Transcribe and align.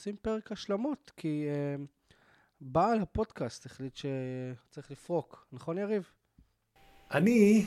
עושים 0.00 0.16
פרק 0.22 0.52
השלמות, 0.52 1.12
כי 1.16 1.46
uh, 1.48 1.80
בעל 2.60 3.00
הפודקאסט 3.00 3.66
החליט 3.66 3.96
שצריך 3.96 4.90
לפרוק, 4.90 5.46
נכון 5.52 5.78
יריב? 5.78 6.10
אני, 7.10 7.66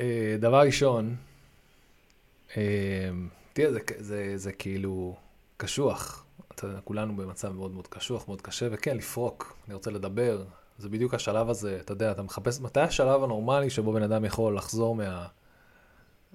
אה, 0.00 0.36
דבר 0.40 0.60
ראשון, 0.60 1.16
אה, 2.56 3.10
תראה, 3.52 3.72
זה, 3.72 3.80
זה, 3.98 4.32
זה 4.36 4.52
כאילו 4.52 5.16
קשוח. 5.56 6.26
אתה 6.54 6.66
יודע, 6.66 6.80
כולנו 6.80 7.16
במצב 7.16 7.52
מאוד 7.52 7.70
מאוד 7.70 7.86
קשוח, 7.86 8.28
מאוד 8.28 8.40
קשה, 8.40 8.68
וכן, 8.70 8.96
לפרוק. 8.96 9.56
אני 9.66 9.74
רוצה 9.74 9.90
לדבר. 9.90 10.44
זה 10.78 10.88
בדיוק 10.88 11.14
השלב 11.14 11.50
הזה, 11.50 11.78
אתה 11.80 11.92
יודע, 11.92 12.12
אתה 12.12 12.22
מחפש, 12.22 12.60
מתי 12.60 12.80
השלב 12.80 13.24
הנורמלי 13.24 13.70
שבו 13.70 13.92
בן 13.92 14.02
אדם 14.02 14.24
יכול 14.24 14.56
לחזור 14.56 14.98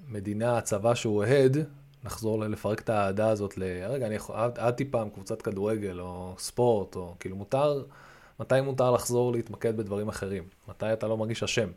מהמדינה, 0.07 0.57
הצבא 0.57 0.95
שהוא 0.95 1.17
אוהד, 1.17 1.57
לחזור 2.05 2.39
לפרק 2.39 2.79
את 2.79 2.89
האהדה 2.89 3.29
הזאת 3.29 3.57
ל... 3.57 3.63
רגע, 3.87 4.07
אני 4.07 4.17
אהדתי 4.35 4.85
פעם 4.85 5.09
קבוצת 5.09 5.41
כדורגל, 5.41 5.99
או 5.99 6.35
ספורט, 6.37 6.95
או 6.95 7.15
כאילו 7.19 7.35
מותר, 7.35 7.83
מתי 8.39 8.61
מותר 8.61 8.91
לחזור 8.91 9.31
להתמקד 9.31 9.77
בדברים 9.77 10.09
אחרים? 10.09 10.43
מתי 10.67 10.93
אתה 10.93 11.07
לא 11.07 11.17
מרגיש 11.17 11.43
אשם? 11.43 11.69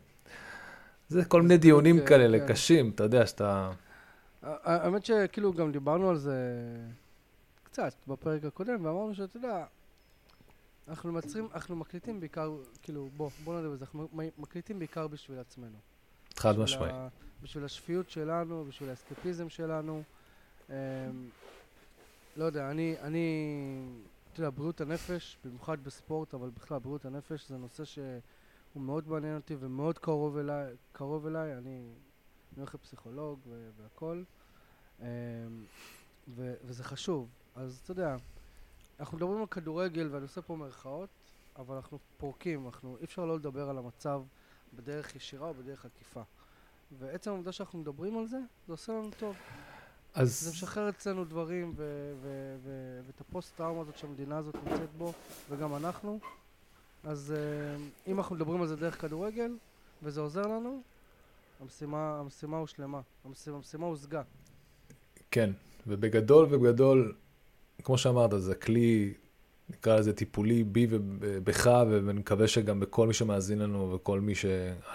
זה 1.09 1.25
כל 1.25 1.41
מיני 1.41 1.57
דיונים 1.57 1.99
כן, 1.99 2.05
כאלה 2.05 2.39
כן. 2.39 2.47
קשים, 2.47 2.91
אתה 2.95 3.03
יודע, 3.03 3.27
שאתה... 3.27 3.71
האמת 4.43 5.05
שכאילו 5.05 5.53
גם 5.53 5.71
דיברנו 5.71 6.09
על 6.09 6.17
זה 6.17 6.35
קצת 7.63 7.93
בפרק 8.07 8.45
הקודם, 8.45 8.85
ואמרנו 8.85 9.15
שאתה 9.15 9.37
יודע, 9.37 9.65
אנחנו 10.87 11.11
מצרים, 11.11 11.47
אנחנו 11.53 11.75
מקליטים 11.75 12.19
בעיקר, 12.19 12.51
כאילו, 12.81 13.09
בוא, 13.17 13.29
בוא 13.43 13.55
נדבר 13.55 13.71
על 13.71 13.77
זה, 13.77 13.85
אנחנו 13.85 14.07
מקליטים 14.37 14.79
בעיקר 14.79 15.07
בשביל 15.07 15.39
עצמנו. 15.39 15.77
חד 16.35 16.59
משמעי. 16.59 16.91
בשביל 17.43 17.65
השפיות 17.65 18.09
שלנו, 18.09 18.65
בשביל 18.69 18.89
האסקפיזם 18.89 19.49
שלנו. 19.49 20.03
אמ, 20.69 21.29
לא 22.35 22.45
יודע, 22.45 22.71
אני, 22.71 22.95
אני, 23.01 23.27
אתה 24.33 24.39
יודע, 24.39 24.49
בריאות 24.49 24.81
הנפש, 24.81 25.37
במיוחד 25.45 25.83
בספורט, 25.83 26.33
אבל 26.33 26.49
בכלל 26.49 26.79
בריאות 26.79 27.05
הנפש 27.05 27.49
זה 27.49 27.57
נושא 27.57 27.85
שהוא 27.85 28.21
מאוד 28.75 29.07
מעניין 29.07 29.35
אותי 29.35 29.55
ומאוד 29.59 29.99
קרוב 29.99 30.37
אליי, 30.37 30.75
קרוב 30.91 31.27
אליי, 31.27 31.57
אני, 31.57 31.93
אני 32.53 32.57
הולך 32.57 32.75
לפסיכולוג 32.75 33.39
ו- 33.47 33.69
והכל, 33.77 34.23
אמ, 34.99 35.05
וזה 36.27 36.83
חשוב. 36.83 37.29
אז 37.55 37.79
אתה 37.83 37.91
יודע, 37.91 38.15
אנחנו 38.99 39.17
מדברים 39.17 39.39
על 39.39 39.47
כדורגל 39.47 40.09
ואני 40.11 40.23
עושה 40.23 40.41
פה 40.41 40.55
מירכאות, 40.55 41.09
אבל 41.55 41.75
אנחנו 41.75 41.99
פורקים, 42.17 42.65
אנחנו, 42.65 42.97
אי 42.97 43.05
אפשר 43.05 43.25
לא 43.25 43.35
לדבר 43.35 43.69
על 43.69 43.77
המצב 43.77 44.23
בדרך 44.73 45.15
ישירה 45.15 45.47
או 45.47 45.53
בדרך 45.53 45.85
עקיפה. 45.85 46.21
ועצם 46.99 47.31
העובדה 47.31 47.51
שאנחנו 47.51 47.79
מדברים 47.79 48.17
על 48.17 48.27
זה, 48.27 48.39
זה 48.67 48.73
עושה 48.73 48.93
לנו 48.93 49.11
טוב. 49.17 49.35
זה 50.15 50.21
אז 50.21 50.51
משחרר 50.53 50.89
אצלנו 50.89 51.25
דברים 51.25 51.73
ואת 53.05 53.21
הפוסט-טראומה 53.21 53.81
הזאת 53.81 53.97
שהמדינה 53.97 54.37
הזאת 54.37 54.55
נמצאת 54.55 54.89
בו, 54.97 55.13
וגם 55.49 55.75
אנחנו. 55.75 56.19
אז 57.03 57.33
uh, 57.35 58.09
אם 58.09 58.17
אנחנו 58.17 58.35
מדברים 58.35 58.61
על 58.61 58.67
זה 58.67 58.75
דרך 58.75 59.01
כדורגל, 59.01 59.51
וזה 60.03 60.21
עוזר 60.21 60.41
לנו, 60.41 60.81
המשימה, 61.61 62.19
המשימה 62.19 62.57
הושלמה, 62.57 63.01
המשימה, 63.25 63.57
המשימה 63.57 63.85
הושגה. 63.85 64.21
כן, 65.31 65.49
ובגדול 65.87 66.47
ובגדול, 66.49 67.15
כמו 67.83 67.97
שאמרת, 67.97 68.31
זה 68.37 68.55
כלי, 68.55 69.13
נקרא 69.69 69.99
לזה 69.99 70.13
טיפולי 70.13 70.63
בי 70.63 70.87
ובך, 70.89 71.67
ואני 71.89 72.19
מקווה 72.19 72.47
שגם 72.47 72.79
בכל 72.79 73.07
מי 73.07 73.13
שמאזין 73.13 73.59
לנו 73.59 73.93
וכל 73.93 74.19
מי 74.19 74.35
ש... 74.35 74.45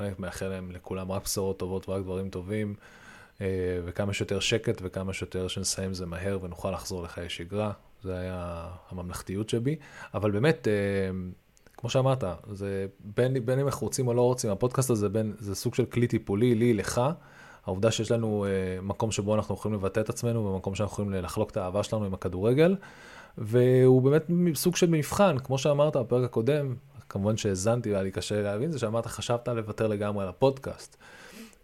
אני 0.01 0.11
מאחל 0.19 0.49
להם 0.49 0.71
לכולם 0.71 1.13
רק 1.13 1.25
בשורות 1.25 1.59
טובות 1.59 1.89
ורק 1.89 2.03
דברים 2.03 2.31
טובים, 2.31 2.75
אה, 2.79 2.85
וכמה 3.85 4.13
שיותר 4.13 4.41
שקט 4.41 4.81
וכמה 4.83 5.13
שיותר 5.13 5.49
שנסיים 5.49 5.95
זה 5.95 6.07
מהר 6.07 6.39
ונוכל 6.43 6.71
לחזור 6.71 7.03
לחיי 7.03 7.29
שגרה. 7.29 7.73
זה 8.03 8.19
היה 8.19 8.69
הממלכתיות 8.91 9.49
שבי. 9.49 9.77
אבל 10.15 10.31
באמת, 10.31 10.69
אה, 10.69 10.73
כמו 11.77 11.91
שאמרת, 11.91 12.25
זה 12.53 12.87
בין, 13.01 13.47
בין 13.47 13.59
אם 13.59 13.67
אנחנו 13.67 13.87
רוצים 13.87 14.09
או 14.09 14.15
לא 14.15 14.23
רוצים, 14.23 14.51
הפודקאסט 14.51 14.91
הזה 14.91 15.09
בין, 15.09 15.35
זה 15.39 15.55
סוג 15.55 15.75
של 15.75 15.85
כלי 15.85 16.07
טיפולי, 16.07 16.55
לי, 16.55 16.75
לך. 16.75 17.01
העובדה 17.67 17.91
שיש 17.91 18.11
לנו 18.11 18.47
uh, 18.47 18.85
מקום 18.85 19.11
שבו 19.11 19.35
אנחנו 19.35 19.55
יכולים 19.55 19.79
לבטא 19.79 20.01
את 20.01 20.09
עצמנו, 20.09 20.47
ומקום 20.47 20.75
שאנחנו 20.75 20.93
יכולים 20.93 21.25
לחלוק 21.25 21.51
את 21.51 21.57
האהבה 21.57 21.83
שלנו 21.83 22.05
עם 22.05 22.15
הכדורגל, 22.15 22.77
והוא 23.39 24.03
באמת 24.03 24.27
סוג 24.55 24.77
של 24.77 24.91
מבחן, 24.91 25.39
כמו 25.39 25.59
שאמרת 25.59 25.97
בפרק 25.97 26.25
הקודם, 26.25 26.75
כמובן 27.09 27.37
שהאזנתי 27.37 27.91
והיה 27.91 28.03
לי 28.03 28.11
קשה 28.11 28.43
להבין, 28.43 28.73
זה 28.73 28.79
שאמרת, 28.79 29.07
חשבת 29.07 29.49
לוותר 29.49 29.87
לגמרי 29.87 30.23
על 30.23 30.29
הפודקאסט. 30.29 30.97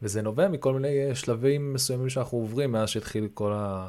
וזה 0.03 0.23
נובע 0.23 0.49
מכל 0.49 0.73
מיני 0.73 1.09
אה, 1.09 1.15
שלבים 1.15 1.73
מסוימים 1.73 2.09
שאנחנו 2.09 2.39
עוברים 2.39 2.73
מאז 2.73 2.89
שהתחיל 2.89 3.29
כל 3.34 3.53
ה... 3.55 3.89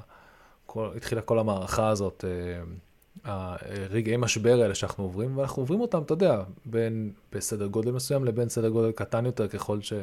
כל... 0.65 0.89
כל 1.25 1.39
המערכה 1.39 1.89
הזאת, 1.89 2.25
אה, 2.27 2.61
הרגעי 3.25 4.17
משבר 4.17 4.61
האלה 4.61 4.75
שאנחנו 4.75 5.03
עוברים, 5.03 5.37
ואנחנו 5.37 5.61
עוברים 5.61 5.81
אותם, 5.81 6.01
אתה 6.01 6.13
יודע, 6.13 6.43
בין 6.65 7.11
בסדר 7.31 7.67
גודל 7.67 7.91
מסוים 7.91 8.25
לבין 8.25 8.49
סדר 8.49 8.69
גודל 8.69 8.91
קטן 8.91 9.25
יותר, 9.25 9.47
ככל 9.47 9.81
ש... 9.81 9.93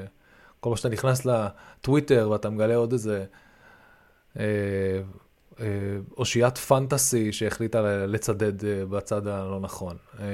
כל 0.60 0.70
פעם 0.70 0.76
שאתה 0.76 0.88
נכנס 0.88 1.26
לטוויטר 1.26 2.28
ואתה 2.30 2.50
מגלה 2.50 2.76
עוד 2.76 2.92
איזה 2.92 3.24
אה, 4.38 4.44
אה, 5.60 5.66
אושיית 6.16 6.58
פנטסי 6.58 7.32
שהחליטה 7.32 8.06
לצדד 8.06 8.64
אה, 8.64 8.86
בצד 8.86 9.26
הלא 9.26 9.60
נכון. 9.60 9.96
אה, 10.20 10.26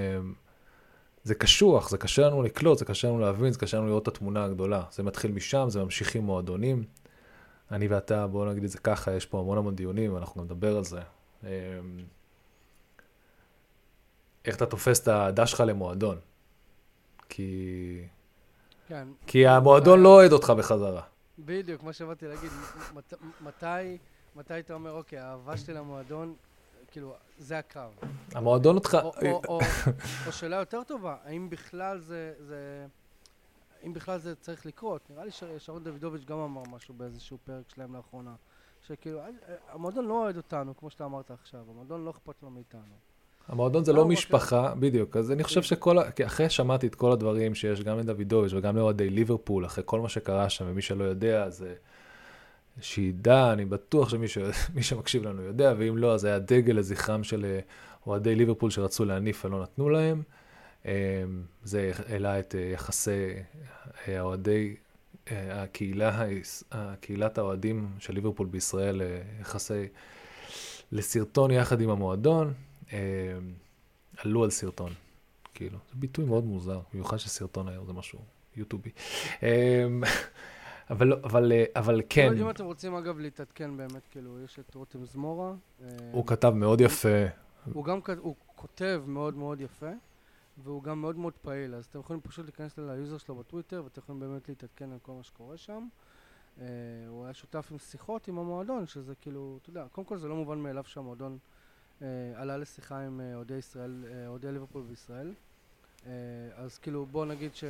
זה 1.24 1.34
קשוח, 1.34 1.88
זה 1.90 1.98
קשה 1.98 2.26
לנו 2.26 2.42
לקלוט, 2.42 2.78
זה 2.78 2.84
קשה 2.84 3.08
לנו 3.08 3.18
להבין, 3.18 3.52
זה 3.52 3.58
קשה 3.58 3.76
לנו 3.76 3.86
לראות 3.86 4.02
את 4.02 4.08
התמונה 4.08 4.44
הגדולה. 4.44 4.82
זה 4.90 5.02
מתחיל 5.02 5.32
משם, 5.32 5.66
זה 5.70 5.84
ממשיך 5.84 6.14
עם 6.14 6.24
מועדונים. 6.24 6.84
אני 7.70 7.88
ואתה, 7.88 8.26
בואו 8.26 8.50
נגיד 8.50 8.64
את 8.64 8.70
זה 8.70 8.78
ככה, 8.78 9.12
יש 9.12 9.26
פה 9.26 9.40
המון 9.40 9.58
המון 9.58 9.76
דיונים, 9.76 10.14
ואנחנו 10.14 10.44
נדבר 10.44 10.76
על 10.76 10.84
זה. 10.84 11.00
אה, 11.44 11.50
איך 14.44 14.56
אתה 14.56 14.66
תופס 14.66 15.00
את 15.02 15.08
האהדה 15.08 15.46
שלך 15.46 15.62
למועדון? 15.66 16.18
כי... 17.28 18.02
כן. 18.88 19.08
כי 19.26 19.46
המועדון 19.46 20.00
לא 20.00 20.08
אוהד 20.08 20.32
אותך 20.32 20.50
בחזרה. 20.50 21.02
בדיוק, 21.38 21.82
מה 21.82 21.92
שבאתי 21.92 22.26
להגיד, 22.26 22.50
מת- 22.94 23.14
מתי, 23.40 23.98
מתי 24.36 24.58
אתה 24.58 24.74
אומר, 24.74 24.92
אוקיי, 24.92 25.18
האהבה 25.18 25.56
שלי 25.56 25.74
למועדון, 25.74 26.34
כאילו, 26.90 27.14
זה 27.38 27.58
הקו. 27.58 27.80
המועדון 28.34 28.74
אותך... 28.76 28.98
או, 29.02 29.12
או, 29.22 29.42
או, 29.48 29.60
או 30.26 30.32
שאלה 30.32 30.56
יותר 30.56 30.82
טובה, 30.86 31.16
האם 31.24 31.50
בכלל 31.50 31.98
זה, 31.98 32.32
זה, 32.38 32.86
אם 33.86 33.92
בכלל 33.94 34.18
זה 34.18 34.34
צריך 34.34 34.66
לקרות? 34.66 35.00
נראה 35.10 35.24
לי 35.24 35.30
ששרון 35.30 35.84
דוידוביץ' 35.84 36.24
גם 36.24 36.38
אמר 36.38 36.62
משהו 36.70 36.94
באיזשהו 36.94 37.38
פרק 37.44 37.64
שלהם 37.74 37.94
לאחרונה, 37.96 38.34
שכאילו, 38.86 39.20
המועדון 39.72 40.06
לא 40.06 40.22
אוהד 40.22 40.36
אותנו, 40.36 40.76
כמו 40.76 40.90
שאתה 40.90 41.04
אמרת 41.04 41.30
עכשיו, 41.30 41.60
המועדון 41.70 42.04
לא 42.04 42.10
אכפת 42.10 42.42
לו 42.42 42.50
מאיתנו. 42.50 42.80
המועדון 43.48 43.84
זה 43.84 43.92
לא. 43.92 44.04
משפחה, 44.08 44.74
בדיוק. 44.74 45.16
אז 45.16 45.32
אני 45.32 45.44
חושב. 45.44 45.62
שכל, 45.62 45.98
ה- 45.98 46.10
כי 46.10 46.26
אחרי 46.26 46.50
ששמעתי 46.50 46.86
את 46.86 46.94
כל 46.94 47.12
הדברים 47.12 47.54
שיש 47.54 47.80
גם 47.82 47.98
לדוידוביץ' 47.98 48.52
וגם 48.52 48.76
לאוהדי 48.76 49.10
ליברפול, 49.10 49.66
אחרי 49.66 49.84
כל 49.86 50.00
מה 50.00 50.08
שקרה 50.08 50.48
שם, 50.48 50.64
ומי 50.68 50.82
שלא 50.82 51.04
יודע, 51.04 51.50
זה 51.50 51.74
שידע, 52.80 53.52
אני 53.52 53.64
בטוח 53.64 54.08
שמי 54.08 54.28
ש... 54.28 54.38
שמקשיב 54.80 55.22
לנו 55.22 55.42
יודע, 55.42 55.74
ואם 55.78 55.96
לא, 55.96 56.14
אז 56.14 56.24
היה 56.24 56.38
דגל 56.38 56.72
לזכרם 56.72 57.24
של 57.24 57.44
אה, 57.44 57.60
אוהדי 58.06 58.34
ליברפול 58.34 58.70
שרצו 58.70 59.04
להניף 59.04 59.44
ולא 59.44 59.62
נתנו 59.62 59.88
להם. 59.88 60.22
אה, 60.86 60.92
זה 61.64 61.92
העלה 62.08 62.38
את 62.38 62.54
אה, 62.54 62.60
יחסי 62.60 63.32
האוהדי, 64.06 64.76
הקהילה, 65.30 66.26
קהילת 67.00 67.38
האוהדים 67.38 67.88
של 67.98 68.14
ליברפול 68.14 68.46
בישראל, 68.46 69.02
יחסי 69.40 69.88
לסרטון 70.92 71.50
יחד 71.50 71.80
עם 71.80 71.90
המועדון. 71.90 72.52
עלו 74.16 74.44
על 74.44 74.50
סרטון, 74.50 74.92
כאילו, 75.54 75.78
זה 75.88 75.94
ביטוי 75.94 76.24
מאוד 76.24 76.44
מוזר, 76.44 76.80
במיוחד 76.92 77.16
שסרטון 77.16 77.68
היום 77.68 77.86
זה 77.86 77.92
משהו 77.92 78.18
יוטיובי. 78.56 78.90
אבל, 80.90 81.06
לא- 81.06 81.16
אבל, 81.24 81.52
אה, 81.52 81.64
אבל 81.76 82.02
כן, 82.08 82.38
אם 82.38 82.50
אתם 82.50 82.64
רוצים 82.64 82.94
אגב 82.94 83.18
להתעדכן 83.18 83.76
באמת, 83.76 84.06
כאילו, 84.10 84.40
יש 84.44 84.58
את 84.58 84.74
רותם 84.74 85.04
זמורה. 85.04 85.52
אה, 85.82 85.86
הוא 86.12 86.26
כתב 86.26 86.52
מאוד 86.56 86.80
יפה, 86.80 87.24
הוא 87.72 87.84
גם 87.84 88.00
הוא 88.18 88.34
כותב 88.56 89.02
מאוד 89.06 89.36
מאוד 89.36 89.60
יפה, 89.60 89.90
והוא 90.62 90.82
גם 90.82 91.00
מאוד 91.00 91.16
מאוד 91.16 91.32
פעיל, 91.42 91.74
אז 91.74 91.84
אתם 91.84 91.98
יכולים 91.98 92.22
פשוט 92.22 92.44
להיכנס 92.44 92.78
ל 92.78 92.86
user 92.86 93.18
שלו 93.18 93.34
בטוויטר, 93.34 93.82
ואתם 93.84 94.00
יכולים 94.00 94.20
באמת 94.20 94.48
להתעדכן 94.48 94.92
על 94.92 94.98
כל 95.02 95.12
מה 95.12 95.22
שקורה 95.22 95.56
שם. 95.56 95.88
אה, 96.60 96.66
הוא 97.08 97.24
היה 97.24 97.34
שותף 97.34 97.68
עם 97.70 97.78
שיחות 97.78 98.28
עם 98.28 98.38
המועדון, 98.38 98.86
שזה 98.86 99.14
כאילו, 99.14 99.58
אתה 99.62 99.70
יודע, 99.70 99.84
קודם 99.92 100.06
כל 100.06 100.18
זה 100.18 100.28
לא 100.28 100.36
מובן 100.36 100.58
מאליו 100.58 100.84
שהמועדון 100.84 101.38
עלה 102.34 102.56
לשיחה 102.56 103.00
עם 103.00 103.20
אוהדי 103.34 103.54
ישראל, 103.54 104.04
אוהדי 104.26 104.52
ליברפול 104.52 104.82
בישראל. 104.82 105.32
אז 106.54 106.78
כאילו, 106.82 107.06
בוא 107.06 107.26
נגיד 107.26 107.54
ש... 107.54 107.64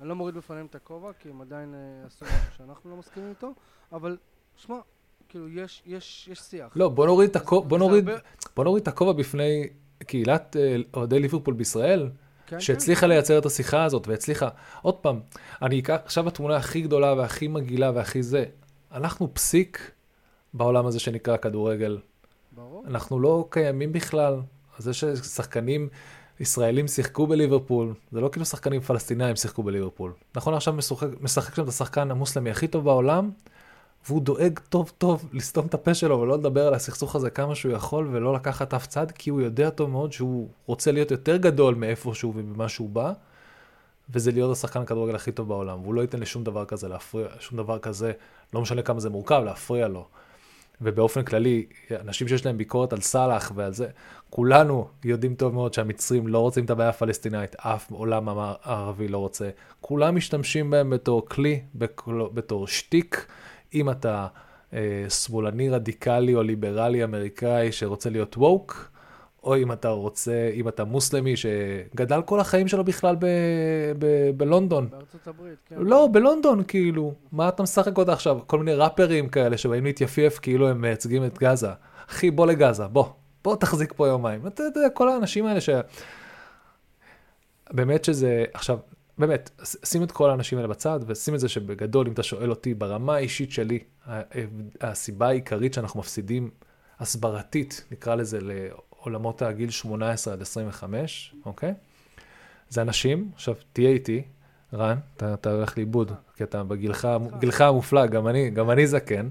אני 0.00 0.08
לא 0.08 0.14
מוריד 0.16 0.34
בפניהם 0.34 0.66
את 0.66 0.74
הכובע, 0.74 1.10
כי 1.20 1.28
הם 1.28 1.40
עדיין 1.40 1.74
אה, 1.74 2.06
עשו 2.06 2.24
משהו 2.24 2.36
שאנחנו 2.58 2.90
לא 2.90 2.96
מסכימים 2.96 3.28
איתו, 3.30 3.52
אבל, 3.92 4.16
שמע, 4.56 4.76
כאילו, 5.28 5.48
יש, 5.48 5.82
יש, 5.86 6.28
יש 6.32 6.38
שיח. 6.38 6.72
לא, 6.76 6.88
בוא 6.88 7.06
נוריד 7.06 7.36
הכובע, 7.36 7.68
בוא 7.68 7.78
נוריד, 7.78 8.08
הרבה- 8.08 8.22
בוא 8.56 8.64
נוריד 8.64 8.82
את 8.82 8.88
הכובע 8.88 9.12
בפני 9.12 9.68
קהילת 10.06 10.56
אה, 10.56 10.76
אוהדי 10.94 11.18
ליברפול 11.18 11.54
בישראל, 11.54 12.08
כן, 12.46 12.60
שהצליחה 12.60 13.00
כן. 13.00 13.08
לייצר 13.08 13.38
את 13.38 13.46
השיחה 13.46 13.84
הזאת, 13.84 14.08
והצליחה, 14.08 14.48
עוד 14.82 14.94
פעם, 14.94 15.20
אני 15.62 15.80
אקח 15.80 15.96
עכשיו 16.04 16.28
התמונה 16.28 16.56
הכי 16.56 16.80
גדולה 16.80 17.14
והכי 17.14 17.48
מגעילה 17.48 17.90
והכי 17.94 18.22
זה, 18.22 18.44
אנחנו 18.92 19.34
פסיק 19.34 19.90
בעולם 20.54 20.86
הזה 20.86 21.00
שנקרא 21.00 21.36
כדורגל. 21.36 21.98
אנחנו 22.86 23.20
לא 23.20 23.46
קיימים 23.50 23.92
בכלל. 23.92 24.40
זה 24.78 24.94
ששחקנים 24.94 25.88
ישראלים 26.40 26.88
שיחקו 26.88 27.26
בליברפול, 27.26 27.94
זה 28.12 28.20
לא 28.20 28.28
כאילו 28.28 28.44
שחקנים 28.46 28.80
פלסטינאים 28.80 29.36
שיחקו 29.36 29.62
בליברפול. 29.62 30.12
נכון, 30.34 30.54
עכשיו 30.54 30.74
משחק, 30.74 31.08
משחק 31.20 31.54
שם 31.54 31.62
את 31.62 31.68
השחקן 31.68 32.10
המוסלמי 32.10 32.50
הכי 32.50 32.68
טוב 32.68 32.84
בעולם, 32.84 33.30
והוא 34.06 34.22
דואג 34.22 34.58
טוב 34.68 34.92
טוב 34.98 35.28
לסתום 35.32 35.66
את 35.66 35.74
הפה 35.74 35.94
שלו 35.94 36.20
ולא 36.20 36.38
לדבר 36.38 36.66
על 36.66 36.74
הסכסוך 36.74 37.16
הזה 37.16 37.30
כמה 37.30 37.54
שהוא 37.54 37.72
יכול 37.72 38.08
ולא 38.12 38.34
לקחת 38.34 38.74
אף 38.74 38.86
צד, 38.86 39.10
כי 39.10 39.30
הוא 39.30 39.40
יודע 39.40 39.70
טוב 39.70 39.90
מאוד 39.90 40.12
שהוא 40.12 40.48
רוצה 40.66 40.92
להיות 40.92 41.10
יותר 41.10 41.36
גדול 41.36 41.74
מאיפה 41.74 42.14
שהוא 42.14 42.32
וממה 42.36 42.68
שהוא 42.68 42.88
בא, 42.88 43.12
וזה 44.10 44.32
להיות 44.32 44.52
השחקן 44.52 44.80
הכדורגל 44.80 45.14
הכי 45.14 45.32
טוב 45.32 45.48
בעולם. 45.48 45.82
והוא 45.82 45.94
לא 45.94 46.00
ייתן 46.00 46.20
לשום 46.20 46.44
דבר 46.44 46.64
כזה 46.64 46.88
להפריע, 46.88 47.28
שום 47.40 47.58
דבר 47.58 47.78
כזה, 47.78 48.12
לא 48.54 48.60
משנה 48.60 48.82
כמה 48.82 49.00
זה 49.00 49.10
מורכב, 49.10 49.42
להפריע 49.44 49.88
לו. 49.88 50.06
ובאופן 50.80 51.22
כללי, 51.22 51.66
אנשים 52.00 52.28
שיש 52.28 52.46
להם 52.46 52.58
ביקורת 52.58 52.92
על 52.92 53.00
סאלח 53.00 53.52
ועל 53.54 53.72
זה, 53.72 53.86
כולנו 54.30 54.88
יודעים 55.04 55.34
טוב 55.34 55.54
מאוד 55.54 55.74
שהמצרים 55.74 56.26
לא 56.26 56.38
רוצים 56.38 56.64
את 56.64 56.70
הבעיה 56.70 56.90
הפלסטינאית, 56.90 57.56
אף 57.58 57.90
עולם 57.90 58.28
הערבי 58.28 59.08
לא 59.08 59.18
רוצה. 59.18 59.50
כולם 59.80 60.16
משתמשים 60.16 60.70
בהם 60.70 60.90
בתור 60.90 61.28
כלי, 61.28 61.60
בתור 62.34 62.66
שטיק. 62.66 63.26
אם 63.74 63.90
אתה 63.90 64.26
אה, 64.72 65.10
שמאלני 65.10 65.70
רדיקלי 65.70 66.34
או 66.34 66.42
ליברלי 66.42 67.04
אמריקאי 67.04 67.72
שרוצה 67.72 68.10
להיות 68.10 68.36
ווק, 68.38 68.90
או 69.44 69.56
אם 69.56 69.72
אתה 69.72 69.88
רוצה, 69.88 70.50
אם 70.54 70.68
אתה 70.68 70.84
מוסלמי 70.84 71.34
שגדל 71.36 72.22
כל 72.22 72.40
החיים 72.40 72.68
שלו 72.68 72.84
בכלל 72.84 73.16
ב, 73.18 73.26
ב, 73.98 74.30
בלונדון. 74.36 74.90
בארצות 74.90 75.26
הברית, 75.26 75.58
כן. 75.68 75.76
לא, 75.78 76.08
בלונדון 76.12 76.62
כאילו. 76.68 77.14
מה 77.32 77.48
אתה 77.48 77.62
משחק 77.62 77.98
אותה 77.98 78.12
עכשיו? 78.12 78.38
כל 78.46 78.58
מיני 78.58 78.74
ראפרים 78.74 79.28
כאלה 79.28 79.58
שבאים 79.58 79.84
להתייפייף 79.84 80.38
כאילו 80.38 80.68
הם 80.68 80.80
מייצגים 80.80 81.24
את 81.24 81.38
גאזה. 81.38 81.68
אחי, 82.10 82.30
בוא 82.30 82.46
לגאזה, 82.46 82.86
בוא. 82.86 83.06
בוא 83.44 83.56
תחזיק 83.56 83.92
פה 83.96 84.06
יומיים. 84.06 84.46
אתה 84.46 84.62
יודע, 84.62 84.88
כל 84.94 85.08
האנשים 85.08 85.46
האלה 85.46 85.60
ש... 85.60 85.70
באמת 87.72 88.04
שזה, 88.04 88.44
עכשיו, 88.54 88.78
באמת, 89.18 89.50
שים 89.84 90.02
את 90.02 90.12
כל 90.12 90.30
האנשים 90.30 90.58
האלה 90.58 90.68
בצד, 90.68 91.00
ושים 91.06 91.34
את 91.34 91.40
זה 91.40 91.48
שבגדול, 91.48 92.06
אם 92.06 92.12
אתה 92.12 92.22
שואל 92.22 92.50
אותי, 92.50 92.74
ברמה 92.74 93.14
האישית 93.14 93.52
שלי, 93.52 93.78
הסיבה 94.80 95.28
העיקרית 95.28 95.74
שאנחנו 95.74 96.00
מפסידים 96.00 96.50
הסברתית, 97.00 97.84
נקרא 97.90 98.14
לזה, 98.14 98.38
לעולמות 99.06 99.42
הגיל 99.42 99.70
18 99.70 100.34
עד 100.34 100.42
25, 100.42 101.34
אוקיי? 101.46 101.74
זה 102.68 102.82
אנשים, 102.82 103.30
עכשיו 103.34 103.54
תהיה 103.72 103.90
איתי, 103.90 104.22
רן, 104.74 104.98
אתה, 105.16 105.34
אתה 105.34 105.52
הולך 105.52 105.78
לאיבוד, 105.78 106.12
כי 106.36 106.44
אתה 106.44 106.64
בגילך 106.64 107.08
גילך 107.38 107.60
המופלג, 107.60 108.10
גם 108.10 108.28
אני, 108.28 108.50
גם 108.50 108.70
אני 108.70 108.86
זקן, 108.86 109.28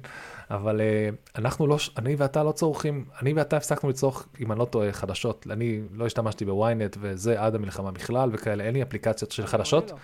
אבל 0.49 0.81
uh, 0.81 1.39
אנחנו 1.39 1.67
לא, 1.67 1.77
אני 1.97 2.15
ואתה 2.15 2.43
לא 2.43 2.51
צורכים, 2.51 3.05
אני 3.21 3.33
ואתה 3.33 3.57
הפסקנו 3.57 3.89
לצורך, 3.89 4.27
אם 4.39 4.51
אני 4.51 4.59
לא 4.59 4.65
טועה, 4.65 4.91
חדשות. 4.91 5.47
אני 5.49 5.81
לא 5.93 6.05
השתמשתי 6.05 6.45
בוויינט 6.45 6.97
וזה 7.01 7.41
עד 7.41 7.55
המלחמה 7.55 7.91
בכלל 7.91 8.29
וכאלה, 8.33 8.63
אין 8.63 8.73
לי 8.73 8.83
אפליקציות 8.83 9.31
של 9.31 9.47
חדשות. 9.47 9.91
לא. 9.91 9.97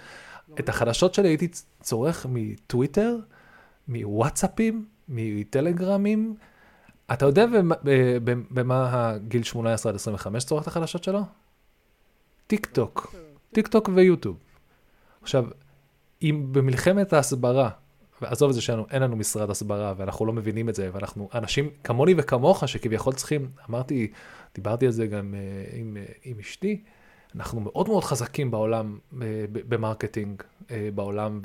את 0.60 0.70
החדשות 0.70 1.14
שלי 1.14 1.28
הייתי 1.28 1.48
צורך 1.82 2.26
מטוויטר, 2.30 3.18
מוואטסאפים, 3.88 4.86
מטלגרמים. 5.10 6.36
אתה 7.14 7.26
יודע 7.26 7.46
במה 8.52 8.90
הגיל 8.92 9.44
18 9.44 9.90
עד 9.90 9.96
25 9.96 10.46
צורך 10.46 10.64
את 10.64 10.68
החדשות 10.68 11.04
שלו? 11.04 11.22
טיק 12.48 12.66
טוק. 12.66 13.16
טיק 13.52 13.68
טוק 13.68 13.90
ויוטיוב. 13.94 14.38
עכשיו, 15.22 15.46
אם 16.22 16.48
במלחמת 16.52 17.14
ההסברה, 17.14 17.70
ועזוב 18.22 18.50
את 18.50 18.56
זה 18.56 18.62
שאין 18.62 19.02
לנו 19.02 19.16
משרד 19.16 19.50
הסברה 19.50 19.94
ואנחנו 19.98 20.26
לא 20.26 20.34
מבינים 20.34 20.70
את 20.70 20.76
זה, 20.76 20.90
ואנחנו 20.94 21.30
אנשים 21.34 21.70
כמוני 21.84 22.14
וכמוך 22.18 22.68
שכביכול 22.68 23.14
צריכים, 23.14 23.50
אמרתי, 23.70 24.12
דיברתי 24.56 24.86
על 24.86 24.92
זה 24.92 25.08
גם 25.08 25.34
uh, 25.34 25.76
עם, 25.76 25.98
uh, 26.08 26.20
עם 26.24 26.40
אשתי, 26.40 26.82
אנחנו 27.36 27.60
מאוד 27.60 27.88
מאוד 27.88 28.04
חזקים 28.04 28.52
בעולם, 28.52 29.00
ב 29.52 29.60
marketing, 29.60 30.42
בעולם 30.96 31.42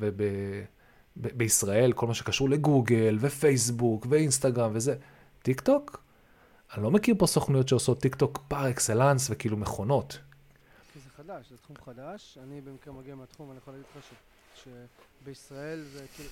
ובישראל, 1.16 1.92
כל 1.92 2.06
מה 2.06 2.14
שקשור 2.14 2.48
לגוגל 2.48 3.18
ופייסבוק 3.20 4.06
ואינסטגרם 4.10 4.70
וזה. 4.74 4.94
טיק 5.46 5.60
טוק? 5.60 6.02
אני 6.74 6.82
לא 6.82 6.90
מכיר 6.90 7.14
פה 7.18 7.26
סוכנויות 7.26 7.68
שעושות 7.68 8.00
טיק 8.00 8.14
טוק 8.14 8.38
par 8.48 8.70
excellence 8.70 9.28
וכאילו 9.30 9.56
מכונות. 9.56 10.18
זה 10.94 11.10
חדש, 11.16 11.50
זה 11.50 11.56
תחום 11.56 11.76
חדש. 11.84 12.38
אני 12.42 12.60
במקרה 12.60 12.94
מגיע 12.94 13.14
מהתחום, 13.14 13.50
אני 13.50 13.58
יכול 13.58 13.74
להגיד 13.74 13.86
לך 13.96 14.04
שבישראל 15.22 15.82
זה 15.92 16.06
כאילו... 16.14 16.30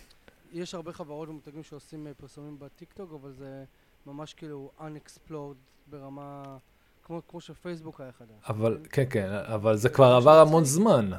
יש 0.53 0.75
הרבה 0.75 0.93
חברות 0.93 1.29
ומותגים 1.29 1.63
שעושים 1.63 2.07
אה, 2.07 2.15
פרסומים 2.15 2.59
בטיקטוק, 2.59 3.13
אבל 3.13 3.33
זה 3.33 3.65
ממש 4.07 4.35
כאילו 4.35 4.71
unexplored 4.79 5.91
ברמה... 5.91 6.57
כמו, 7.05 7.23
כמו 7.29 7.41
שפייסבוק 7.41 8.01
היה 8.01 8.13
חדש. 8.13 8.37
אבל, 8.49 8.79
כן, 8.91 9.05
כן, 9.11 9.31
אבל 9.33 9.77
זה 9.77 9.89
כבר 9.89 10.13
עבר 10.13 10.41
המון 10.41 10.65
זמן. 10.65 11.11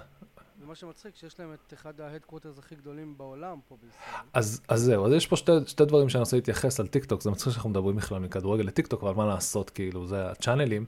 ומה 0.65 0.75
שמצחיק, 0.75 1.15
שיש 1.15 1.39
להם 1.39 1.53
את 1.53 1.73
אחד 1.73 2.01
ה 2.01 2.06
headquarters 2.06 2.59
הכי 2.59 2.75
גדולים 2.75 3.17
בעולם 3.17 3.59
פה 3.67 3.77
בישראל. 3.81 4.21
אז, 4.33 4.61
אז 4.67 4.81
זהו, 4.81 5.05
אז 5.05 5.11
יש 5.11 5.27
פה 5.27 5.35
שתי, 5.35 5.51
שתי 5.67 5.85
דברים 5.85 6.09
שאני 6.09 6.19
רוצה 6.19 6.35
להתייחס 6.35 6.79
על 6.79 6.87
טיקטוק, 6.87 7.21
זה 7.21 7.31
מצחיק 7.31 7.53
שאנחנו 7.53 7.69
מדברים 7.69 7.95
בכלל 7.95 8.19
מכדורגל 8.19 8.63
לטיקטוק, 8.63 9.03
אבל 9.03 9.13
מה 9.13 9.25
לעשות, 9.25 9.69
כאילו, 9.69 10.07
זה 10.07 10.31
הצ'אנלים, 10.31 10.85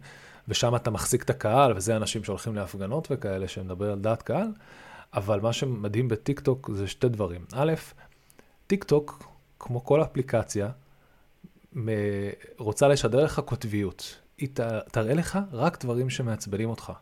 ושם 0.48 0.76
אתה 0.76 0.92
מחזיק 0.92 1.24
את 1.24 1.30
הקהל, 1.30 1.74
וזה 1.78 1.96
אנשים 1.96 2.24
שהולכים 2.24 2.56
להפגנות 2.56 3.08
וכאלה, 3.12 3.48
שמדבר 3.48 3.92
על 3.92 4.00
דעת 4.00 4.22
קהל, 4.22 4.48
אבל 5.14 5.40
מה 5.40 5.54
שמדהים 5.54 6.08
בטיקטוק 6.08 6.70
זה 6.74 6.88
שתי 6.88 7.10
דברים. 7.10 7.46
א', 7.54 7.74
טיק 8.68 8.84
טוק, 8.84 9.24
כמו 9.60 9.86
כל 9.86 10.04
אפליקציה, 10.04 10.70
רוצה 12.58 12.88
לשדר 12.88 13.24
לך 13.24 13.40
קוטביות. 13.40 14.16
היא 14.38 14.50
תראה 14.92 15.14
לך 15.14 15.40
רק 15.52 15.84
דברים 15.84 16.10
שמעצבנים 16.10 16.70
אותך. 16.70 16.94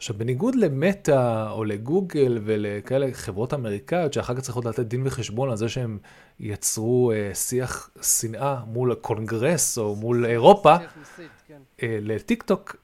עכשיו, 0.00 0.18
בניגוד 0.18 0.54
למטא 0.54 1.50
או 1.50 1.64
לגוגל 1.64 2.38
ולכאלה 2.44 3.06
חברות 3.12 3.54
אמריקאיות 3.54 4.12
שאחר 4.12 4.34
כך 4.34 4.40
צריכות 4.40 4.64
לתת 4.64 4.86
דין 4.86 5.06
וחשבון 5.06 5.50
על 5.50 5.56
זה 5.56 5.68
שהם 5.68 5.98
יצרו 6.40 7.12
אה, 7.12 7.34
שיח 7.34 7.90
שנאה 8.02 8.60
מול 8.66 8.92
הקונגרס 8.92 9.78
או 9.78 9.96
מול 9.96 10.26
אירופה, 10.26 10.76
כן. 11.48 11.58
אה, 11.82 11.98
לטיק 12.00 12.42
טוק 12.42 12.76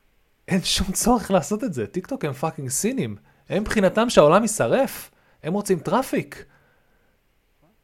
אין 0.48 0.60
שום 0.62 0.92
צורך 0.92 1.30
לעשות 1.30 1.64
את 1.64 1.74
זה. 1.74 1.86
טיק 1.86 2.06
טוק 2.06 2.24
הם 2.24 2.32
fucking 2.32 2.68
סינים. 2.68 3.16
הם 3.48 3.62
מבחינתם 3.62 4.10
שהעולם 4.10 4.42
יישרף. 4.42 5.10
הם 5.42 5.52
רוצים 5.52 5.78
traffic. 5.78 6.44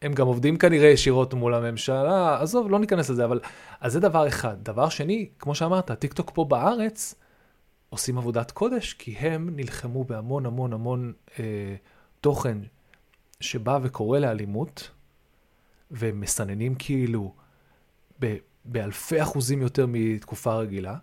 הם 0.03 0.13
גם 0.13 0.27
עובדים 0.27 0.57
כנראה 0.57 0.89
ישירות 0.89 1.35
מול 1.35 1.55
הממשלה, 1.55 2.43
עזוב, 2.43 2.71
לא 2.71 2.79
ניכנס 2.79 3.11
לזה, 3.11 3.25
אבל... 3.25 3.41
אז 3.81 3.93
זה 3.93 4.01
דבר 4.01 4.29
אחד. 4.29 4.57
דבר 4.63 4.89
שני, 4.89 5.29
כמו 5.39 5.55
שאמרת, 5.55 5.91
טיקטוק 5.91 6.31
פה 6.35 6.45
בארץ 6.45 7.15
עושים 7.93 8.19
עבודת 8.19 8.51
קודש, 8.51 8.93
כי 8.93 9.13
הם 9.13 9.57
נלחמו 9.57 10.05
בהמון 10.05 10.47
המון 10.47 10.73
המון 10.73 11.13
אה, 11.39 11.75
תוכן 12.21 12.59
שבא 13.41 13.79
וקורא 13.83 14.19
לאלימות, 14.19 14.91
והם 15.91 16.21
מסננים 16.21 16.75
כאילו 16.75 17.35
ב, 18.21 18.37
באלפי 18.65 19.23
אחוזים 19.23 19.63
יותר 19.63 19.87
מתקופה 19.89 20.55
רגילה, 20.55 20.97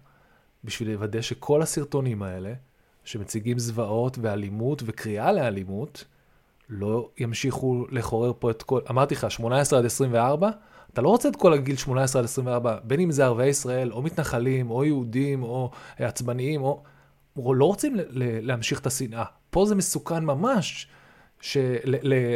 בשביל 0.63 0.91
לוודא 0.91 1.21
שכל 1.21 1.61
הסרטונים 1.61 2.23
האלה, 2.23 2.53
שמציגים 3.03 3.59
זוועות 3.59 4.17
ואלימות 4.21 4.83
וקריאה 4.85 5.31
לאלימות, 5.31 6.05
לא 6.69 7.09
ימשיכו 7.17 7.85
לחורר 7.89 8.33
פה 8.39 8.51
את 8.51 8.63
כל, 8.63 8.81
אמרתי 8.89 9.15
לך, 9.15 9.31
18 9.31 9.79
עד 9.79 9.85
24, 9.85 10.49
אתה 10.93 11.01
לא 11.01 11.09
רוצה 11.09 11.29
את 11.29 11.35
כל 11.35 11.53
הגיל 11.53 11.75
18 11.75 12.19
עד 12.19 12.25
24, 12.25 12.77
בין 12.83 12.99
אם 12.99 13.11
זה 13.11 13.25
ערביי 13.25 13.49
ישראל, 13.49 13.91
או 13.91 14.01
מתנחלים, 14.01 14.71
או 14.71 14.85
יהודים, 14.85 15.43
או 15.43 15.71
עצבניים, 15.97 16.61
או... 16.61 16.83
לא 17.37 17.65
רוצים 17.65 17.95
להמשיך 18.41 18.79
את 18.79 18.87
השנאה. 18.87 19.23
פה 19.49 19.65
זה 19.65 19.75
מסוכן 19.75 20.25
ממש 20.25 20.87
של... 21.41 21.75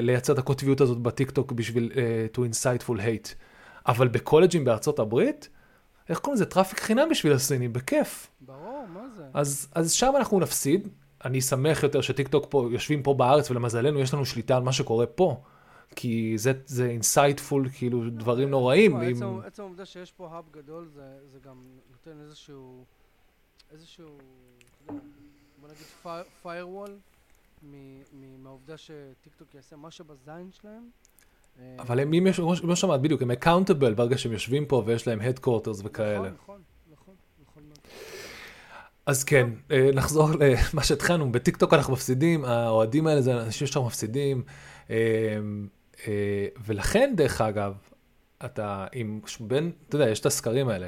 לייצר 0.02 0.34
את 0.34 0.38
הקוטביות 0.38 0.82
הזאת 0.82 0.98
בטיקטוק 0.98 1.52
בשביל 1.52 1.92
uh, 1.94 2.38
to 2.38 2.40
inciteful 2.40 2.98
hate. 3.00 3.36
אבל 3.88 4.08
בקולג'ים 4.08 4.66
בארצות 4.66 5.00
הברית, 5.00 5.50
איך 6.10 6.20
קוראים 6.20 6.36
לזה? 6.36 6.46
traffic 6.46 6.80
חינם 6.80 7.10
בשביל 7.10 7.34
הסינים, 7.34 7.74
בכיף. 7.74 8.28
ברור, 8.42 8.86
מה 8.94 9.02
זה? 9.18 9.24
אז, 9.34 9.68
אז 9.76 9.92
שם 9.92 10.14
אנחנו 10.18 10.40
נפסיד, 10.40 10.88
אני 11.26 11.42
שמח 11.42 11.84
יותר 11.84 12.02
שטיק 12.02 12.28
טוק 12.28 12.46
פה, 12.50 12.68
יושבים 12.72 13.04
פה 13.04 13.14
בארץ, 13.14 13.52
ולמזלנו 13.52 14.00
יש 14.00 14.14
לנו 14.14 14.26
שליטה 14.26 14.58
על 14.58 14.64
מה 14.64 14.72
שקורה 14.72 15.06
פה. 15.06 15.42
כי 15.96 16.34
זה, 16.38 16.54
זה 16.66 16.86
inciteful, 16.86 17.70
כאילו, 17.70 18.10
דברים 18.10 18.50
נוראים. 18.50 18.96
עצם, 18.96 19.26
עם... 19.26 19.40
עצם 19.40 19.62
העובדה 19.62 19.86
שיש 19.86 20.12
פה 20.12 20.30
hub 20.32 20.46
גדול, 20.52 20.88
זה, 20.94 21.18
זה 21.32 21.40
גם 21.40 21.56
נותן 21.92 22.20
איזשהו, 22.22 22.84
איזשהו, 23.72 24.18
בוא 25.62 25.70
נגיד 25.70 26.16
firewall, 26.44 26.92
מהעובדה 28.44 28.78
שטיק 28.78 29.34
טוק 29.38 29.56
יעשה 29.56 29.76
מה 29.76 29.92
שבזין 29.92 30.52
שלהם. 30.52 30.90
אה, 31.60 31.76
אבל 31.80 32.00
הם, 32.00 32.14
אם 32.14 32.28
יש, 32.28 32.40
כמו 32.62 32.76
שאמרת, 32.76 33.02
בדיוק, 33.02 33.22
הם 33.22 33.32
accountable 33.32 33.94
ברגע 33.94 34.18
שהם 34.18 34.32
יושבים 34.32 34.66
פה 34.66 34.84
ויש 34.86 35.08
להם 35.08 35.22
headquarters 35.22 35.82
וכאלה. 35.84 36.20
נכון, 36.20 36.30
נכון. 36.32 36.64
אז 39.06 39.24
כן, 39.24 39.50
אה, 39.72 39.90
נחזור 39.94 40.30
למה 40.30 40.84
שהתחלנו, 40.88 41.32
בטיקטוק 41.32 41.74
אנחנו 41.74 41.94
מפסידים, 41.94 42.46
האוהדים 42.46 43.08
האלה 43.08 43.22
זה 43.22 43.42
אנשים 43.44 43.68
שאנחנו 43.68 43.88
מפסידים, 43.88 44.44
אה, 44.90 44.96
אה, 44.96 45.40
ולכן 46.66 47.14
דרך 47.16 47.42
אגב, 47.42 47.74
אתה 48.46 48.86
עם 48.94 49.22
בין, 49.40 49.72
אתה 49.90 49.96
יודע, 49.96 50.10
יש 50.10 50.20
את 50.20 50.26
הסקרים 50.26 50.70
האלה, 50.70 50.88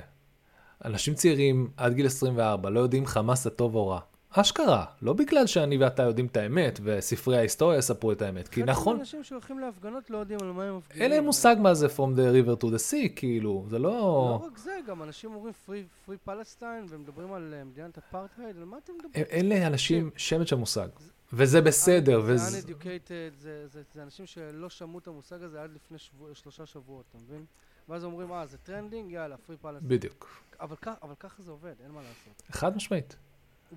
אנשים 0.86 1.14
צעירים 1.14 1.70
עד 1.78 1.94
גיל 1.94 2.06
24 2.06 2.70
לא 2.70 2.80
יודעים 2.80 3.06
חמאס 3.06 3.44
זה 3.44 3.50
טוב 3.50 3.76
או 3.76 3.88
רע. 3.88 4.00
אשכרה, 4.42 4.86
לא 5.02 5.14
בגלל 5.14 5.48
שאני 5.48 5.78
ואתה 5.78 6.04
יודעים 6.04 6.26
את 6.26 6.38
האמת, 6.38 6.80
וספרי 6.84 7.38
ההיסטוריה 7.38 7.78
יספרו 7.78 8.12
את 8.12 8.22
האמת, 8.22 8.48
כי 8.48 8.64
נכון... 8.64 9.00
אנשים 9.00 9.24
שהולכים 9.24 9.60
להפגנות 9.60 10.10
לא 10.10 10.18
יודעים 10.18 10.40
על 10.42 10.52
מה 10.52 10.64
הם 10.64 10.78
מפגינים. 10.78 11.04
אין 11.04 11.12
להם 11.12 11.24
מושג 11.24 11.56
מה 11.60 11.74
זה 11.74 11.88
From 11.88 12.18
the 12.18 12.48
river 12.48 12.64
to 12.64 12.66
the 12.66 12.92
sea, 12.92 13.10
כאילו, 13.16 13.66
זה 13.70 13.80
לא... 13.80 13.90
לא 13.92 14.42
רק 14.48 14.58
זה, 14.58 14.80
גם 14.88 15.04
אנשים 15.04 15.36
אומרים 15.36 15.54
free, 15.68 16.10
free 16.10 16.30
Palestine, 16.30 16.86
ומדברים 16.90 17.34
על 17.34 17.54
uh, 17.62 17.66
מדינת 17.66 17.98
אפרטהייד, 17.98 18.58
על 18.58 18.66
מה 18.66 18.78
אתם 18.84 18.94
מדברים? 18.94 19.26
אין 19.30 19.50
לאנשים 19.50 20.10
שמץ 20.18 20.50
של 20.50 20.56
מושג. 20.56 20.88
וזה 21.34 21.62
בסדר, 21.62 22.22
וזה... 22.26 22.38
זה 22.38 22.68
uneducated, 22.68 23.34
זה, 23.38 23.68
זה, 23.68 23.84
זה 23.94 24.04
אנשים 24.04 24.26
שלא 24.26 24.70
שמעו 24.70 25.00
את 25.00 25.08
המושג 25.08 25.44
הזה 25.44 25.64
עד 25.64 25.72
לפני 25.74 25.98
שבוע, 25.98 26.30
שלושה 26.36 26.66
שבועות, 26.66 27.06
אתה 27.10 27.18
מבין? 27.18 27.46
ואז 27.90 28.04
אומרים, 28.04 28.32
אה, 28.32 28.46
זה 28.46 28.58
trending, 28.58 29.12
יאללה, 29.12 29.38
free 29.38 29.58
Palestine. 29.58 29.90
בדיוק. 29.90 30.42
אבל, 30.60 30.76
אבל 31.02 31.14
ככה 31.20 31.44
זה 31.44 31.52
עובד, 31.52 31.74
אין 31.84 31.92
מה 31.92 32.02
לעשות. 32.02 32.42
חד 32.52 32.76
משמעית. 32.76 33.16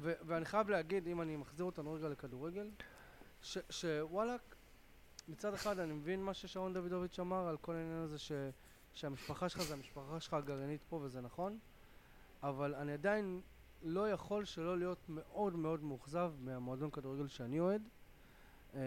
ו- 0.01 0.13
ואני 0.27 0.45
חייב 0.45 0.69
להגיד, 0.71 1.07
אם 1.07 1.21
אני 1.23 1.37
מחזיר 1.37 1.65
אותנו 1.67 1.93
רגע 1.93 2.09
לכדורגל, 2.09 2.71
שוואלאק, 3.71 4.41
מצד 5.29 5.55
אחד 5.55 5.79
אני 5.79 5.93
מבין 5.93 6.23
מה 6.23 6.35
ששרון 6.35 6.75
דוידוביץ' 6.75 7.19
אמר 7.19 7.49
על 7.49 7.57
כל 7.57 7.75
העניין 7.75 7.99
הזה 8.03 8.19
ש- 8.19 8.33
שהמשפחה 8.95 9.49
שלך 9.49 9.63
זה 9.63 9.75
המשפחה 9.75 10.21
שלך 10.21 10.35
הגרעינית 10.35 10.81
פה 10.89 10.97
וזה 10.97 11.21
נכון, 11.21 11.59
אבל 12.43 12.75
אני 12.75 12.93
עדיין 12.93 13.41
לא 13.83 14.11
יכול 14.11 14.45
שלא 14.45 14.79
להיות 14.79 14.99
מאוד 15.09 15.57
מאוד 15.57 15.83
מאוכזב 15.83 16.33
מהמועדון 16.41 16.91
כדורגל 16.91 17.27
שאני 17.27 17.61
אוהד. 17.61 17.83
אמ, 18.75 18.81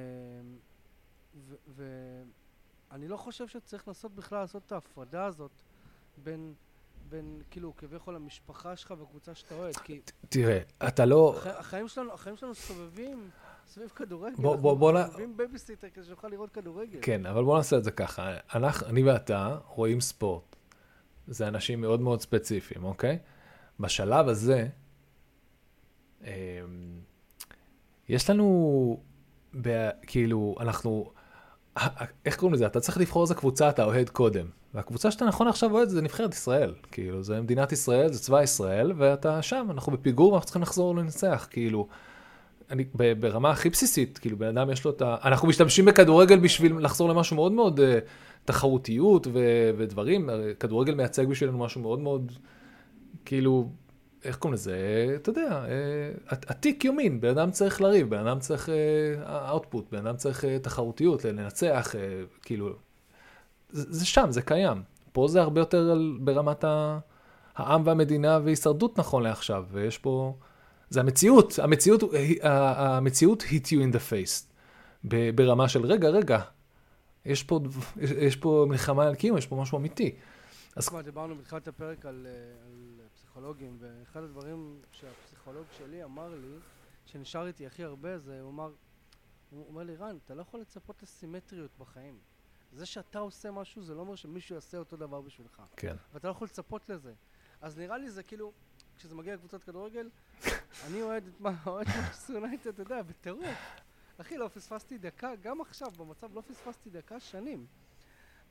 ואני 1.67 3.07
לא 3.07 3.17
חושב 3.17 3.47
שצריך 3.47 3.87
לנסות 3.87 4.15
בכלל 4.15 4.39
לעשות 4.39 4.63
את 4.65 4.71
ההפרדה 4.71 5.25
הזאת 5.25 5.51
בין 6.17 6.53
בין, 7.09 7.41
כאילו, 7.51 7.73
כביכול 7.77 8.15
המשפחה 8.15 8.75
שלך 8.75 8.93
והקבוצה 8.99 9.35
שאתה 9.35 9.55
אוהד, 9.55 9.77
כי... 9.77 10.01
תראה, 10.29 10.59
אתה 10.87 11.05
לא... 11.05 11.35
החיים 11.45 11.87
שלנו, 11.87 12.13
החיים 12.13 12.37
שלנו 12.37 12.55
סובבים 12.55 13.29
סביב 13.67 13.89
כדורגל. 13.89 14.35
בוא, 14.35 14.55
בוא, 14.55 14.77
בוא... 14.77 14.91
אנחנו 14.91 15.11
סובבים 15.11 15.37
בייביסיטר 15.37 15.87
כדי 15.93 16.05
שנוכל 16.05 16.27
לראות 16.27 16.51
כדורגל. 16.51 16.99
כן, 17.01 17.25
אבל 17.25 17.43
בוא 17.43 17.57
נעשה 17.57 17.77
את 17.77 17.83
זה 17.83 17.91
ככה. 17.91 18.37
אנחנו, 18.55 18.87
אני 18.87 19.03
ואתה 19.03 19.57
רואים 19.67 20.01
ספורט. 20.01 20.55
זה 21.27 21.47
אנשים 21.47 21.81
מאוד 21.81 22.01
מאוד 22.01 22.21
ספציפיים, 22.21 22.83
אוקיי? 22.83 23.19
בשלב 23.79 24.27
הזה, 24.27 24.67
יש 28.09 28.29
לנו, 28.29 28.97
כאילו, 30.07 30.55
אנחנו... 30.59 31.11
איך 32.25 32.35
קוראים 32.35 32.53
לזה? 32.53 32.65
אתה 32.65 32.79
צריך 32.79 32.97
לבחור 32.97 33.23
איזה 33.23 33.35
קבוצה 33.35 33.69
אתה 33.69 33.83
אוהד 33.83 34.09
קודם. 34.09 34.45
והקבוצה 34.73 35.11
שאתה 35.11 35.25
נכון 35.25 35.47
עכשיו 35.47 35.71
אוהד 35.71 35.89
זה 35.89 36.01
נבחרת 36.01 36.33
ישראל. 36.33 36.73
כאילו, 36.91 37.23
זה 37.23 37.41
מדינת 37.41 37.71
ישראל, 37.71 38.13
זה 38.13 38.19
צבא 38.19 38.41
ישראל, 38.41 38.93
ואתה 38.97 39.41
שם, 39.41 39.67
אנחנו 39.71 39.91
בפיגור 39.91 40.31
ואנחנו 40.31 40.45
צריכים 40.45 40.61
לחזור 40.61 40.95
לנצח. 40.95 41.47
כאילו, 41.49 41.87
אני, 42.69 42.85
ברמה 43.19 43.51
הכי 43.51 43.69
בסיסית, 43.69 44.17
כאילו, 44.17 44.37
בן 44.37 44.57
אדם 44.57 44.71
יש 44.71 44.85
לו 44.85 44.91
את 44.91 45.01
ה... 45.01 45.15
אנחנו 45.23 45.47
משתמשים 45.47 45.85
בכדורגל 45.85 46.39
בשביל 46.39 46.73
לחזור 46.79 47.09
למשהו 47.09 47.35
מאוד 47.35 47.51
מאוד 47.51 47.79
uh, 47.79 47.83
תחרותיות 48.45 49.27
ו- 49.27 49.71
ודברים. 49.77 50.29
כדורגל 50.59 50.95
מייצג 50.95 51.25
בשבילנו 51.25 51.57
משהו 51.57 51.81
מאוד 51.81 51.99
מאוד, 51.99 52.31
כאילו, 53.25 53.69
איך 54.23 54.37
קוראים 54.37 54.53
לזה? 54.53 55.15
אתה 55.15 55.29
יודע, 55.29 55.65
אה, 55.67 56.37
עתיק 56.47 56.85
יומין, 56.85 57.21
בן 57.21 57.29
אדם 57.29 57.51
צריך 57.51 57.81
לריב, 57.81 58.09
בן 58.09 58.27
אדם 58.27 58.39
צריך 58.39 58.69
אאוטפוט, 59.49 59.91
בן 59.91 60.07
אדם 60.07 60.17
צריך 60.17 60.45
אה, 60.45 60.59
תחרותיות, 60.59 61.25
לנצח, 61.25 61.95
אה, 61.95 62.21
כאילו, 62.41 62.69
זה, 63.69 64.05
שם, 64.05 64.27
זה 64.29 64.41
קיים. 64.41 64.83
פה 65.11 65.27
זה 65.27 65.41
הרבה 65.41 65.61
יותר 65.61 65.97
ברמת 66.19 66.65
העם 67.55 67.81
והמדינה 67.85 68.39
והישרדות 68.43 68.99
נכון 68.99 69.23
לעכשיו, 69.23 69.65
ויש 69.71 69.97
פה, 69.97 70.35
זה 70.89 70.99
המציאות, 70.99 71.59
המציאות, 71.59 72.03
המציאות 72.41 73.41
hit 73.43 73.65
you 73.65 73.91
in 73.91 73.95
the 73.95 74.11
face, 74.11 74.45
ברמה 75.35 75.69
של 75.69 75.85
רגע, 75.85 76.09
רגע, 76.09 76.39
יש 77.25 77.43
פה, 77.43 77.59
יש 78.01 78.35
פה 78.35 78.65
מלחמה 78.69 79.03
על 79.03 79.15
קיום, 79.15 79.37
יש 79.37 79.47
פה 79.47 79.55
משהו 79.55 79.77
אמיתי. 79.77 80.15
אז 80.75 80.89
כבר 80.89 81.01
דיברנו 81.01 81.35
בתחילת 81.35 81.67
הפרק 81.67 82.05
על, 82.05 82.27
על 82.65 82.99
פסיכולוגים, 83.13 83.77
ואחד 83.79 84.23
הדברים 84.23 84.81
שהפסיכולוג 84.91 85.65
שלי 85.77 86.03
אמר 86.03 86.35
לי, 86.35 86.57
שנשאר 87.05 87.47
איתי 87.47 87.67
הכי 87.67 87.83
הרבה, 87.83 88.17
זה 88.19 88.41
הוא 88.41 88.49
אמר, 88.49 88.73
הוא 89.49 89.67
אומר 89.67 89.83
לי, 89.83 89.95
רן, 89.95 90.17
אתה 90.25 90.33
לא 90.33 90.41
יכול 90.41 90.61
לצפות 90.61 91.03
לסימטריות 91.03 91.71
בחיים. 91.77 92.19
זה 92.73 92.85
שאתה 92.85 93.19
עושה 93.19 93.51
משהו, 93.51 93.83
זה 93.83 93.95
לא 93.95 93.99
אומר 93.99 94.15
שמישהו 94.15 94.55
יעשה 94.55 94.77
אותו 94.77 94.97
דבר 94.97 95.21
בשבילך. 95.21 95.61
כן. 95.77 95.95
ואתה 96.13 96.27
לא 96.27 96.31
יכול 96.31 96.45
לצפות 96.45 96.89
לזה. 96.89 97.13
אז 97.61 97.77
נראה 97.77 97.97
לי 97.97 98.09
זה 98.09 98.23
כאילו, 98.23 98.51
כשזה 98.97 99.15
מגיע 99.15 99.33
לקבוצת 99.33 99.63
כדורגל, 99.63 100.09
אני 100.87 101.01
אוהד 101.01 101.27
את 101.27 101.39
מה, 101.39 101.51
אוהד 101.65 101.87
את 101.87 102.29
יונייטד, 102.29 102.67
אתה 102.67 102.81
יודע, 102.81 103.01
בטירוף. 103.01 103.57
אחי, 104.17 104.37
לא 104.37 104.47
פספסתי 104.47 104.97
דקה, 104.97 105.35
גם 105.41 105.61
עכשיו, 105.61 105.91
במצב 105.91 106.35
לא 106.35 106.41
פספסתי 106.41 106.89
דקה 106.89 107.19
שנים. 107.19 107.65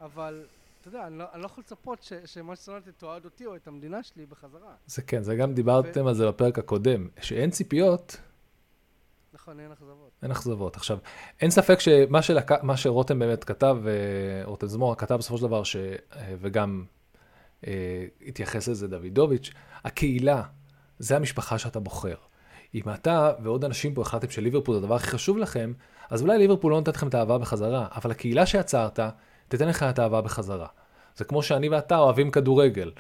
אבל 0.01 0.47
אתה 0.81 0.89
יודע, 0.89 1.07
אני 1.07 1.19
לא, 1.19 1.25
אני 1.33 1.43
לא 1.43 1.47
יכול 1.47 1.63
לצפות 1.67 2.11
שמאצ'סטר 2.25 2.73
יונייטד 2.73 2.91
תועד 2.91 3.25
אותי 3.25 3.47
או 3.47 3.57
את 3.57 3.67
המדינה 3.67 4.03
שלי 4.03 4.27
בחזרה. 4.27 4.75
זה 4.87 5.03
כן, 5.03 5.23
זה 5.23 5.37
גם 5.37 5.55
דיברתם 5.55 6.05
ו... 6.05 6.09
על 6.09 6.15
זה 6.15 6.29
בפרק 6.29 6.59
הקודם, 6.59 7.09
שאין 7.21 7.51
ציפיות. 7.51 8.17
נכון, 9.33 9.61
אין 9.61 9.73
אכזבות. 9.73 10.11
אין 10.23 10.31
אכזבות. 10.31 10.77
עכשיו, 10.77 10.99
אין 11.41 11.51
ספק 11.51 11.81
שמה 11.81 12.23
שלק... 12.23 12.51
שרותם 12.77 13.19
באמת 13.19 13.45
כתב, 13.45 13.79
אה, 13.87 14.45
רותם 14.45 14.67
זמורה 14.67 14.95
כתב 14.97 15.15
בסופו 15.15 15.39
של 15.39 15.43
דבר, 15.43 15.65
ש... 15.65 15.77
אה, 15.77 16.35
וגם 16.41 16.85
אה, 17.67 18.07
התייחס 18.27 18.69
לזה 18.69 18.89
דוידוביץ', 18.89 19.51
הקהילה, 19.85 20.43
זה 20.99 21.17
המשפחה 21.17 21.59
שאתה 21.59 21.81
בוחר. 21.81 22.17
אם 22.75 22.83
אתה 22.95 23.33
ועוד 23.43 23.65
אנשים 23.65 23.95
פה 23.95 24.03
החלטתם 24.03 24.31
שליברפול 24.31 24.75
זה 24.75 24.79
הדבר 24.79 24.95
הכי 24.95 25.07
חשוב 25.07 25.39
לכם, 25.39 25.73
אז 26.11 26.23
אולי 26.23 26.39
ליברפול 26.39 26.73
לא 26.73 26.79
נותנת 26.79 26.97
לכם 26.97 27.09
את 27.09 27.15
האהבה 27.15 27.39
בחזרה, 27.39 27.87
אבל 27.95 28.11
הקהילה 28.11 28.47
שיצרת, 28.47 29.01
תיתן 29.51 29.69
לך 29.69 29.83
את 29.83 29.99
האהבה 29.99 30.21
בחזרה. 30.21 30.67
זה 31.17 31.25
כמו 31.25 31.43
שאני 31.43 31.69
ואתה 31.69 31.97
אוהבים 31.97 32.31
כדורגל. 32.31 32.91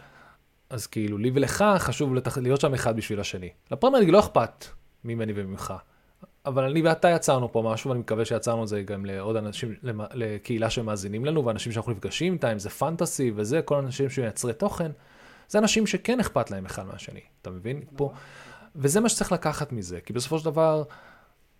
אז 0.70 0.86
כאילו, 0.86 1.18
לי 1.18 1.30
ולך 1.34 1.64
חשוב 1.78 2.14
לתח... 2.14 2.38
להיות 2.38 2.60
שם 2.60 2.74
אחד 2.74 2.96
בשביל 2.96 3.20
השני. 3.20 3.48
לפרמייר 3.70 4.10
לא 4.10 4.18
אכפת 4.18 4.64
ממני 5.04 5.32
וממך. 5.36 5.74
אבל 6.46 6.64
אני 6.64 6.82
ואתה 6.82 7.08
יצרנו 7.08 7.52
פה 7.52 7.62
משהו, 7.72 7.90
ואני 7.90 8.00
מקווה 8.00 8.24
שיצרנו 8.24 8.62
את 8.62 8.68
זה 8.68 8.82
גם 8.82 9.04
לעוד 9.04 9.36
אנשים, 9.36 9.74
לקהילה 10.12 10.70
שמאזינים 10.70 11.24
לנו, 11.24 11.44
ואנשים 11.44 11.72
שאנחנו 11.72 11.92
נפגשים 11.92 12.32
איתם, 12.32 12.48
אם 12.48 12.58
זה 12.58 12.70
פנטסי 12.70 13.32
וזה, 13.34 13.62
כל 13.62 13.76
האנשים 13.76 14.10
שמייצרי 14.10 14.52
תוכן, 14.52 14.90
זה 15.48 15.58
אנשים 15.58 15.86
שכן 15.86 16.20
אכפת 16.20 16.50
להם 16.50 16.64
אחד 16.64 16.86
מהשני, 16.86 17.20
אתה 17.42 17.50
מבין? 17.50 17.82
פה. 17.96 18.12
וזה 18.76 19.00
מה 19.00 19.08
שצריך 19.08 19.32
לקחת 19.32 19.72
מזה, 19.72 20.00
כי 20.00 20.12
בסופו 20.12 20.38
של 20.38 20.44
דבר, 20.44 20.82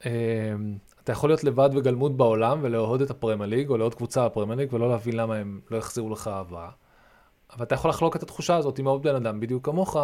אתה 0.01 1.13
יכול 1.13 1.31
להיות 1.31 1.45
לבד 1.45 1.71
וגלמוד 1.73 2.19
בעולם 2.19 2.59
ולאהוד 2.63 3.03
את 3.03 3.11
הפרמייר 3.11 3.51
ליג 3.51 3.69
או 3.69 3.77
לעוד 3.77 3.95
קבוצה 3.95 4.29
בפרמייר 4.29 4.59
ליג 4.59 4.73
ולא 4.73 4.89
להבין 4.89 5.17
למה 5.17 5.37
הם 5.37 5.61
לא 5.71 5.77
יחזירו 5.77 6.11
לך 6.11 6.29
אהבה. 6.29 6.69
אבל 7.57 7.65
אתה 7.65 7.75
יכול 7.75 7.91
לחלוק 7.91 8.17
את 8.17 8.23
התחושה 8.23 8.57
הזאת 8.57 8.79
עם 8.79 8.87
עוד 8.87 9.03
בן 9.03 9.15
אדם 9.15 9.41
בדיוק 9.41 9.65
כמוך 9.65 9.97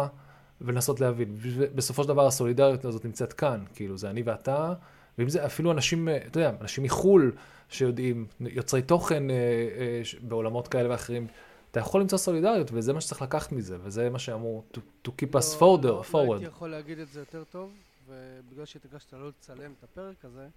ולנסות 0.61 1.01
להבין. 1.01 1.37
בסופו 1.75 2.03
של 2.03 2.09
דבר 2.09 2.27
הסולידריות 2.27 2.85
הזאת 2.85 3.05
נמצאת 3.05 3.33
כאן, 3.33 3.63
כאילו 3.75 3.97
זה 3.97 4.09
אני 4.09 4.21
ואתה, 4.25 4.73
ואם 5.17 5.29
זה 5.29 5.45
אפילו 5.45 5.71
אנשים, 5.71 6.09
אתה 6.27 6.39
יודע, 6.39 6.51
אנשים 6.61 6.83
מחו"ל 6.83 7.31
שיודעים, 7.69 8.25
יוצרי 8.39 8.81
תוכן 8.81 9.29
אה, 9.29 9.35
אה, 9.35 10.01
בעולמות 10.21 10.67
כאלה 10.67 10.89
ואחרים, 10.89 11.27
אתה 11.71 11.79
יכול 11.79 12.01
למצוא 12.01 12.17
סולידריות 12.17 12.69
וזה 12.73 12.93
מה 12.93 13.01
שצריך 13.01 13.21
לקחת 13.21 13.51
מזה 13.51 13.77
וזה 13.83 14.09
מה 14.09 14.19
שאמור 14.19 14.63
to, 14.73 14.77
to 15.07 15.11
keep 15.11 15.35
us 15.35 15.61
לא, 15.61 16.01
forward. 16.01 16.13
לא, 16.13 16.25
לא 16.27 16.33
הייתי 16.33 16.45
יכול 16.45 16.69
להגיד 16.69 16.99
את 16.99 17.07
זה 17.07 17.19
יותר 17.19 17.43
טוב, 17.51 17.69
ובגלל 18.07 18.65
שהתעקשת 18.65 19.13
לא 19.13 19.27
לצלם 19.27 19.73
את 19.79 19.83
הפרק 19.83 20.25
הזה, 20.25 20.47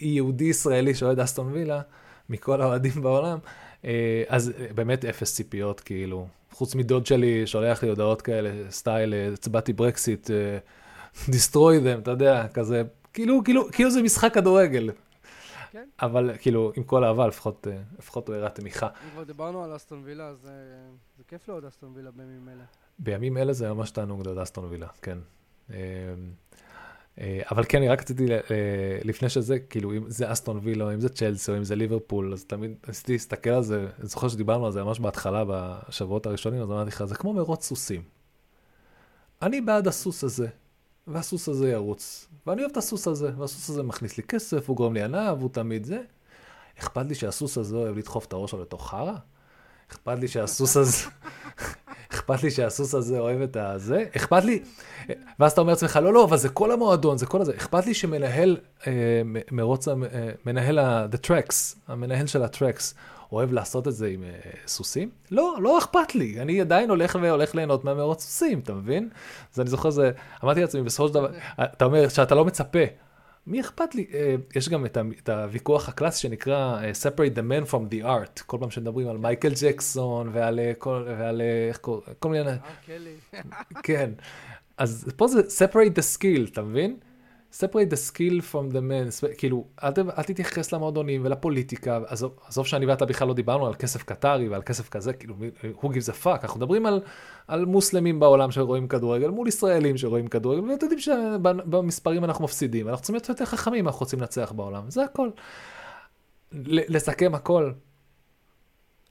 יהודי 0.00 0.44
ישראלי 0.44 0.94
שאוהד 0.94 1.20
אסטון 1.20 1.52
וילה, 1.52 1.80
מכל 2.28 2.60
האוהדים 2.60 3.02
בעולם, 3.02 3.38
אה, 3.84 4.22
אז 4.28 4.52
באמת 4.74 5.04
אפס 5.04 5.34
ציפיות, 5.34 5.80
כאילו, 5.80 6.26
חוץ 6.52 6.74
מדוד 6.74 7.06
שלי 7.06 7.46
שולח 7.46 7.82
לי 7.82 7.88
הודעות 7.88 8.22
כאלה, 8.22 8.50
סטייל, 8.70 9.14
הצבעתי 9.32 9.72
ברקסיט, 9.72 10.30
destroy 11.34 11.84
them, 11.84 11.98
אתה 12.02 12.10
יודע, 12.10 12.46
כזה, 12.54 12.82
כאילו, 13.12 13.44
כאילו, 13.44 13.68
כאילו 13.72 13.90
זה 13.90 14.02
משחק 14.02 14.34
כדורגל. 14.34 14.90
כן. 15.74 15.88
אבל 16.02 16.30
כאילו, 16.40 16.72
עם 16.76 16.82
כל 16.82 17.04
אהבה, 17.04 17.26
לפחות, 17.26 17.66
אה, 17.70 17.76
לפחות 17.98 18.28
הוא 18.28 18.36
הראה 18.36 18.50
תמיכה. 18.50 18.86
אם 18.86 19.10
כבר 19.10 19.24
דיברנו 19.24 19.64
על 19.64 19.76
אסטון 19.76 20.02
וילה, 20.04 20.28
אז 20.28 20.46
אה, 20.46 20.50
זה 21.18 21.24
כיף 21.28 21.48
לעוד 21.48 21.64
אסטון 21.64 21.92
וילה 21.94 22.10
בימים 22.10 22.48
אלה. 22.48 22.64
בימים 22.98 23.36
אלה 23.36 23.52
זה 23.52 23.72
ממש 23.72 23.90
תענוג 23.90 24.26
לעוד 24.26 24.38
אסטון 24.38 24.64
וילה, 24.64 24.86
כן. 25.02 25.18
אה, 25.70 25.76
אבל 27.50 27.64
כן, 27.68 27.78
אני 27.78 27.88
רק 27.88 28.00
רציתי, 28.00 28.26
לפני 29.04 29.28
שזה, 29.28 29.58
כאילו, 29.58 29.92
אם 29.92 30.10
זה 30.10 30.32
אסטון 30.32 30.60
וילה, 30.62 30.94
אם 30.94 31.00
זה 31.00 31.08
צ'לסי, 31.08 31.50
או 31.50 31.56
אם 31.56 31.64
זה 31.64 31.76
ליברפול, 31.76 32.32
אז 32.32 32.44
תמיד 32.44 32.74
ניסיתי 32.88 33.12
להסתכל 33.12 33.50
על 33.50 33.62
זה, 33.62 33.86
אני 33.98 34.08
זוכר 34.08 34.28
שדיברנו 34.28 34.66
על 34.66 34.72
זה 34.72 34.84
ממש 34.84 35.00
בהתחלה, 35.00 35.44
בשבועות 35.48 36.26
הראשונים, 36.26 36.62
אז 36.62 36.70
אמרתי 36.70 36.88
לך, 36.88 37.04
זה 37.04 37.14
כמו 37.14 37.32
מרוץ 37.32 37.64
סוסים. 37.64 38.02
אני 39.42 39.60
בעד 39.60 39.88
הסוס 39.88 40.24
הזה, 40.24 40.48
והסוס 41.06 41.48
הזה 41.48 41.70
ירוץ. 41.70 42.26
ואני 42.46 42.60
אוהב 42.60 42.70
את 42.70 42.76
הסוס 42.76 43.08
הזה, 43.08 43.30
והסוס 43.38 43.70
הזה 43.70 43.82
מכניס 43.82 44.16
לי 44.16 44.22
כסף, 44.22 44.68
הוא 44.68 44.76
גורם 44.76 44.94
לי 44.94 45.02
הנאה, 45.02 45.34
והוא 45.38 45.50
תמיד 45.52 45.84
זה. 45.84 46.00
אכפת 46.80 47.06
לי 47.06 47.14
שהסוס 47.14 47.58
הזה 47.58 47.76
אוהב 47.76 47.98
לדחוף 47.98 48.24
את 48.26 48.32
הראש 48.32 48.50
שלו 48.50 48.62
לתוך 48.62 48.90
חרא? 48.90 49.14
אכפת 49.92 50.18
לי 50.18 50.28
שהסוס 50.28 50.76
הזה... 50.76 51.06
אכפת 52.12 52.42
לי 52.42 52.50
שהסוס 52.50 52.94
הזה 52.94 53.18
אוהב 53.18 53.40
את 53.40 53.56
הזה? 53.56 54.04
אכפת 54.16 54.44
לי... 54.44 54.62
ואז 55.40 55.52
אתה 55.52 55.60
אומר 55.60 55.72
לעצמך, 55.72 55.98
לא, 56.02 56.12
לא, 56.12 56.24
אבל 56.24 56.36
זה 56.36 56.48
כל 56.48 56.72
המועדון, 56.72 57.18
זה 57.18 57.26
כל 57.26 57.40
הזה. 57.40 57.52
אכפת 57.56 57.86
לי 57.86 57.94
שמנהל 57.94 58.56
אה, 58.86 58.92
מרוץ, 59.50 59.88
אה, 59.88 59.94
מנהל 60.46 60.78
ה- 60.78 61.06
the 61.12 61.26
tracks, 61.26 61.76
המנהל 61.88 62.26
של 62.26 62.42
הטרקס, 62.42 62.94
אוהב 63.32 63.52
לעשות 63.52 63.88
את 63.88 63.92
זה 63.94 64.06
עם 64.06 64.24
אה, 64.24 64.30
סוסים? 64.66 65.10
לא, 65.30 65.56
לא 65.60 65.78
אכפת 65.78 66.14
לי. 66.14 66.40
אני 66.40 66.60
עדיין 66.60 66.90
הולך 66.90 67.18
והולך 67.22 67.54
ליהנות 67.54 67.84
מהמרוץ 67.84 68.22
סוסים, 68.22 68.58
אתה 68.58 68.74
מבין? 68.74 69.08
אז 69.54 69.60
אני 69.60 69.70
זוכר 69.70 69.90
זה, 69.90 70.10
אמרתי 70.44 70.60
לעצמי, 70.60 70.82
בסופו 70.82 71.08
של 71.08 71.14
דבר, 71.14 71.30
אתה 71.60 71.84
אומר 71.84 72.08
שאתה 72.08 72.34
לא 72.34 72.44
מצפה. 72.44 72.84
מי 73.46 73.60
אכפת 73.60 73.94
לי? 73.94 74.06
אה, 74.14 74.34
יש 74.56 74.68
גם 74.68 74.86
את, 74.86 75.28
הוויכוח 75.28 75.88
הקלאסי 75.88 76.20
שנקרא 76.20 76.80
אה, 76.82 76.90
separate 76.90 77.36
the 77.36 77.40
man 77.40 77.70
from 77.70 77.94
the 77.94 78.04
art. 78.04 78.42
כל 78.46 78.56
פעם 78.60 78.70
שמדברים 78.70 79.08
על 79.08 79.18
מייקל 79.18 79.52
ג'קסון 79.62 80.30
ועל 80.32 80.60
אה, 80.60 80.72
כל, 80.78 81.04
ועל 81.18 81.42
איך 81.68 81.76
קוראים, 81.76 82.02
כל 82.18 82.28
מיני, 82.28 82.50
אה. 82.50 83.40
כן. 83.82 84.10
אז 84.76 85.12
פה 85.16 85.28
זה 85.28 85.40
separate 85.40 85.98
the 85.98 86.18
skill, 86.18 86.50
אתה 86.52 86.62
מבין? 86.62 86.96
Separate 87.60 87.90
the 87.92 88.10
skill 88.10 88.40
from 88.52 88.72
the 88.74 88.80
man, 88.80 89.26
כאילו, 89.38 89.64
אל, 89.82 89.90
ת- 89.90 89.98
אל 89.98 90.22
תתייחס 90.22 90.72
למועדונים 90.72 91.22
ולפוליטיקה, 91.24 92.00
עזוב, 92.06 92.38
עזוב 92.46 92.66
שאני 92.66 92.86
ואתה 92.86 93.04
בכלל 93.04 93.28
לא 93.28 93.34
דיברנו 93.34 93.66
על 93.66 93.74
כסף 93.74 94.02
קטרי 94.02 94.48
ועל 94.48 94.62
כסף 94.62 94.88
כזה, 94.88 95.12
כאילו, 95.12 95.34
who 95.80 95.86
gives 95.86 96.08
a 96.08 96.24
fuck, 96.24 96.42
אנחנו 96.42 96.60
מדברים 96.60 96.86
על, 96.86 97.00
על 97.48 97.64
מוסלמים 97.64 98.20
בעולם 98.20 98.50
שרואים 98.50 98.88
כדורגל 98.88 99.28
מול 99.28 99.48
ישראלים 99.48 99.96
שרואים 99.96 100.26
כדורגל, 100.26 100.70
ואתם 100.70 100.86
יודעים 100.86 101.00
שבמספרים 101.00 102.24
אנחנו 102.24 102.44
מפסידים, 102.44 102.88
אנחנו 102.88 103.02
צריכים 103.02 103.14
להיות 103.14 103.28
יותר 103.28 103.44
חכמים, 103.44 103.86
אנחנו 103.86 104.00
רוצים 104.00 104.20
לנצח 104.20 104.52
בעולם, 104.52 104.90
זה 104.90 105.04
הכל. 105.04 105.30
לסכם 106.52 107.34
הכל, 107.34 107.72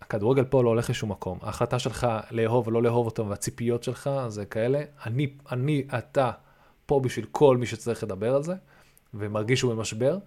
הכדורגל 0.01 0.43
פה 0.43 0.63
לא 0.63 0.69
הולך 0.69 0.89
לשום 0.89 1.11
מקום. 1.11 1.37
ההחלטה 1.41 1.79
שלך 1.79 2.07
לאהוב 2.31 2.67
או 2.67 2.71
לא 2.71 2.83
לאהוב 2.83 3.05
אותו 3.05 3.29
והציפיות 3.29 3.83
שלך 3.83 4.09
זה 4.27 4.45
כאלה. 4.45 4.81
אני, 5.05 5.33
אני, 5.51 5.83
אתה, 5.97 6.31
פה 6.85 6.99
בשביל 6.99 7.25
כל 7.31 7.57
מי 7.57 7.65
שצריך 7.65 8.03
לדבר 8.03 8.35
על 8.35 8.43
זה, 8.43 8.53
ומרגיש 9.13 9.59
שהוא 9.59 9.73
במשבר. 9.73 10.17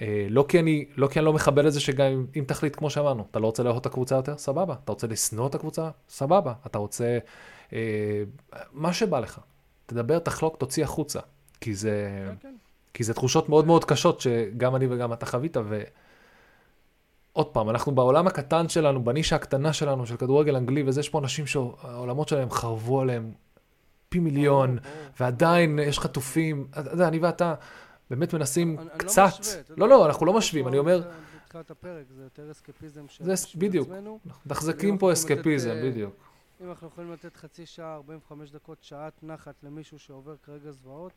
אה, 0.00 0.26
לא 0.30 0.44
כי 0.48 0.60
אני 0.60 0.84
לא, 0.96 1.06
כי 1.06 1.18
אני 1.18 1.26
לא 1.26 1.32
מכבד 1.32 1.66
את 1.66 1.72
זה 1.72 1.80
שגם 1.80 2.06
אם, 2.06 2.26
אם 2.36 2.44
תחליט 2.46 2.76
כמו 2.76 2.90
שאמרנו, 2.90 3.26
אתה 3.30 3.38
לא 3.38 3.46
רוצה 3.46 3.62
לאהוב 3.62 3.76
את 3.76 3.86
הקבוצה 3.86 4.14
יותר? 4.14 4.38
סבבה. 4.38 4.74
אתה 4.84 4.92
רוצה 4.92 5.06
לשנוא 5.06 5.46
את 5.46 5.54
הקבוצה? 5.54 5.90
סבבה. 6.08 6.52
אתה 6.66 6.78
רוצה... 6.78 7.18
אה, 7.72 8.22
מה 8.72 8.92
שבא 8.92 9.20
לך. 9.20 9.40
תדבר, 9.86 10.18
תחלוק, 10.18 10.56
תוציא 10.56 10.84
החוצה. 10.84 11.20
כי 11.60 11.74
זה... 11.74 12.24
כן, 12.28 12.48
כן. 12.48 12.54
כי 12.94 13.04
זה 13.04 13.14
תחושות 13.14 13.48
מאוד 13.48 13.66
מאוד 13.66 13.84
קשות 13.84 14.20
שגם 14.20 14.76
אני 14.76 14.86
וגם 14.90 15.12
אתה 15.12 15.26
חווית, 15.26 15.56
ועוד 15.56 17.46
פעם, 17.46 17.70
אנחנו 17.70 17.92
בעולם 17.94 18.26
הקטן 18.26 18.68
שלנו, 18.68 19.04
בנישה 19.04 19.36
הקטנה 19.36 19.72
שלנו 19.72 20.06
של 20.06 20.16
כדורגל 20.16 20.56
אנגלי, 20.56 20.82
וזה 20.86 21.00
יש 21.00 21.08
פה 21.08 21.18
אנשים 21.18 21.46
שהעולמות 21.46 22.28
שלהם 22.28 22.50
חרבו 22.50 23.00
עליהם 23.00 23.32
פי 24.14 24.20
מיליון. 24.20 24.78
ועדיין 25.20 25.78
יש 25.78 25.98
חטופים, 25.98 26.66
אתה 26.70 26.90
יודע, 26.92 27.08
אני 27.08 27.18
ואתה 27.18 27.54
באמת 28.10 28.34
מנסים 28.34 28.76
לא 28.78 28.84
קצת, 28.98 29.30
לא, 29.76 29.88
לא, 29.88 30.06
אנחנו 30.06 30.26
לא 30.26 30.32
משווים, 30.32 30.68
אני 30.68 30.78
אומר, 30.78 31.10
בתחילת 31.44 31.70
הפרק, 31.70 32.04
זה 32.16 32.22
יותר 32.22 32.50
אסקפיזם 32.50 33.08
של 33.08 33.24
בדיוק. 33.58 33.88
מחזקים 34.46 34.98
פה 34.98 35.12
אסקפיזם, 35.12 35.70
אה, 35.70 35.82
בדיוק. 35.90 36.14
אם 36.60 36.68
אנחנו 36.68 36.86
יכולים 36.88 37.12
לתת 37.12 37.36
חצי 37.36 37.66
שעה, 37.66 37.94
45 37.94 38.50
דקות, 38.50 38.78
שעת 38.82 39.12
נחת 39.22 39.54
למישהו 39.62 39.98
שעובר 39.98 40.34
כרגע 40.42 40.70
זוועות, 40.70 41.12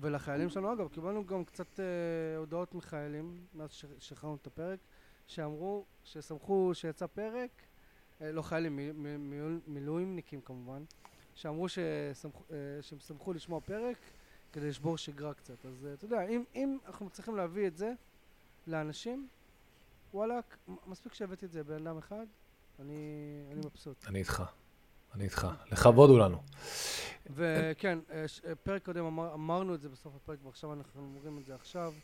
ולחיילים 0.00 0.48
שלנו, 0.50 0.72
אגב, 0.72 0.88
קיבלנו 0.88 1.26
גם 1.26 1.44
קצת 1.44 1.80
אה, 1.80 1.84
הודעות 2.38 2.74
מחיילים, 2.74 3.36
מאז 3.54 3.68
שחררנו 3.98 4.36
את 4.42 4.46
הפרק, 4.46 4.78
שאמרו, 5.26 5.84
ששמחו 6.04 6.70
שיצא 6.74 7.06
פרק, 7.06 7.50
אה, 8.22 8.32
לא 8.32 8.42
חיילים, 8.42 8.76
מ- 8.76 9.02
מ- 9.02 9.30
מילוא- 9.30 9.60
מילואימניקים 9.66 10.40
כמובן, 10.40 10.82
שאמרו 11.40 11.66
ששמחו, 11.68 12.44
אה, 12.50 12.56
שהם 12.82 12.98
שמחו 12.98 13.32
לשמוע 13.32 13.60
פרק 13.60 13.96
כדי 14.52 14.68
לשבור 14.68 14.98
שגרה 14.98 15.34
קצת. 15.34 15.66
אז 15.66 15.86
אה, 15.86 15.94
אתה 15.94 16.04
יודע, 16.04 16.22
אם, 16.22 16.44
אם 16.54 16.78
אנחנו 16.86 17.06
מצליחים 17.06 17.36
להביא 17.36 17.66
את 17.66 17.76
זה 17.76 17.92
לאנשים, 18.66 19.28
וואלאק, 20.14 20.56
מספיק 20.86 21.14
שהבאתי 21.14 21.46
את 21.46 21.52
זה 21.52 21.60
לבן 21.60 21.86
אדם 21.86 21.98
אחד, 21.98 22.26
אני, 22.80 22.94
אני 23.52 23.60
מבסוט. 23.60 24.06
אני 24.06 24.18
איתך, 24.18 24.42
אני 25.14 25.24
איתך. 25.24 25.48
לכבוד 25.72 26.10
הוא 26.10 26.18
לנו. 26.18 26.42
וכן, 27.34 27.98
אה, 28.10 28.24
אה, 28.46 28.54
פרק 28.54 28.84
קודם 28.84 29.04
אמר, 29.04 29.34
אמרנו 29.34 29.74
את 29.74 29.80
זה 29.80 29.88
בסוף 29.88 30.12
הפרק, 30.16 30.38
ועכשיו 30.44 30.72
אנחנו 30.72 31.00
אומרים 31.00 31.38
את 31.38 31.44
זה 31.44 31.54
עכשיו. 31.54 31.94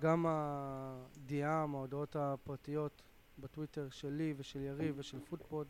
גם 0.00 0.26
ה-DM, 0.26 1.74
ההודעות 1.74 2.16
הפרטיות 2.16 3.02
בטוויטר 3.38 3.88
שלי 3.90 4.34
ושל 4.36 4.60
יריב 4.60 4.94
ושל 4.98 5.18
פודפוד, 5.28 5.66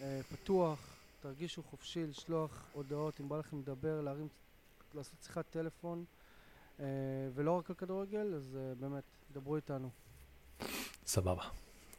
אה, 0.00 0.20
פתוח, 0.32 1.01
תרגישו 1.22 1.62
חופשי 1.62 2.06
לשלוח 2.06 2.64
הודעות, 2.72 3.20
אם 3.20 3.28
בא 3.28 3.38
לכם 3.38 3.58
לדבר, 3.58 4.00
להרים, 4.00 4.28
לעשות 4.94 5.22
שיחת 5.22 5.44
טלפון, 5.50 6.04
אה, 6.80 6.84
ולא 7.34 7.58
רק 7.58 7.70
על 7.70 7.76
כדורגל, 7.76 8.34
אז 8.34 8.58
אה, 8.60 8.74
באמת, 8.74 9.04
דברו 9.32 9.56
איתנו. 9.56 9.90
סבבה. 11.06 11.42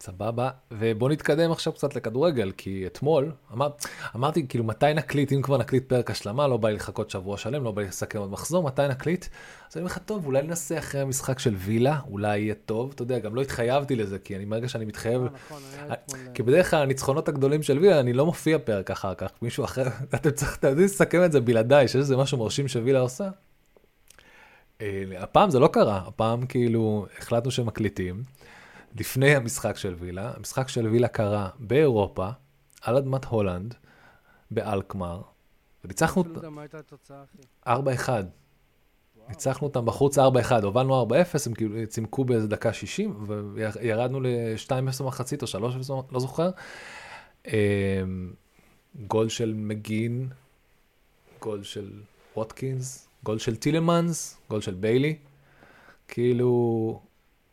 סבבה, 0.04 0.50
ובוא 0.72 1.10
נתקדם 1.10 1.52
עכשיו 1.52 1.74
קצת 1.74 1.96
לכדורגל, 1.96 2.52
כי 2.58 2.84
אתמול, 2.88 3.32
אמר, 3.54 3.70
אמרתי 4.16 4.48
כאילו 4.48 4.64
מתי 4.64 4.94
נקליט, 4.96 5.32
אם 5.32 5.42
כבר 5.42 5.58
נקליט 5.58 5.90
פרק 5.90 6.12
השלמה, 6.12 6.48
לא 6.48 6.58
בא 6.58 6.70
לי 6.70 6.76
לחכות 6.76 7.10
שבוע 7.10 7.38
שלם, 7.38 7.64
לא 7.64 7.72
בא 7.72 7.82
לי 7.82 7.88
לסכם 7.88 8.20
עוד 8.20 8.32
מחזור, 8.32 8.64
מתי 8.64 8.88
נקליט? 8.90 9.26
אז 9.26 9.78
אני 9.78 9.82
אומר 9.82 9.92
לך, 9.92 9.98
טוב, 9.98 10.26
אולי 10.26 10.42
ננסה 10.42 10.78
אחרי 10.78 11.02
המשחק 11.02 11.40
של 11.40 11.56
וילה, 11.56 12.00
אולי 12.10 12.40
יהיה 12.40 12.56
טוב, 12.66 12.92
אתה 12.96 13.04
יודע, 13.04 13.20
גם 13.20 13.36
לא 13.36 13.42
התחייבתי 13.42 13.96
לזה, 13.96 14.20
כי 14.20 14.36
אני 14.36 14.46
מרגע 14.46 14.68
שאני 14.68 14.86
מתחייב, 14.86 15.22
אה, 15.22 15.28
נכון, 15.28 15.62
אה. 15.78 15.90
אה, 15.90 16.34
כי 16.34 16.44
בדרך 16.44 16.72
כלל 16.72 16.82
הניצחונות 16.82 17.28
הגדולים 17.28 17.64
של 17.64 17.80
וילה, 17.80 18.00
אני 18.00 18.14
לא 18.14 18.26
מופיע 18.26 18.58
פרק 18.60 18.92
אחר 18.92 19.14
כך, 19.14 19.32
מישהו 19.42 19.64
אחר, 19.64 19.88
אתם 20.16 20.32
צריכים, 20.32 20.78
לסכם 20.78 21.24
את 21.26 21.32
זה 21.32 21.42
בלעדיי, 21.42 21.88
שיש 21.88 21.96
איזה 21.96 22.18
משהו 22.18 22.38
מרשים 22.38 22.68
שווילה 22.68 23.00
עושה. 23.00 23.30
הפעם 25.18 25.50
זה 25.50 25.60
לא 25.60 25.68
קרה, 25.68 26.04
הפעם 26.08 26.46
כאילו 26.46 27.06
החלטנו 27.18 27.52
שמקליטים. 27.52 28.24
לפני 29.00 29.36
המשחק 29.36 29.78
של 29.78 29.96
וילה, 30.00 30.34
המשחק 30.36 30.68
של 30.68 30.88
וילה 30.88 31.08
קרה 31.08 31.50
באירופה, 31.60 32.30
על 32.82 32.98
אדמת 32.98 33.26
הולנד, 33.26 33.76
באלקמר, 34.52 35.22
וניצחנו 35.84 36.24
יודע 36.36 36.50
מה 36.50 36.62
הייתה 36.62 36.80
התוצאה, 36.80 37.24
אחי. 37.24 37.38
4-1. 37.68 37.70
וואו. 39.24 39.30
ניצחנו 39.30 39.68
אותם 39.68 39.86
בחוץ 39.86 40.18
4-1, 40.18 40.22
הובלנו 40.64 41.08
4-0, 41.10 41.14
הם 41.46 41.54
כאילו 41.54 41.88
צימקו 41.88 42.26
באיזה 42.26 42.48
דקה 42.48 42.74
60, 42.74 43.26
וירדנו 43.54 44.22
ל-2-0 44.22 45.04
מחצית 45.04 45.42
או 45.42 45.48
3-0, 45.48 45.92
לא 46.12 46.20
זוכר. 46.20 46.50
אמ, 47.48 47.54
גול 49.08 49.30
של 49.30 49.54
מגין, 49.54 50.30
גול 51.42 51.64
של 51.64 51.92
ווטקינס, 52.36 53.08
גול 53.24 53.40
של 53.40 53.56
טילמנס, 53.56 54.38
גול 54.50 54.62
של 54.62 54.74
ביילי. 54.74 55.18
כאילו, 56.08 57.02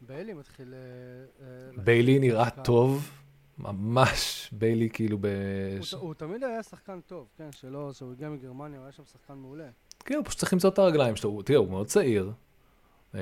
ביילי 0.00 0.32
מתחיל... 0.32 0.74
אה, 0.74 1.46
אה, 1.46 1.82
ביילי 1.84 2.18
נראה. 2.18 2.50
טוב, 2.50 3.10
ממש 3.58 4.50
ביילי 4.52 4.90
כאילו 4.90 5.18
ב... 5.20 5.26
הוא 5.98 6.14
תמיד 6.14 6.44
היה 6.44 6.62
שחקן 6.62 7.00
טוב, 7.00 7.28
כן, 7.36 7.52
שלא, 7.52 7.92
שהוא 7.92 8.12
הגיע 8.12 8.28
מגרמניה, 8.28 8.78
הוא 8.78 8.84
היה 8.84 8.92
שם 8.92 9.02
שחקן 9.04 9.34
מעולה. 9.34 9.68
כן, 10.04 10.14
הוא 10.14 10.24
פשוט 10.24 10.38
צריך 10.38 10.52
למצוא 10.52 10.70
את 10.70 10.78
הרגליים 10.78 11.16
שלו, 11.16 11.42
תראה, 11.42 11.58
הוא 11.58 11.70
מאוד 11.70 11.86
צעיר. 11.86 12.32
אמ, 13.14 13.20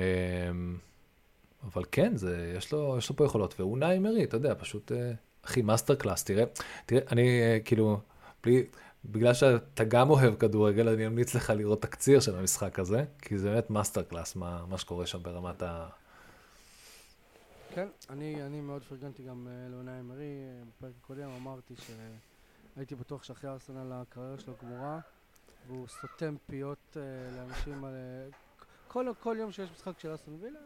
אבל 1.63 1.83
כן, 1.91 2.17
זה, 2.17 2.53
יש, 2.57 2.71
לו, 2.71 2.95
יש 2.97 3.09
לו 3.09 3.15
פה 3.15 3.25
יכולות, 3.25 3.59
ואונאי 3.59 3.99
אמרי, 3.99 4.23
אתה 4.23 4.37
יודע, 4.37 4.53
פשוט, 4.55 4.91
אה, 4.91 5.11
אחי, 5.45 5.61
masterclass, 5.61 6.23
תראה, 6.23 6.43
תראה, 6.85 7.01
אני 7.11 7.41
כאילו, 7.65 7.99
בלי, 8.43 8.65
בגלל 9.05 9.33
שאתה 9.33 9.83
גם 9.83 10.09
אוהב 10.09 10.35
כדורגל, 10.35 10.89
אני 10.89 11.07
אמליץ 11.07 11.35
לך 11.35 11.53
לראות 11.55 11.81
תקציר 11.81 12.19
של 12.19 12.35
המשחק 12.35 12.79
הזה, 12.79 13.03
כי 13.21 13.37
זה 13.37 13.49
באמת 13.49 13.69
masterclass, 13.69 14.35
מה, 14.35 14.65
מה 14.69 14.77
שקורה 14.77 15.05
שם 15.05 15.23
ברמת 15.23 15.61
ה... 15.61 15.87
כן, 17.75 17.87
אני, 18.09 18.43
אני 18.43 18.61
מאוד 18.61 18.83
פרגנתי 18.83 19.23
גם 19.23 19.47
אה, 19.47 19.71
לאונאי 19.71 19.99
אמרי, 19.99 20.23
אה, 20.23 20.63
בפרק 20.77 20.91
הקודם 21.03 21.29
אמרתי 21.29 21.73
שהייתי 22.75 22.95
בטוח 22.95 23.23
שאחרי 23.23 23.49
ארסנל 23.49 23.91
הקריירה 23.93 24.39
שלו 24.39 24.53
גמורה, 24.63 24.99
והוא 25.67 25.87
סותם 25.87 26.35
פיות 26.47 26.77
אה, 26.93 26.97
לאנשים 27.37 27.85
על... 27.85 27.93
אה, 27.93 28.29
כל, 28.87 29.05
כל 29.19 29.35
יום 29.39 29.51
שיש 29.51 29.69
משחק 29.71 29.99
של 29.99 30.09
ארסנל 30.09 30.35
וילה, 30.41 30.59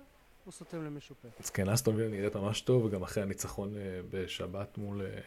הוא 0.46 0.52
סותם 0.52 0.84
למישהו 0.86 1.16
פה. 1.22 1.28
אז 1.40 1.50
כן, 1.50 1.70
אסטון 1.70 1.96
וילה 1.96 2.10
נראית 2.10 2.36
ממש 2.36 2.62
טוב, 2.62 2.86
וגם 2.86 3.04
אחרי 3.04 3.24
הניצחון 3.24 3.78
אה, 3.78 3.82
בשבת 4.10 4.78
מול 4.78 5.02
אה, 5.02 5.20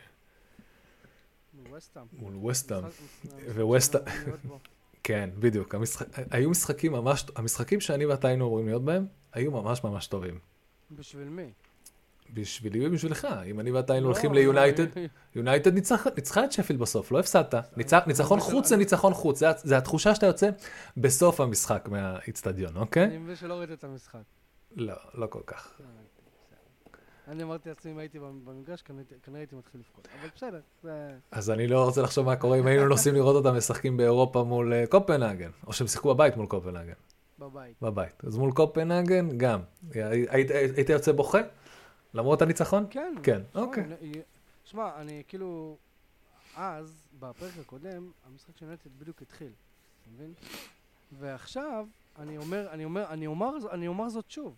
מול 1.54 1.76
וסטאם. 1.76 2.02
מול 2.12 2.46
וסטאם. 2.50 2.84
משחק- 2.84 3.00
וווסט- 3.56 3.96
משחק 3.96 4.02
שאנחנו 4.02 4.26
להיות 4.26 4.44
בו. 4.44 4.58
כן, 5.02 5.30
בדיוק. 5.38 5.74
המשחק, 5.74 6.06
היו 6.30 6.50
משחקים 6.50 6.92
ממש, 6.92 7.24
המשחקים 7.36 7.80
שאני 7.80 8.06
ואתה 8.06 8.28
היינו 8.28 8.46
אמורים 8.46 8.66
להיות 8.66 8.84
בהם, 8.84 9.06
היו 9.32 9.50
ממש 9.50 9.84
ממש 9.84 10.06
טובים. 10.06 10.38
בשביל 10.90 11.28
מי? 11.28 11.52
בשבילי 12.34 12.86
ובשבילך. 12.86 13.28
אם 13.46 13.60
אני 13.60 13.70
ואתה 13.70 13.92
היינו 13.92 14.08
לא, 14.08 14.12
הולכים 14.12 14.34
ליונייטד, 14.34 14.86
יונייטד 15.34 15.74
ניצח- 15.74 16.06
ניצחה 16.16 16.44
את 16.44 16.52
שפילד 16.52 16.80
בסוף, 16.80 17.12
לא 17.12 17.18
הפסדת. 17.20 17.54
ניצח- 17.76 18.06
ניצחון 18.06 18.40
חוץ 18.40 18.68
זה 18.68 18.76
ניצחון 18.76 19.14
חוץ, 19.14 19.38
זה- 19.64 19.76
התחושה 19.76 20.14
שאתה 20.14 20.26
יוצא 20.26 20.50
בסוף 20.96 21.40
המשחק 21.40 21.88
מהאיצטדיון, 21.90 22.76
אוקיי? 22.76 23.04
אני 23.04 23.18
מבין 23.18 23.36
שלא 23.36 23.54
ראית 23.54 23.70
את 23.72 23.84
המשחק. 23.84 24.18
לא, 24.76 24.94
לא 25.14 25.26
כל 25.26 25.40
כך. 25.46 25.72
אני 27.28 27.42
אמרתי 27.42 27.68
לעצמי, 27.68 27.92
אם 27.92 27.98
הייתי 27.98 28.18
במגרש, 28.18 28.82
כנראה 28.82 29.02
הייתי 29.40 29.56
מתחיל 29.56 29.80
לבכות. 29.80 30.08
אבל 30.20 30.28
בסדר, 30.36 30.60
זה... 30.82 31.08
אז 31.30 31.50
אני 31.50 31.66
לא 31.66 31.84
רוצה 31.84 32.02
לחשוב 32.02 32.26
מה 32.26 32.36
קורה 32.36 32.58
אם 32.58 32.66
היינו 32.66 32.88
נוסעים 32.88 33.14
לראות 33.14 33.44
אותם 33.44 33.56
משחקים 33.56 33.96
באירופה 33.96 34.42
מול 34.44 34.72
אה, 34.72 34.84
קופנהגן, 34.86 35.50
או 35.66 35.72
שהם 35.72 35.86
שיחקו 35.86 36.14
בבית 36.14 36.36
מול 36.36 36.46
קופנהגן, 36.46 36.92
בבית. 37.38 37.74
בבית. 37.82 38.24
אז 38.26 38.36
מול 38.38 38.52
קופנהגן 38.52 39.28
גם. 39.38 39.60
היית 40.28 40.88
יוצא 40.88 41.12
בוכה? 41.12 41.38
למרות 42.16 42.42
הניצחון? 42.42 42.86
כן. 42.90 43.14
כן, 43.22 43.42
שמע, 43.52 43.62
אוקיי. 43.62 43.84
שמע, 44.64 44.90
אני 44.96 45.22
כאילו... 45.28 45.76
אז, 46.56 47.02
בפרק 47.18 47.52
הקודם, 47.60 48.10
המשחק 48.26 48.56
של 48.56 48.66
נטט 48.66 48.86
בדיוק 48.98 49.22
התחיל, 49.22 49.50
אתה 50.02 50.10
מבין? 50.14 50.32
ועכשיו, 51.18 51.86
אני 52.18 52.38
אומר, 52.38 52.68
אני 52.70 52.84
אומר, 52.84 53.06
אני 53.10 53.26
אומר, 53.26 53.50
אני 53.70 53.88
אומר 53.88 54.08
זאת 54.08 54.30
שוב. 54.30 54.54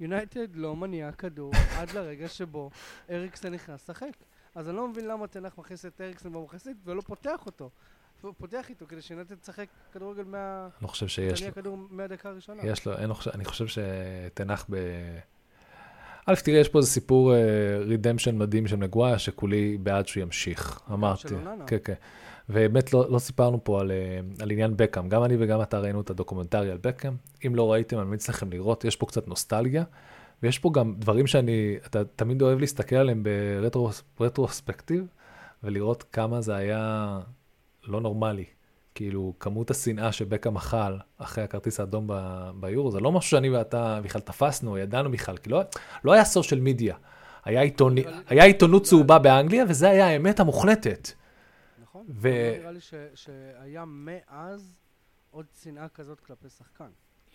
יונייטד 0.00 0.56
לא 0.56 0.76
מניע 0.76 1.12
כדור 1.12 1.52
עד 1.78 1.90
לרגע 1.90 2.28
שבו 2.28 2.70
אריקסן 3.10 3.54
נכנס 3.54 3.90
לשחק. 3.90 4.12
אז 4.54 4.68
אני 4.68 4.76
לא 4.76 4.88
מבין 4.88 5.06
למה 5.08 5.26
תנח 5.26 5.58
מכניס 5.58 5.86
את 5.86 6.00
אריקסן 6.00 6.32
במחצית 6.32 6.76
ולא 6.84 7.00
פותח 7.00 7.46
אותו. 7.46 7.70
הוא 8.20 8.34
פותח 8.38 8.68
איתו 8.68 8.86
כדי 8.88 9.02
שיונייטד 9.02 9.34
תשחק 9.34 9.66
כדורגל 9.92 10.24
מה... 10.24 10.62
אני 10.62 10.82
לא 10.82 10.88
חושב 10.88 11.08
שיש 11.08 11.38
תניע 11.38 11.50
לו. 11.50 11.54
כדור 11.54 11.76
מהדקה 11.90 12.28
הראשונה. 12.28 12.62
יש 12.66 12.86
לו, 12.86 12.98
אין 12.98 13.10
אני 13.34 13.44
חושב 13.44 13.66
שתנח 13.66 14.66
ב... 14.70 14.76
א', 16.30 16.34
תראה, 16.44 16.60
יש 16.60 16.68
פה 16.68 16.78
איזה 16.78 16.90
סיפור 16.90 17.34
רידמפשן 17.80 18.38
מדהים 18.38 18.66
של 18.66 18.76
מגוויה, 18.76 19.18
שכולי 19.18 19.78
בעד 19.82 20.06
שהוא 20.06 20.22
ימשיך, 20.22 20.80
אמרתי. 20.92 21.28
כן, 21.66 21.76
כן. 21.84 21.94
ובאמת 22.48 22.92
לא, 22.92 23.06
לא 23.10 23.18
סיפרנו 23.18 23.64
פה 23.64 23.80
על, 23.80 23.90
אה, 23.90 24.20
על 24.40 24.50
עניין 24.50 24.76
בקאם. 24.76 25.08
גם 25.08 25.24
אני 25.24 25.36
וגם 25.38 25.62
אתה 25.62 25.78
ראינו 25.78 26.00
את 26.00 26.10
הדוקומנטרי 26.10 26.70
על 26.70 26.78
בקאם. 26.82 27.12
אם 27.46 27.54
לא 27.54 27.72
ראיתם, 27.72 27.98
אני 27.98 28.04
ממליץ 28.04 28.28
לכם 28.28 28.50
לראות, 28.50 28.84
יש 28.84 28.96
פה 28.96 29.06
קצת 29.06 29.28
נוסטלגיה, 29.28 29.84
ויש 30.42 30.58
פה 30.58 30.70
גם 30.74 30.94
דברים 30.98 31.26
שאני, 31.26 31.76
אתה 31.86 32.04
תמיד 32.04 32.42
אוהב 32.42 32.58
להסתכל 32.60 32.96
עליהם 32.96 33.22
ברטרוספקטיב, 34.18 35.04
ולראות 35.62 36.02
כמה 36.02 36.40
זה 36.40 36.56
היה 36.56 37.20
לא 37.86 38.00
נורמלי. 38.00 38.44
כאילו, 38.98 39.32
כמות 39.40 39.70
השנאה 39.70 40.12
שבקאם 40.12 40.56
אכל 40.56 40.76
אחרי 41.18 41.44
הכרטיס 41.44 41.80
האדום 41.80 42.04
ב- 42.06 42.50
ביורו, 42.60 42.90
זה 42.90 43.00
לא 43.00 43.12
משהו 43.12 43.30
שאני 43.30 43.50
ואתה 43.50 44.00
בכלל 44.04 44.20
תפסנו, 44.20 44.78
ידענו 44.78 45.10
בכלל, 45.10 45.36
כי 45.36 45.50
לא, 45.50 45.60
לא 46.04 46.12
היה 46.12 46.24
סושיאל 46.24 46.60
מדיה. 46.60 46.96
היה, 47.44 47.60
אבל- 47.62 48.12
היה 48.26 48.44
עיתונות 48.44 48.82
צהובה 48.84 49.18
באנגליה, 49.18 49.64
וזה 49.68 49.88
היה 49.90 50.06
האמת 50.06 50.40
המוחלטת. 50.40 51.08
נכון? 51.82 52.06
ו- 52.08 52.52
נראה 52.58 52.72
לי 52.72 52.80
ש- 52.80 52.94
שהיה 53.14 53.84
מאז 53.86 54.74
עוד 55.30 55.46
שנאה 55.62 55.88
כזאת 55.88 56.20
כלפי 56.20 56.48
שחקן. 56.48 56.88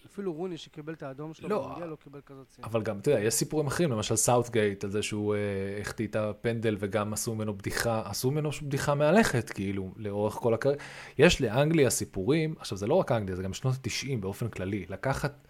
אפילו 0.05 0.33
רוני 0.33 0.57
שקיבל 0.57 0.93
את 0.93 1.03
האדום 1.03 1.33
שלו 1.33 1.49
לא, 1.49 1.63
במונדיאל 1.63 1.89
לא 1.89 1.95
קיבל 1.95 2.19
כזאת 2.25 2.51
שנאה. 2.55 2.67
אבל 2.67 2.83
גם, 2.83 2.99
אתה 2.99 3.11
יודע, 3.11 3.21
יש 3.21 3.33
סיפורים 3.33 3.67
אחרים, 3.67 3.91
למשל 3.91 4.15
סאוטגייט, 4.15 4.83
על 4.83 4.89
זה 4.89 5.03
שהוא 5.03 5.35
אה, 5.35 5.39
החטיא 5.81 6.07
את 6.07 6.15
הפנדל 6.15 6.75
וגם 6.79 7.13
עשו 7.13 7.35
ממנו 7.35 7.57
בדיחה, 7.57 8.01
עשו 8.05 8.31
ממנו 8.31 8.49
בדיחה 8.61 8.95
מהלכת, 8.95 9.49
כאילו, 9.49 9.93
לאורך 9.97 10.33
כל 10.33 10.53
הקריירה. 10.53 10.83
יש 11.17 11.41
לאנגליה 11.41 11.89
סיפורים, 11.89 12.55
עכשיו 12.59 12.77
זה 12.77 12.87
לא 12.87 12.95
רק 12.95 13.11
אנגליה, 13.11 13.35
זה 13.35 13.43
גם 13.43 13.53
שנות 13.53 13.73
ה-90 13.73 14.17
באופן 14.19 14.47
כללי, 14.47 14.85
לקחת 14.89 15.47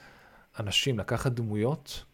אנשים, 0.59 0.99
לקחת 0.99 1.31
דמויות 1.31 2.05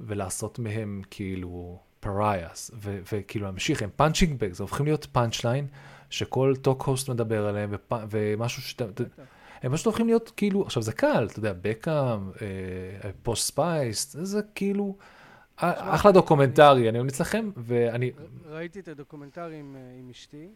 ולעשות 0.00 0.58
מהם 0.58 1.02
כאילו 1.10 1.78
פרייס, 2.00 2.70
וכאילו 3.12 3.44
להמשיך, 3.44 3.82
הם 3.82 3.90
punching 3.96 4.40
bag, 4.40 4.52
זה 4.52 4.62
הופכים 4.62 4.86
להיות 4.86 5.06
punch 5.12 5.44
line, 5.44 5.66
שכל 6.10 6.54
talk 6.62 6.82
host 6.82 7.08
מדבר 7.10 7.46
עליהם, 7.46 7.70
ופ... 7.72 7.92
ומשהו 8.10 8.62
שאתה... 8.62 8.84
הם 9.62 9.72
פשוט 9.72 9.86
הולכים 9.86 10.06
להיות 10.06 10.32
כאילו, 10.36 10.62
עכשיו 10.62 10.82
זה 10.82 10.92
קל, 10.92 11.26
אתה 11.30 11.38
יודע, 11.38 11.52
בקאם, 11.60 12.30
אה, 12.30 13.10
פוש 13.22 13.46
ספייס, 13.46 14.16
זה 14.22 14.40
כאילו, 14.54 14.96
אה, 15.62 15.94
אחלה 15.94 16.12
דוקומנטרי, 16.12 16.88
אני 16.88 16.98
ממליץ 16.98 17.20
לכם, 17.20 17.50
ואני, 17.56 18.12
ראיתי 18.44 18.80
את 18.80 18.88
הדוקומנטרי 18.88 19.56
עם, 19.56 19.76
אה, 19.76 20.10
אשתי. 20.10 20.48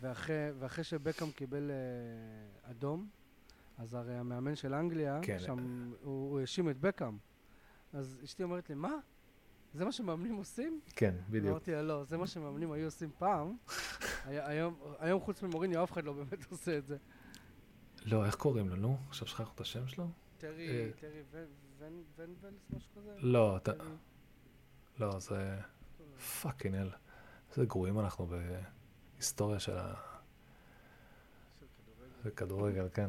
ואחרי, 0.00 0.84
שבקאם 0.84 1.30
קיבל 1.30 1.70
אדום, 2.70 3.06
אז 3.78 3.94
הרי 3.94 4.14
המאמן 4.14 4.54
של 4.54 4.74
אנגליה, 4.74 5.18
כן. 5.22 5.38
שם, 5.38 5.90
הוא 6.02 6.40
האשים 6.40 6.70
את 6.70 6.80
בקאם. 6.80 7.16
אז 7.92 8.20
אשתי 8.24 8.42
אומרת 8.42 8.68
לי, 8.68 8.74
מה? 8.74 8.92
זה 9.74 9.84
מה 9.84 9.92
שמאמנים 9.92 10.36
עושים? 10.36 10.80
כן, 10.96 11.14
בדיוק. 11.30 11.50
אמרתי 11.50 11.72
לה, 11.72 11.82
לא, 11.82 12.04
זה 12.04 12.16
מה 12.16 12.26
שמאמנים 12.26 12.72
היו 12.72 12.84
עושים 12.84 13.10
פעם. 13.18 13.56
היום, 14.26 14.74
היום 14.98 15.20
חוץ 15.20 15.42
ממוריניו 15.42 15.84
אף 15.84 15.92
אחד 15.92 16.04
לא 16.04 16.12
באמת 16.12 16.50
עושה 16.50 16.78
את 16.78 16.86
זה. 16.86 16.96
לא, 18.04 18.24
איך 18.26 18.34
קוראים 18.34 18.68
לו, 18.68 18.76
נו? 18.76 18.96
עכשיו 19.08 19.28
שכחנו 19.28 19.50
את 19.54 19.60
השם 19.60 19.88
שלו? 19.88 20.08
טרי, 20.38 20.68
אה. 20.68 20.88
טרי 21.00 21.22
ונבלס, 22.18 22.62
משהו 22.76 22.88
כזה? 22.96 23.10
לא, 23.18 23.56
אתה, 23.56 23.72
לא, 24.98 25.18
זה 25.18 25.56
fucking 26.42 26.74
אל. 26.74 26.90
איזה 27.50 27.64
גרועים 27.66 28.00
אנחנו 28.00 28.26
בהיסטוריה 29.16 29.60
של 29.60 29.76
ה... 29.76 29.94
של 31.60 31.66
כדורגל. 31.76 32.24
זה 32.24 32.30
כדורגל, 32.30 32.86
כן. 32.94 33.08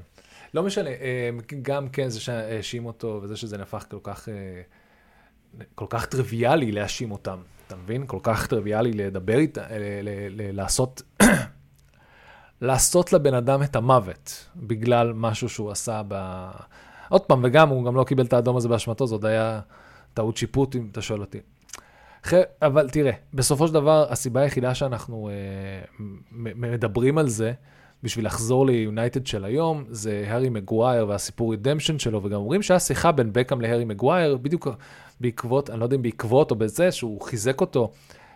לא 0.53 0.63
משנה, 0.63 0.89
אה, 0.89 1.29
גם 1.61 1.89
כן 1.89 2.09
זה 2.09 2.19
שהאשים 2.19 2.85
אותו, 2.85 3.19
וזה 3.23 3.37
שזה 3.37 3.57
נהפך 3.57 3.85
כל 3.89 3.99
כך, 4.03 4.29
אה, 4.29 4.61
כל 5.75 5.87
כך 5.89 6.05
טריוויאלי 6.05 6.71
להאשים 6.71 7.11
אותם, 7.11 7.41
אתה 7.67 7.75
מבין? 7.75 8.07
כל 8.07 8.19
כך 8.23 8.47
טריוויאלי 8.47 8.93
לדבר 8.93 9.37
איתם, 9.37 9.61
לעשות, 10.37 11.01
לעשות 12.63 13.13
לבן 13.13 13.33
אדם 13.33 13.63
את 13.63 13.75
המוות, 13.75 14.47
בגלל 14.55 15.13
משהו 15.13 15.49
שהוא 15.49 15.71
עשה 15.71 16.01
ב... 16.07 16.47
עוד 17.09 17.21
פעם, 17.21 17.41
וגם 17.43 17.69
הוא 17.69 17.85
גם 17.85 17.95
לא 17.95 18.03
קיבל 18.03 18.25
את 18.25 18.33
האדום 18.33 18.57
הזה 18.57 18.69
באשמתו, 18.69 19.05
עוד 19.11 19.25
היה 19.25 19.59
טעות 20.13 20.37
שיפוט, 20.37 20.75
אם 20.75 20.87
אתה 20.91 21.01
שואל 21.01 21.21
אותי. 21.21 21.39
אבל 22.61 22.89
תראה, 22.89 23.11
בסופו 23.33 23.67
של 23.67 23.73
דבר, 23.73 24.05
הסיבה 24.09 24.41
היחידה 24.41 24.75
שאנחנו 24.75 25.29
אה, 25.29 25.33
מדברים 26.31 27.17
על 27.17 27.27
זה, 27.27 27.53
בשביל 28.03 28.25
לחזור 28.25 28.65
ליונייטד 28.65 29.27
של 29.27 29.45
היום, 29.45 29.83
זה 29.89 30.25
הארי 30.27 30.49
מגווייר 30.49 31.07
והסיפור 31.07 31.51
redemption 31.51 31.99
שלו, 31.99 32.23
וגם 32.23 32.37
אומרים 32.37 32.61
שהיה 32.61 32.79
שיחה 32.79 33.11
בין 33.11 33.29
בקאם 33.33 33.61
להארי 33.61 33.85
מגווייר, 33.85 34.37
בדיוק 34.37 34.67
בעקבות, 35.21 35.69
אני 35.69 35.79
לא 35.79 35.85
יודע 35.85 35.95
אם 35.95 36.01
בעקבות 36.01 36.51
או 36.51 36.55
בזה, 36.55 36.91
שהוא 36.91 37.21
חיזק 37.21 37.61
אותו. 37.61 37.91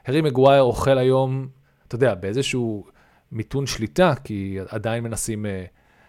הארי 0.05 0.21
מגווייר 0.21 0.61
אוכל 0.61 0.97
היום, 0.97 1.47
אתה 1.87 1.95
יודע, 1.95 2.15
באיזשהו 2.15 2.85
מיתון 3.31 3.67
שליטה, 3.67 4.13
כי 4.23 4.57
עדיין 4.69 5.03
מנסים... 5.03 5.45
אה, 5.45 5.65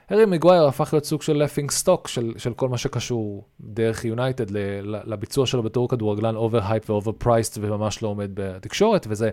הארי 0.08 0.26
מגווייר 0.26 0.64
הפך 0.64 0.88
להיות 0.92 1.04
סוג 1.04 1.22
של 1.22 1.36
laughing 1.36 1.70
stock 1.70 2.08
של, 2.08 2.34
של 2.36 2.54
כל 2.54 2.68
מה 2.68 2.78
שקשור 2.78 3.44
דרך 3.60 4.04
יונייטד 4.04 4.50
לביצוע 4.84 5.46
שלו 5.46 5.62
בתור 5.62 5.88
כדורגלן 5.88 6.36
overhyped 6.36 6.60
ו 6.62 6.90
overpriced 6.90 7.58
וממש 7.60 8.02
לא 8.02 8.08
עומד 8.08 8.30
בתקשורת, 8.34 9.06
וזה 9.10 9.30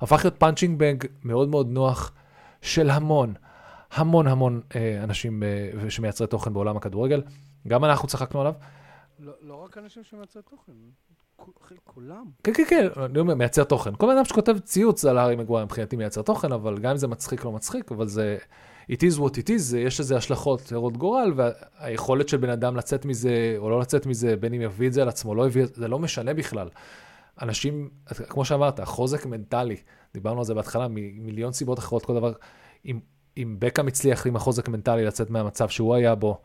הפך 0.00 0.24
להיות 0.24 0.36
punching 0.38 0.78
bag 0.78 0.94
מאוד 1.24 1.48
מאוד 1.48 1.68
נוח 1.70 2.12
של 2.62 2.90
המון, 2.90 3.34
המון 3.92 4.26
המון 4.26 4.60
אה, 4.76 5.04
אנשים 5.04 5.42
אה, 5.42 5.90
שמייצרי 5.90 6.26
תוכן 6.26 6.52
בעולם 6.52 6.76
הכדורגל. 6.76 7.22
גם 7.68 7.84
אנחנו 7.84 8.08
צחקנו 8.08 8.40
עליו. 8.40 8.54
לא, 9.18 9.32
לא 9.40 9.64
רק 9.64 9.78
אנשים 9.78 10.04
שמייצרי 10.04 10.42
תוכן, 10.42 10.72
כולם. 11.84 12.24
כן, 12.44 12.52
כן, 12.54 12.64
כן, 12.68 12.88
אני 13.04 13.18
אומר, 13.18 13.34
מייצר 13.34 13.64
תוכן. 13.64 13.90
כל 13.98 14.06
בן 14.06 14.12
אדם 14.12 14.24
שכותב 14.24 14.58
ציוץ 14.58 15.04
על 15.04 15.18
הארי 15.18 15.36
מגווייר 15.36 15.64
מבחינתי 15.64 15.96
מייצר 15.96 16.22
תוכן, 16.22 16.52
אבל 16.52 16.78
גם 16.78 16.90
אם 16.90 16.96
זה 16.96 17.08
מצחיק 17.08 17.44
לא 17.44 17.52
מצחיק, 17.52 17.92
אבל 17.92 18.08
זה... 18.08 18.38
it 18.90 18.96
is 18.96 19.18
what 19.18 19.32
it 19.32 19.48
is, 19.48 19.76
יש 19.76 20.00
לזה 20.00 20.16
השלכות 20.16 20.72
הרות 20.72 20.96
גורל, 20.96 21.32
והיכולת 21.36 22.28
של 22.28 22.36
בן 22.36 22.50
אדם 22.50 22.76
לצאת 22.76 23.04
מזה 23.04 23.54
או 23.58 23.70
לא 23.70 23.80
לצאת 23.80 24.06
מזה, 24.06 24.36
בין 24.36 24.54
אם 24.54 24.60
יביא 24.60 24.88
את 24.88 24.92
זה 24.92 25.02
על 25.02 25.08
עצמו, 25.08 25.34
לא 25.34 25.46
יביא, 25.46 25.64
זה 25.74 25.88
לא 25.88 25.98
משנה 25.98 26.34
בכלל. 26.34 26.68
אנשים, 27.42 27.90
כמו 28.28 28.44
שאמרת, 28.44 28.80
חוזק 28.80 29.26
מנטלי, 29.26 29.76
דיברנו 30.14 30.38
על 30.38 30.44
זה 30.44 30.54
בהתחלה, 30.54 30.86
ממיליון 30.88 31.52
סיבות 31.52 31.78
אחרות, 31.78 32.04
כל 32.04 32.14
דבר, 32.14 32.32
אם, 32.86 33.00
אם 33.36 33.56
בקאם 33.58 33.86
הצליח 33.86 34.26
עם 34.26 34.36
החוזק 34.36 34.68
מנטלי 34.68 35.04
לצאת 35.04 35.30
מהמצב 35.30 35.68
שהוא 35.68 35.94
היה 35.94 36.14
בו, 36.14 36.40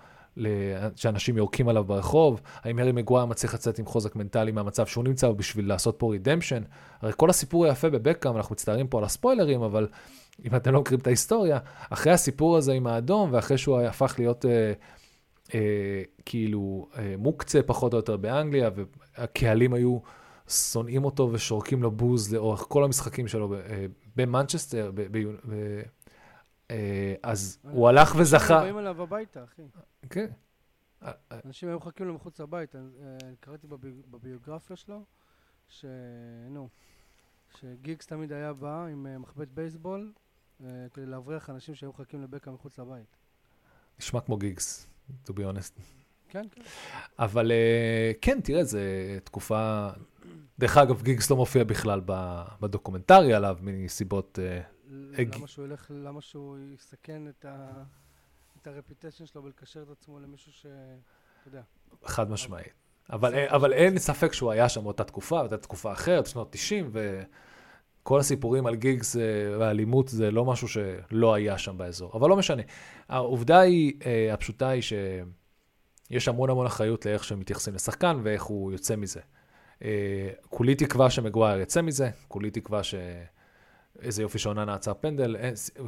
שאנשים 0.95 1.37
יורקים 1.37 1.67
עליו 1.67 1.83
ברחוב, 1.83 2.41
האם 2.63 2.79
הארי 2.79 2.91
מגווייר 2.91 3.25
מצליח 3.25 3.53
לצאת 3.53 3.79
עם 3.79 3.85
חוזק 3.85 4.15
מנטלי 4.15 4.51
מהמצב 4.51 4.85
שהוא 4.85 5.03
נמצא 5.03 5.27
בו 5.27 5.35
בשביל 5.35 5.67
לעשות 5.67 5.95
פה 5.97 6.11
רידמפשן? 6.11 6.63
הרי 7.01 7.11
כל 7.17 7.29
הסיפור 7.29 7.65
היפה 7.65 7.89
בבקאם, 7.89 8.37
אנחנו 8.37 8.53
מצטערים 8.53 8.87
פה 8.87 8.97
על 8.97 9.03
הספוילרים, 9.03 9.61
אבל 9.61 9.87
אם 10.45 10.55
אתם 10.55 10.73
לא 10.73 10.81
מכירים 10.81 10.99
את 10.99 11.07
ההיסטוריה, 11.07 11.59
אחרי 11.89 12.13
הסיפור 12.13 12.57
הזה 12.57 12.73
עם 12.73 12.87
האדום, 12.87 13.29
ואחרי 13.33 13.57
שהוא 13.57 13.79
הפך 13.79 14.15
להיות 14.17 14.45
אה, 14.45 14.73
אה, 15.53 16.01
כאילו 16.25 16.87
אה, 16.97 17.15
מוקצה 17.17 17.61
פחות 17.65 17.93
או 17.93 17.97
יותר 17.97 18.17
באנגליה, 18.17 18.69
והקהלים 19.17 19.73
היו 19.73 19.99
שונאים 20.49 21.05
אותו 21.05 21.29
ושורקים 21.31 21.83
לו 21.83 21.91
בוז 21.91 22.33
לאורך 22.33 22.65
כל 22.69 22.83
המשחקים 22.83 23.27
שלו 23.27 23.53
אה, 23.53 23.85
במנצ'סטר, 24.15 24.91
אז 27.23 27.59
הוא 27.63 27.89
הלך 27.89 28.15
וזכה. 28.17 28.59
באים 28.61 28.79
אליו 28.79 29.01
הביתה, 29.01 29.43
אחי. 29.43 29.61
כן. 30.09 30.27
אנשים 31.45 31.69
היו 31.69 31.77
מחכים 31.77 32.07
לו 32.07 32.13
מחוץ 32.13 32.39
לבית. 32.39 32.75
אה, 32.75 32.81
קראתי 33.39 33.67
בביוגרפיה 34.11 34.75
שלו, 34.75 35.03
ש... 35.67 35.85
נו, 36.49 36.69
שגיגס 37.59 38.07
תמיד 38.07 38.31
היה 38.31 38.53
בא 38.53 38.85
עם 38.85 39.07
אה, 39.07 39.17
מחבט 39.17 39.47
בייסבול, 39.47 40.13
כדי 40.93 41.05
להבריח 41.05 41.49
אנשים 41.49 41.75
שהיו 41.75 41.89
מחכים 41.89 42.23
לבקע 42.23 42.51
מחוץ 42.51 42.79
לבית. 42.79 43.17
נשמע 43.99 44.21
כמו 44.21 44.37
גיגס, 44.37 44.87
to 45.25 45.31
be 45.31 45.39
honest. 45.39 45.81
כן, 46.29 46.45
כן. 46.51 46.61
אבל 47.19 47.51
כן, 48.21 48.41
תראה, 48.41 48.63
זו 48.63 48.79
תקופה... 49.23 49.89
דרך 50.59 50.77
אגב, 50.77 51.01
גיגס 51.01 51.29
לא 51.29 51.37
מופיע 51.37 51.63
בכלל 51.63 52.01
ב 52.61 52.67
documentary 52.67 53.33
עליו, 53.33 53.57
מסיבות 53.61 54.39
למה 54.89 55.47
שהוא 55.47 55.65
ילך, 55.65 55.91
למה 55.95 56.21
שהוא 56.21 56.57
יסכן 56.73 57.27
את, 57.27 57.45
ה, 57.45 57.83
את 58.61 58.67
ה 58.67 58.73
reputation 58.73 59.25
שלו 59.25 59.43
ולקשר 59.43 59.83
את 59.83 59.89
עצמו 59.89 60.19
למישהו 60.19 60.51
ש... 60.51 60.65
אתה 60.65 61.47
יודע. 61.47 61.61
חד 62.05 62.31
משמעית. 62.31 62.73
אבל, 63.11 63.33
אבל 63.47 63.73
אין 63.73 63.97
ספק 63.97 64.33
שהוא 64.33 64.51
היה 64.51 64.69
שם 64.69 64.83
באותה 64.83 65.03
תקופה, 65.03 65.39
באותה 65.39 65.57
תקופה 65.57 65.91
אחרת, 65.91 66.25
שנות 66.25 66.51
90, 66.51 66.91
וכל 66.93 68.19
הסיפורים 68.19 68.67
על 68.67 68.75
גיגס 68.75 69.15
ואלימות 69.59 70.07
זה 70.07 70.31
לא 70.31 70.45
משהו 70.45 70.67
שלא 70.67 71.33
היה 71.33 71.57
שם 71.57 71.77
באזור. 71.77 72.11
אבל 72.13 72.29
לא 72.29 72.37
משנה. 72.37 72.63
העובדה 73.09 73.59
היא, 73.59 73.93
אה, 74.05 74.33
הפשוטה 74.33 74.69
היא 74.69 74.81
שיש 74.81 76.27
המון 76.27 76.49
המון 76.49 76.65
אחריות 76.65 77.05
לאיך 77.05 77.23
שהם 77.23 77.39
מתייחסים 77.39 77.73
לשחקן 77.73 78.19
ואיך 78.23 78.43
הוא 78.43 78.71
יוצא 78.71 78.95
מזה. 78.95 79.19
אה, 79.83 80.29
כולי 80.49 80.75
תקווה 80.75 81.09
שמגווייר 81.09 81.59
יצא 81.59 81.81
מזה, 81.81 82.09
כולי 82.27 82.51
תקווה 82.51 82.83
ש... 82.83 82.95
איזה 84.01 84.21
יופי 84.21 84.39
שעונה 84.39 84.65
נעצר 84.65 84.93
פנדל. 84.93 85.35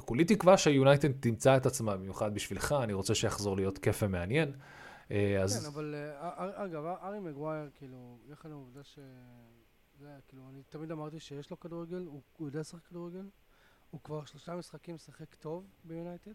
כולי 0.05 0.25
תקווה 0.25 0.57
שיונייטד 0.57 1.11
תמצא 1.11 1.57
את 1.57 1.65
עצמה, 1.65 1.97
במיוחד 1.97 2.33
בשבילך, 2.33 2.75
אני 2.83 2.93
רוצה 2.93 3.15
שיחזור 3.15 3.55
להיות 3.55 3.77
כיף 3.77 4.03
ומעניין. 4.03 4.53
אה, 5.11 5.41
אז... 5.41 5.59
כן, 5.59 5.65
אבל 5.65 5.95
אה, 5.95 6.65
אגב, 6.65 6.85
ארי 6.85 7.19
מגווייר, 7.19 7.69
כאילו, 7.75 8.17
יחד 8.27 8.49
עם 8.49 8.55
העובדה 8.55 8.83
ש... 8.83 8.99
כאילו, 10.27 10.43
אני 10.49 10.63
תמיד 10.69 10.91
אמרתי 10.91 11.19
שיש 11.19 11.51
לו 11.51 11.59
כדורגל, 11.59 11.97
הוא, 12.05 12.21
הוא 12.37 12.47
יודע 12.47 12.59
לשחק 12.59 12.83
כדורגל. 12.83 13.25
הוא 13.91 14.01
כבר 14.03 14.25
שלושה 14.25 14.55
משחקים 14.55 14.95
משחק 14.95 15.35
טוב 15.35 15.65
ביונייטד. 15.83 16.33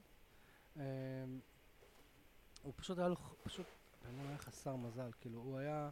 הוא 2.62 2.72
פשוט 2.76 2.98
היה 2.98 3.08
לו, 3.08 3.16
פשוט, 3.42 3.66
אני 4.08 4.28
היה 4.28 4.38
חסר 4.38 4.76
מזל, 4.76 5.10
כאילו, 5.20 5.38
הוא 5.38 5.58
היה, 5.58 5.90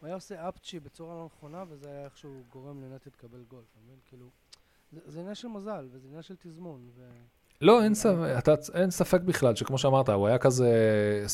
הוא 0.00 0.06
היה 0.06 0.14
עושה 0.14 0.48
אפצ'י 0.48 0.80
בצורה 0.80 1.14
לא 1.14 1.26
נכונה, 1.26 1.64
וזה 1.68 1.88
היה 1.88 2.04
איכשהו 2.04 2.44
גורם 2.50 2.80
ליונייטד 2.80 3.10
לקבל 3.12 3.44
גול, 3.44 3.64
אתה 3.72 3.80
מבין? 3.84 3.98
כאילו... 4.04 4.30
זה 4.92 5.20
עניין 5.20 5.34
של 5.34 5.48
מזל, 5.48 5.88
וזה 5.92 6.06
עניין 6.08 6.22
של 6.22 6.34
תזמון. 6.36 6.88
ו... 6.96 7.02
לא, 7.60 7.82
אין 7.82 7.94
ספק, 7.94 8.34
אתה, 8.38 8.54
אין 8.74 8.90
ספק 8.90 9.20
בכלל, 9.20 9.54
שכמו 9.54 9.78
שאמרת, 9.78 10.08
הוא 10.08 10.26
היה 10.26 10.38
כזה, 10.38 10.70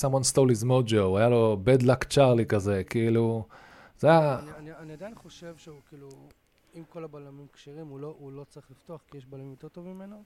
someone 0.03 0.35
stole 0.35 0.51
his 0.51 0.65
mojo, 0.65 0.99
הוא 0.99 1.19
היה 1.19 1.29
לו 1.29 1.57
bad 1.65 1.83
luck 1.83 2.05
צ'ארלי 2.09 2.47
כזה, 2.47 2.85
כאילו, 2.85 3.47
זה 3.99 4.09
היה... 4.09 4.39
אני, 4.39 4.51
אני, 4.59 4.71
אני 4.79 4.93
עדיין 4.93 5.15
חושב 5.15 5.55
שהוא 5.57 5.81
כאילו, 5.89 6.09
אם 6.75 6.83
כל 6.89 7.05
הבלמים 7.05 7.47
כשרים, 7.53 7.87
הוא, 7.87 8.01
לא, 8.01 8.15
הוא 8.19 8.33
לא 8.33 8.45
צריך 8.45 8.71
לפתוח, 8.71 9.01
כי 9.11 9.19
יש 9.19 9.27
בלמים 9.27 9.51
יותר 9.51 9.69
טובים 9.69 9.95
ממנו, 9.95 10.23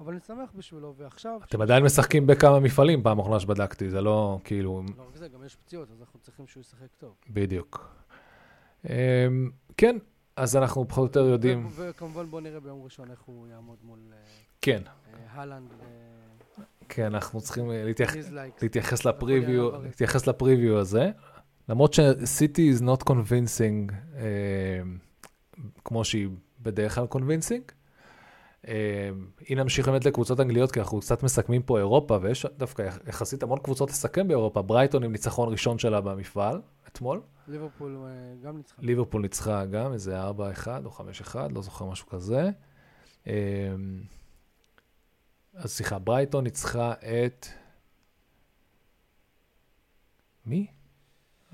אבל 0.00 0.12
אני 0.12 0.20
שמח 0.20 0.52
בשבילו, 0.54 0.94
ועכשיו... 0.96 1.40
אתם 1.48 1.62
עדיין 1.62 1.84
משחקים 1.84 2.26
בכמה 2.26 2.60
מפעלים, 2.60 3.02
פעם 3.02 3.18
אחרונה 3.18 3.40
שבדקתי, 3.40 3.90
זה 3.90 4.00
לא 4.00 4.38
כאילו... 4.44 4.82
לא 4.98 5.02
רק 5.08 5.16
זה, 5.16 5.28
גם 5.28 5.44
יש 5.44 5.56
פציעות, 5.56 5.90
אז 5.90 6.00
אנחנו 6.00 6.20
צריכים 6.20 6.46
שהוא 6.46 6.60
ישחק 6.60 6.88
טוב. 6.98 7.14
בדיוק. 7.30 7.96
Um, 8.84 8.88
כן, 9.76 9.96
אז 10.36 10.56
אנחנו 10.56 10.88
פחות 10.88 10.98
או 11.16 11.22
יותר 11.22 11.32
יודעים... 11.32 11.68
וכמובן 11.70 12.30
בוא 12.30 12.40
נראה 12.40 12.60
ביום 12.60 12.84
ראשון 12.84 13.10
איך 13.10 13.20
הוא 13.20 13.46
יעמוד 13.48 13.76
מול... 13.82 13.98
אה, 14.12 14.18
כן. 14.62 14.82
אה, 14.86 15.42
הלנד. 15.42 15.68
כן, 16.88 17.04
אנחנו 17.04 17.40
צריכים 17.40 17.70
אה, 17.70 17.84
להתייחס 18.62 19.04
לפריוויו, 19.04 19.82
להתייחס 19.82 20.26
לפריוויו 20.26 20.78
הזה. 20.78 21.10
למרות 21.68 21.94
שסיטי 21.94 22.72
is 22.76 22.82
not 22.82 23.10
convincing, 23.10 23.92
כמו 25.84 26.04
שהיא 26.04 26.28
בדרך 26.60 26.94
כלל 26.94 27.06
convincing. 27.14 27.72
הנה 29.48 29.62
נמשיך 29.62 29.88
באמת 29.88 30.04
לקבוצות 30.04 30.40
אנגליות, 30.40 30.72
כי 30.72 30.80
אנחנו 30.80 31.00
קצת 31.00 31.22
מסכמים 31.22 31.62
פה 31.62 31.78
אירופה, 31.78 32.18
ויש 32.22 32.46
דווקא 32.56 32.88
יחסית 33.08 33.42
המון 33.42 33.58
קבוצות 33.58 33.90
לסכם 33.90 34.28
באירופה. 34.28 34.62
ברייטון 34.62 35.04
עם 35.04 35.12
ניצחון 35.12 35.48
ראשון 35.48 35.78
שלה 35.78 36.00
במפעל, 36.00 36.60
אתמול. 36.92 37.20
ליברפול 37.48 37.96
אה, 38.04 38.34
גם 38.42 38.56
ניצחה. 38.56 38.82
ליברפול 38.82 39.22
ניצחה 39.22 39.66
גם, 39.66 39.92
איזה 39.92 40.28
4-1 40.30 40.30
או 40.84 40.90
5-1, 40.90 41.36
לא 41.50 41.62
זוכר 41.62 41.84
משהו 41.84 42.06
כזה. 42.06 42.50
אמ, 43.26 43.32
אז 45.54 45.70
סליחה, 45.70 45.98
ברייטון 45.98 46.44
ניצחה 46.44 46.92
את... 46.92 47.46
מי? 50.46 50.66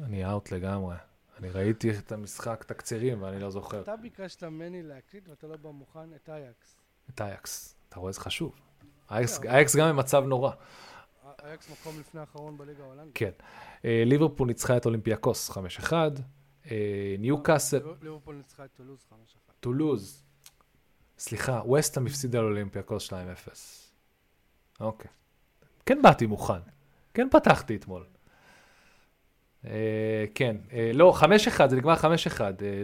אני 0.02 0.30
out 0.30 0.52
לגמרי. 0.52 0.96
אני 1.38 1.50
ראיתי 1.50 1.98
את 1.98 2.12
המשחק, 2.12 2.64
תקצירים, 2.64 3.22
ואני 3.22 3.40
לא 3.40 3.50
זוכר. 3.50 3.82
אתה 3.82 3.96
ביקשת 3.96 4.44
ממני 4.44 4.82
להקליט 4.82 5.28
ואתה 5.28 5.46
לא 5.46 5.56
בא 5.56 5.70
מוכן 5.70 6.14
את 6.14 6.28
אייקס. 6.28 6.76
את 7.10 7.20
אייקס. 7.20 7.76
אתה 7.88 8.00
רואה, 8.00 8.12
זה 8.12 8.20
חשוב. 8.20 8.54
אייקס 9.10 9.76
גם 9.76 9.88
במצב 9.88 10.24
נורא. 10.24 10.52
אייקס 11.44 11.70
מקום 11.70 12.00
לפני 12.00 12.20
האחרון 12.20 12.58
בליגה 12.58 12.82
ההולנדית. 12.84 13.12
כן. 13.14 13.30
אה, 13.84 14.02
ליברפול 14.06 14.48
ניצחה 14.48 14.76
את 14.76 14.86
אולימפיאקוס 14.86 15.50
5-1. 15.50 15.92
אה, 16.70 17.14
ניו 17.18 17.42
קאסל... 17.42 17.80
ליברפול 18.02 18.34
ניצחה 18.36 18.64
את 18.64 18.70
טולוז 18.76 19.06
5-1. 19.10 19.14
טולוז. 19.60 20.24
סליחה, 21.18 21.62
ווסטהאם 21.64 22.06
הפסידה 22.06 22.40
לאולימפיאקוס 22.40 23.08
2-0. 23.08 23.12
אוקיי. 24.80 25.10
כן 25.86 26.02
באתי 26.02 26.26
מוכן. 26.26 26.60
כן 27.14 27.28
פתחתי 27.30 27.76
אתמול. 27.76 28.04
אה, 29.64 30.24
כן, 30.34 30.56
לא, 30.94 31.14
5-1, 31.20 31.68
זה 31.68 31.76
נגמר 31.76 31.94
5-1. 31.94 32.40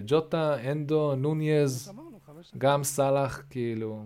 ג'וטה, 0.06 0.70
אנדו, 0.72 1.14
נוניז, 1.16 1.92
גם 2.58 2.84
סאלח, 2.84 3.42
כאילו, 3.50 4.04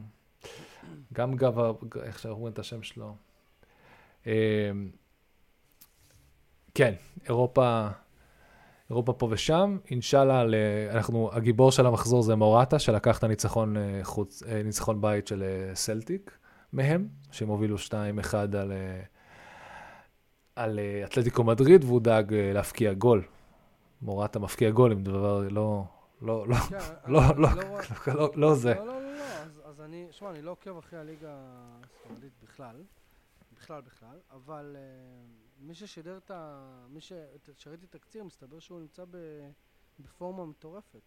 גם 1.12 1.36
גבר, 1.36 1.72
איך 2.02 2.18
שאומרים 2.18 2.52
את 2.52 2.58
השם 2.58 2.82
שלו. 2.82 3.14
כן, 6.74 6.94
אירופה, 7.26 7.88
אירופה 8.90 9.12
פה 9.12 9.28
ושם. 9.30 9.78
אינשאללה, 9.90 10.44
אנחנו, 10.90 11.30
הגיבור 11.32 11.72
של 11.72 11.86
המחזור 11.86 12.22
זה 12.22 12.36
מורטה, 12.36 12.78
שלקח 12.78 13.18
את 13.18 13.24
הניצחון 13.24 13.76
אה, 13.76 14.00
חוץ, 14.02 14.42
אה, 14.42 14.62
ניצחון 14.62 15.00
בית 15.00 15.26
של 15.26 15.42
אה, 15.42 15.74
סלטיק 15.74 16.38
מהם, 16.72 17.08
שהם 17.30 17.48
הובילו 17.48 17.76
2-1 17.76 18.34
על, 18.34 18.72
על 20.56 20.80
אתלטיקו 21.04 21.44
מדריד, 21.44 21.84
והוא 21.84 22.00
דאג 22.00 22.34
להפקיע 22.34 22.92
גול. 22.92 23.22
מורטה 24.02 24.38
מפקיע 24.38 24.70
גול 24.70 24.92
עם 24.92 25.02
דבר 25.02 25.48
לא, 25.50 25.84
לא, 26.22 26.48
לא, 26.48 26.54
כן, 26.54 26.78
לא, 27.06 27.20
לא, 27.36 27.48
לא, 27.56 28.14
לא, 28.14 28.30
לא 28.34 28.54
זה. 28.54 28.74
לא, 28.74 28.86
לא, 28.86 28.92
לא, 28.92 29.00
לא, 29.02 29.68
אז 29.68 29.80
אני, 29.80 30.06
שמע, 30.10 30.30
אני 30.30 30.42
לא 30.42 30.50
עוקב 30.50 30.78
אחרי 30.78 30.98
הליגה 30.98 31.28
הספרדית 31.30 32.32
בכלל, 32.42 32.76
בכלל 33.58 33.80
בכלל, 33.80 34.20
אבל... 34.30 34.76
מי 35.60 35.74
ששידר 35.74 36.16
את 36.16 36.30
ה... 36.30 36.86
מי 36.88 37.00
שראיתי 37.00 37.84
את 37.90 37.94
הקציר, 37.94 38.24
מסתבר 38.24 38.58
שהוא 38.58 38.80
נמצא 38.80 39.04
ב... 39.10 39.16
בפורמה 40.00 40.46
מטורפת 40.46 41.00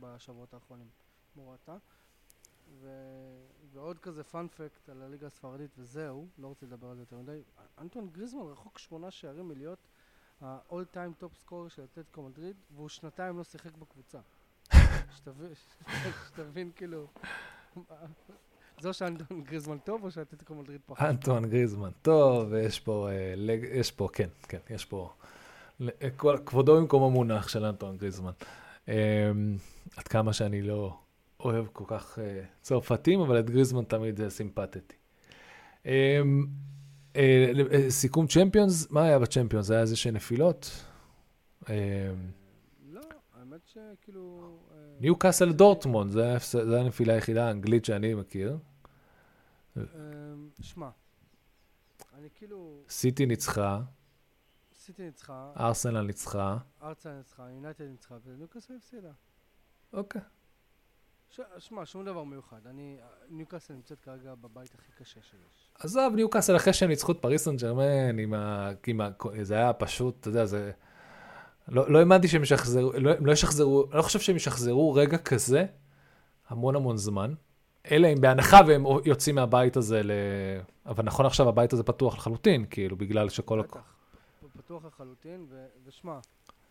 בשבועות 0.00 0.54
האחרונים, 0.54 0.88
מורטה. 1.36 1.76
ו... 2.80 2.88
ועוד 3.72 3.98
כזה 3.98 4.24
פאנפקט 4.24 4.88
על 4.88 5.02
הליגה 5.02 5.26
הספרדית 5.26 5.70
וזהו, 5.78 6.28
לא 6.38 6.46
רוצה 6.48 6.66
לדבר 6.66 6.88
על 6.88 6.96
זה 6.96 7.02
יותר 7.02 7.16
מדי. 7.18 7.42
אנטון 7.78 8.10
גריזמן 8.10 8.40
רחוק 8.40 8.78
שמונה 8.78 9.10
שערים 9.10 9.48
מלהיות 9.48 9.78
ה-all 10.40 10.94
time 10.94 11.22
top 11.22 11.44
scorer 11.46 11.68
של 11.68 11.84
אתלטיקו 11.84 12.22
מדריד, 12.22 12.56
והוא 12.74 12.88
שנתיים 12.88 13.38
לא 13.38 13.44
שיחק 13.44 13.72
בקבוצה. 13.76 14.18
שתבין 16.28 16.72
כאילו 16.76 17.06
זו 18.80 18.92
שאנטון 18.92 19.42
גריזמן 19.42 19.78
טוב 19.78 20.04
או 20.04 20.10
שאתלטיקו 20.10 20.54
מדריד 20.54 20.80
פחות? 20.86 21.02
אנטון 21.02 21.48
גריזמן 21.48 21.90
טוב, 22.02 22.46
ויש 22.50 22.80
פה, 22.80 23.08
אה, 23.10 23.54
יש 23.72 23.92
פה, 23.92 24.08
כן, 24.12 24.28
כן, 24.48 24.58
יש 24.70 24.84
פה, 24.84 25.12
כבודו 26.46 26.76
במקום 26.76 27.02
המונח 27.02 27.48
של 27.48 27.64
אנטון 27.64 27.96
גריזמן. 27.96 28.32
אמ, 28.88 28.94
עד 29.96 30.08
כמה 30.08 30.32
שאני 30.32 30.62
לא 30.62 30.96
אוהב 31.40 31.66
כל 31.72 31.84
כך 31.86 32.18
אה, 32.18 32.42
צרפתים, 32.62 33.20
אבל 33.20 33.38
את 33.38 33.50
גריזמן 33.50 33.84
תמיד 33.84 34.28
סימפטתי. 34.28 34.96
אמ, 35.86 36.46
אה, 37.16 37.52
סיכום 37.88 38.26
צ'מפיונס, 38.26 38.90
מה 38.90 39.04
היה 39.04 39.18
בצ'מפיונס? 39.18 39.70
היה 39.70 39.80
איזה 39.80 39.96
שנפילות? 39.96 40.84
אמ, 41.68 41.74
לא, 41.74 42.45
האמת 43.56 43.66
שכאילו... 43.66 44.58
ניו 45.00 45.16
קאסל 45.16 45.52
דורטמונד, 45.52 46.10
זו 46.10 46.76
הנפילה 46.76 47.14
היחידה 47.14 47.48
האנגלית 47.48 47.84
שאני 47.84 48.14
מכיר. 48.14 48.58
אמ, 49.76 49.82
שמע, 50.60 50.88
אני 52.14 52.28
כאילו... 52.34 52.84
סיטי 52.88 53.26
ניצחה. 53.26 53.80
סיטי 54.74 55.02
ניצחה, 55.02 55.52
ארסנל 55.60 56.00
ניצחה. 56.00 56.58
ארצה 56.82 57.16
ניצחה, 57.16 57.50
יונייטד 57.50 57.84
ניצחה, 57.84 58.16
וניוקאסל 58.24 58.74
הפסידה. 58.76 59.12
אוקיי. 59.92 60.22
שמע, 61.58 61.86
שום 61.86 62.04
דבר 62.04 62.24
מיוחד. 62.24 62.66
אני, 62.66 62.98
ניוקאסל 63.28 63.74
נמצאת 63.74 64.00
כרגע 64.00 64.34
בבית 64.34 64.74
הכי 64.74 64.92
קשה 64.92 65.20
שיש. 65.22 65.70
עזוב, 65.74 66.14
ניוקאסל 66.14 66.56
אחרי 66.56 66.72
שהם 66.72 66.88
ניצחו 66.88 67.12
את 67.12 67.18
פריס 67.20 67.44
סן 67.44 67.56
ג'רמן. 67.56 68.18
עם 68.18 68.34
ה... 68.34 68.70
זה 69.42 69.54
היה 69.54 69.72
פשוט, 69.72 70.20
אתה 70.20 70.28
יודע, 70.28 70.44
זה... 70.44 70.72
לא, 71.68 71.90
לא 71.90 71.98
האמנתי 71.98 72.28
שהם 72.28 72.42
ישחזרו, 72.42 72.92
לא, 72.92 73.10
הם 73.18 73.26
לא 73.26 73.32
ישחזרו, 73.32 73.84
אני 73.90 73.96
לא 73.96 74.02
חושב 74.02 74.20
שהם 74.20 74.36
ישחזרו 74.36 74.94
רגע 74.94 75.18
כזה 75.18 75.66
המון 76.48 76.76
המון 76.76 76.96
זמן, 76.96 77.34
אלא 77.90 78.08
אם 78.12 78.20
בהנחה 78.20 78.60
והם 78.66 78.84
יוצאים 79.04 79.34
מהבית 79.34 79.76
הזה 79.76 80.02
ל... 80.02 80.10
אבל 80.86 81.04
נכון 81.04 81.26
עכשיו 81.26 81.48
הבית 81.48 81.72
הזה 81.72 81.82
פתוח 81.82 82.16
לחלוטין, 82.16 82.64
כאילו, 82.70 82.96
בגלל 82.96 83.28
שכל... 83.28 83.62
בטח. 83.62 83.80
הוא 84.40 84.50
פתוח 84.56 84.84
לחלוטין, 84.84 85.46
ו- 85.50 85.66
ושמע, 85.86 86.18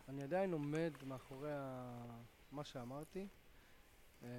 אני 0.09 0.23
עדיין 0.23 0.53
עומד 0.53 0.91
מאחורי 1.07 1.49
ה- 1.51 2.21
מה 2.51 2.63
שאמרתי. 2.63 3.27
אה, 4.23 4.29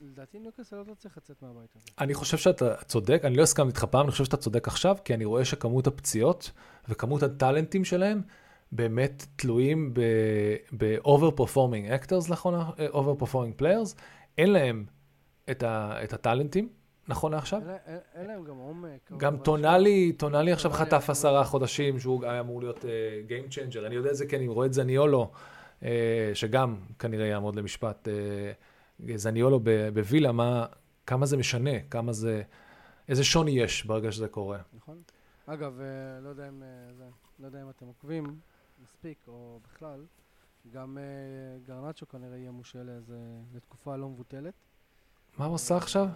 לדעתי 0.00 0.38
ניוקאסל 0.38 0.76
עוד 0.76 0.86
לא 0.86 0.94
צריך 0.94 1.16
לצאת 1.16 1.42
מהבית 1.42 1.76
הזה. 1.76 1.86
אני 1.98 2.14
חושב 2.14 2.36
שאתה 2.36 2.74
צודק, 2.74 3.20
אני 3.24 3.36
לא 3.36 3.42
הסכמתי 3.42 3.68
איתך 3.68 3.84
פעם, 3.84 4.02
אני 4.02 4.10
חושב 4.10 4.24
שאתה 4.24 4.36
צודק 4.36 4.68
עכשיו, 4.68 4.96
כי 5.04 5.14
אני 5.14 5.24
רואה 5.24 5.44
שכמות 5.44 5.86
הפציעות 5.86 6.50
וכמות 6.88 7.22
הטאלנטים 7.22 7.84
שלהם 7.84 8.22
באמת 8.72 9.26
תלויים 9.36 9.94
ב-over 10.76 11.32
performing 11.40 12.04
actors, 12.04 12.30
נכון? 12.30 12.54
over 12.90 13.22
performing 13.22 13.60
players, 13.62 14.00
אין 14.38 14.52
להם 14.52 14.84
את, 15.50 15.62
ה- 15.62 16.04
את 16.04 16.12
הטאלנטים, 16.12 16.68
נכון 17.08 17.32
לעכשיו. 17.32 17.60
אין 17.60 17.68
לה- 17.68 17.76
אין- 17.86 17.98
אין 18.14 18.26
להם 18.26 18.44
גם 18.44 18.56
עומק. 18.56 19.12
גם 19.16 19.36
טונאלי, 19.36 20.12
טונאלי 20.12 20.52
עכשיו 20.52 20.70
חטף 20.70 21.10
עשרה 21.10 21.44
חודשים, 21.44 21.98
שהוא 21.98 22.24
היה 22.24 22.40
אמור 22.40 22.60
להיות 22.60 22.78
uh, 22.84 22.86
Game 23.28 23.52
Changer. 23.52 23.86
אני 23.86 23.94
יודע 23.94 24.10
את 24.10 24.16
זה 24.16 24.26
כי 24.26 24.36
אני 24.36 24.48
רואה 24.48 24.66
את 24.66 24.72
זניולו, 24.72 25.30
uh, 25.80 25.84
שגם 26.34 26.76
כנראה 26.98 27.26
יעמוד 27.26 27.56
למשפט. 27.56 28.08
Uh, 28.08 29.12
זניולו 29.16 29.60
בווילה, 29.94 30.32
מה, 30.32 30.66
כמה 31.06 31.26
זה 31.26 31.36
משנה, 31.36 31.80
כמה 31.90 32.12
זה, 32.12 32.42
איזה 33.08 33.24
שוני 33.24 33.50
יש 33.50 33.86
ברגע 33.86 34.12
שזה 34.12 34.28
קורה. 34.28 34.58
נכון. 34.76 34.98
אגב, 35.46 35.80
אה, 35.80 35.86
לא 36.20 36.28
יודע 36.28 36.48
אם 36.48 36.62
אה, 36.62 36.68
לא 37.40 37.46
יודע 37.46 37.62
אם 37.62 37.70
אתם 37.70 37.86
עוקבים 37.86 38.24
מספיק 39.06 39.28
או 39.28 39.60
בכלל, 39.64 40.04
גם 40.70 40.98
אה, 40.98 41.02
גרנצ'ו 41.66 42.08
כנראה 42.08 42.36
יהיה 42.36 42.50
מושל 42.50 42.82
לאיזה, 42.82 43.18
לתקופה 43.54 43.96
לא 43.96 44.08
מבוטלת. 44.08 44.54
מה 45.38 45.44
הוא 45.44 45.54
עושה 45.54 45.76
עכשיו? 45.76 46.08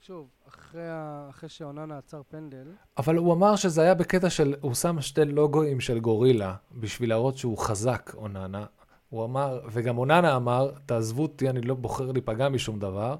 שוב, 0.00 0.28
אחרי, 0.48 0.88
ה- 0.88 1.26
אחרי 1.30 1.48
שאוננה 1.48 1.98
עצר 1.98 2.22
פנדל, 2.28 2.72
אבל 2.98 3.16
הוא 3.16 3.34
אמר 3.34 3.56
שזה 3.56 3.82
היה 3.82 3.94
בקטע 3.94 4.30
של, 4.30 4.54
הוא 4.60 4.74
שם 4.74 5.00
שתי 5.00 5.24
לוגוים 5.24 5.80
של 5.80 6.00
גורילה, 6.00 6.54
בשביל 6.72 7.08
להראות 7.08 7.36
שהוא 7.36 7.58
חזק, 7.58 8.12
אוננה. 8.14 8.66
הוא 9.10 9.24
אמר, 9.24 9.60
וגם 9.72 9.98
אוננה 9.98 10.36
אמר, 10.36 10.70
תעזבו 10.86 11.22
אותי, 11.22 11.50
אני 11.50 11.60
לא 11.60 11.74
בוחר 11.74 12.12
להיפגע 12.12 12.48
משום 12.48 12.78
דבר, 12.78 13.16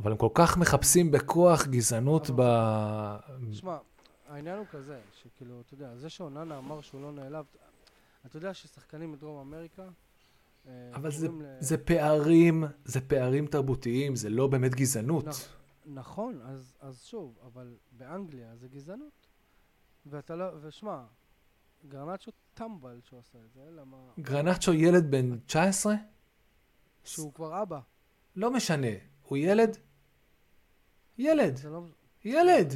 אבל 0.00 0.10
הם 0.10 0.16
כל 0.16 0.28
כך 0.34 0.56
מחפשים 0.56 1.10
בכוח 1.10 1.66
גזענות 1.66 2.30
ב... 2.36 2.42
שמע, 3.52 3.76
העניין 4.28 4.58
הוא 4.58 4.66
כזה, 4.70 5.00
שכאילו, 5.22 5.60
אתה 5.60 5.74
יודע, 5.74 5.96
זה 5.96 6.10
שאוננה 6.10 6.58
אמר 6.58 6.80
שהוא 6.80 7.00
לא 7.02 7.12
נעלב, 7.12 7.44
אתה 8.26 8.36
יודע 8.36 8.54
ששחקנים 8.54 9.12
מדרום 9.12 9.40
אמריקה, 9.40 9.88
אה, 10.66 10.90
אבל 10.94 11.10
זה, 11.10 11.28
ל- 11.28 11.56
זה 11.60 11.78
פערים, 11.78 12.64
זה 12.84 13.00
פערים 13.00 13.46
תרבותיים, 13.46 14.16
זה 14.16 14.30
לא 14.30 14.46
באמת 14.46 14.74
גזענות. 14.74 15.24
נכ- 15.28 15.46
נכון, 15.86 16.40
אז, 16.44 16.74
אז 16.80 17.02
שוב, 17.04 17.38
אבל 17.46 17.74
באנגליה 17.92 18.56
זה 18.56 18.68
גזענות. 18.68 19.12
ואתה 20.06 20.36
לא, 20.36 20.44
ושמע, 20.60 21.02
גרנצ'ו 21.88 22.30
טמבל 22.54 23.00
שהוא 23.04 23.20
עשה 23.20 23.38
את 23.46 23.52
זה, 23.52 23.60
למה... 23.70 23.96
גרנצ'ו 24.20 24.72
ילד 24.72 25.10
בן 25.10 25.38
19? 25.38 25.94
שהוא 27.04 27.34
כבר 27.34 27.62
אבא. 27.62 27.80
לא 28.36 28.50
משנה, 28.50 28.86
הוא 29.22 29.38
ילד? 29.38 29.76
ילד, 31.18 31.60
לא... 31.64 31.82
ילד. 32.24 32.72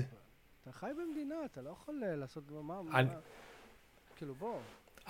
אתה 0.63 0.73
חי 0.73 0.87
במדינה, 1.09 1.35
אתה 1.53 1.63
לא 1.63 1.71
יכול 1.71 2.03
אה, 2.05 2.17
לעשות... 2.17 2.43
מה... 2.63 2.75
אני- 2.95 3.09
מה... 3.09 3.15
כאילו, 4.17 4.35
בוא. 4.35 4.55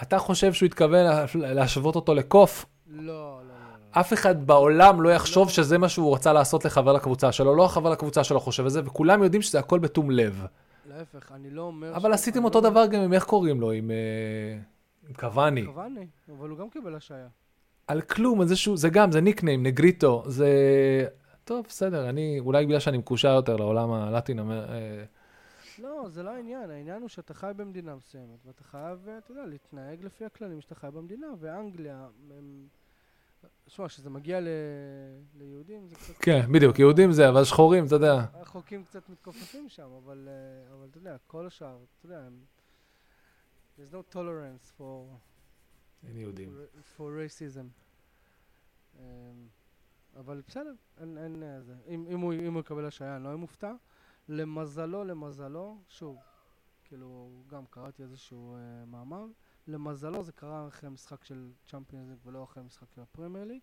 אתה 0.03 0.19
חושב 0.19 0.53
שהוא 0.53 0.67
התכוון 0.67 1.05
לה- 1.05 1.25
להשוות 1.55 1.97
אותו 1.97 2.15
לקוף? 2.15 2.65
לא, 2.87 3.03
לא, 3.03 3.43
לא. 3.43 3.55
לא. 3.95 4.01
אף 4.01 4.13
אחד 4.13 4.47
בעולם 4.47 5.03
לא 5.03 5.11
לא. 5.11 5.15
יחשוב 5.15 5.51
שזה 5.51 5.79
מה 5.79 5.89
שהוא 5.89 6.15
רצה 6.15 6.33
לעשות 6.33 6.65
לחבר 6.65 6.93
לקבוצה 6.93 7.33
שלו, 7.33 7.55
לא 7.57 7.65
החבר 7.65 7.91
לקבוצה 7.91 8.25
שלו 8.25 8.41
חושב 8.41 8.65
את 8.67 8.71
זה, 8.71 8.81
וכולם 8.85 9.23
יודעים 9.23 9.43
שזה 9.43 9.59
הכל 9.59 9.79
בתום 9.79 10.11
לב. 10.11 10.47
להפך, 10.87 11.33
אני 11.33 11.51
לא 11.51 11.63
אומר... 11.63 11.97
אבל 11.97 12.11
ש- 12.11 12.15
עשיתם 12.15 12.39
אני 12.39 12.45
אותו 12.45 12.61
לא- 12.61 12.71
דבר 12.71 12.87
גם 12.87 13.01
עם 13.03 13.13
איך 13.13 13.25
קוראים 13.25 13.61
לו, 13.61 13.71
עם, 13.71 13.91
אה, 13.91 14.59
עם 15.09 15.15
קוואני. 15.15 15.67
קוואני, 15.67 16.07
אבל 16.39 16.49
הוא 16.49 16.59
גם 16.59 16.71
קיבל 16.71 16.95
השעיה. 16.95 17.29
על 17.87 18.01
כלום, 18.01 18.47
זה, 18.47 18.57
שהוא, 18.57 18.77
זה 18.77 18.89
גם, 18.89 19.13
זה 19.13 19.21
ניקניים, 19.21 19.63
נגריטו, 19.63 20.23
זה... 20.27 20.49
טוב, 21.45 21.67
בסדר, 21.69 22.09
אני, 22.09 22.41
אולי 22.41 22.67
בגלל 22.67 22.79
שאני 22.79 22.99
מקושר 22.99 23.29
יותר 23.29 23.57
לעולם 23.57 23.93
הלטין, 23.93 24.39
אה, 24.39 24.45
לא, 25.79 26.09
זה 26.09 26.23
לא 26.23 26.31
העניין, 26.31 26.71
העניין 26.71 27.01
הוא 27.01 27.09
שאתה 27.09 27.35
חי 27.35 27.53
במדינה 27.57 27.95
מסוימת, 27.95 28.47
ואתה 28.47 28.65
חייב, 28.65 29.09
אה, 29.09 29.19
אתה 29.19 29.31
יודע, 29.31 29.47
להתנהג 29.47 30.05
לפי 30.05 30.25
הכללים 30.25 30.61
שאתה 30.61 30.75
חי 30.75 30.89
במדינה, 30.93 31.27
ואנגליה, 31.41 32.09
הם... 32.31 32.67
שמע, 33.67 33.89
כשזה 33.89 34.11
מגיע 34.11 34.41
ל... 34.41 34.49
ליהודים, 35.39 35.87
זה 35.87 35.95
קצת... 35.95 36.15
כן, 36.17 36.53
בדיוק, 36.53 36.79
יהודים 36.79 37.13
זה, 37.13 37.29
אבל 37.29 37.45
שחורים, 37.45 37.87
אתה 37.87 37.95
יודע. 37.95 38.15
החוקים 38.35 38.85
קצת 38.85 39.09
מתכופפים 39.09 39.69
שם, 39.69 39.89
אבל, 40.05 40.29
אה, 40.29 40.75
אבל 40.75 40.87
אתה 40.91 40.99
יודע, 40.99 41.17
כל 41.27 41.47
השאר, 41.47 41.79
אתה 41.99 42.07
יודע, 42.07 42.19
הם... 42.19 42.41
There's 43.79 43.93
no 43.93 44.15
tolerance 44.15 44.79
for, 44.79 45.17
אין 46.09 46.17
יהודים. 46.17 46.57
for 46.97 47.01
racism. 47.01 47.83
אמ, 48.99 49.03
אבל 50.17 50.43
בסדר, 50.47 50.75
אין, 51.01 51.19
אין 51.19 51.43
אה, 51.43 51.61
זה. 51.63 51.75
אם, 51.89 52.07
אם, 52.11 52.21
הוא, 52.21 52.33
אם 52.33 52.53
הוא 52.55 52.61
יקבל 52.61 52.87
השעיה, 52.87 53.17
אני 53.17 53.25
לא 53.25 53.29
אהיה 53.29 53.37
מופתע. 53.37 53.73
למזלו, 54.29 55.05
למזלו, 55.05 55.79
שוב, 55.89 56.17
כאילו, 56.85 57.31
גם 57.49 57.67
קראתי 57.71 58.03
איזשהו 58.03 58.55
אה, 58.55 58.61
מאמר, 58.87 59.25
למזלו 59.67 60.23
זה 60.23 60.33
קרה 60.33 60.69
אחרי 60.69 60.91
משחק 60.91 61.25
של 61.25 61.51
צ'מפיונס 61.67 62.09
ליג 62.09 62.19
ולא 62.27 62.45
אחרי 62.45 62.63
משחק 62.63 62.87
של 62.95 63.01
הפרמייר 63.01 63.45
ליג. 63.45 63.61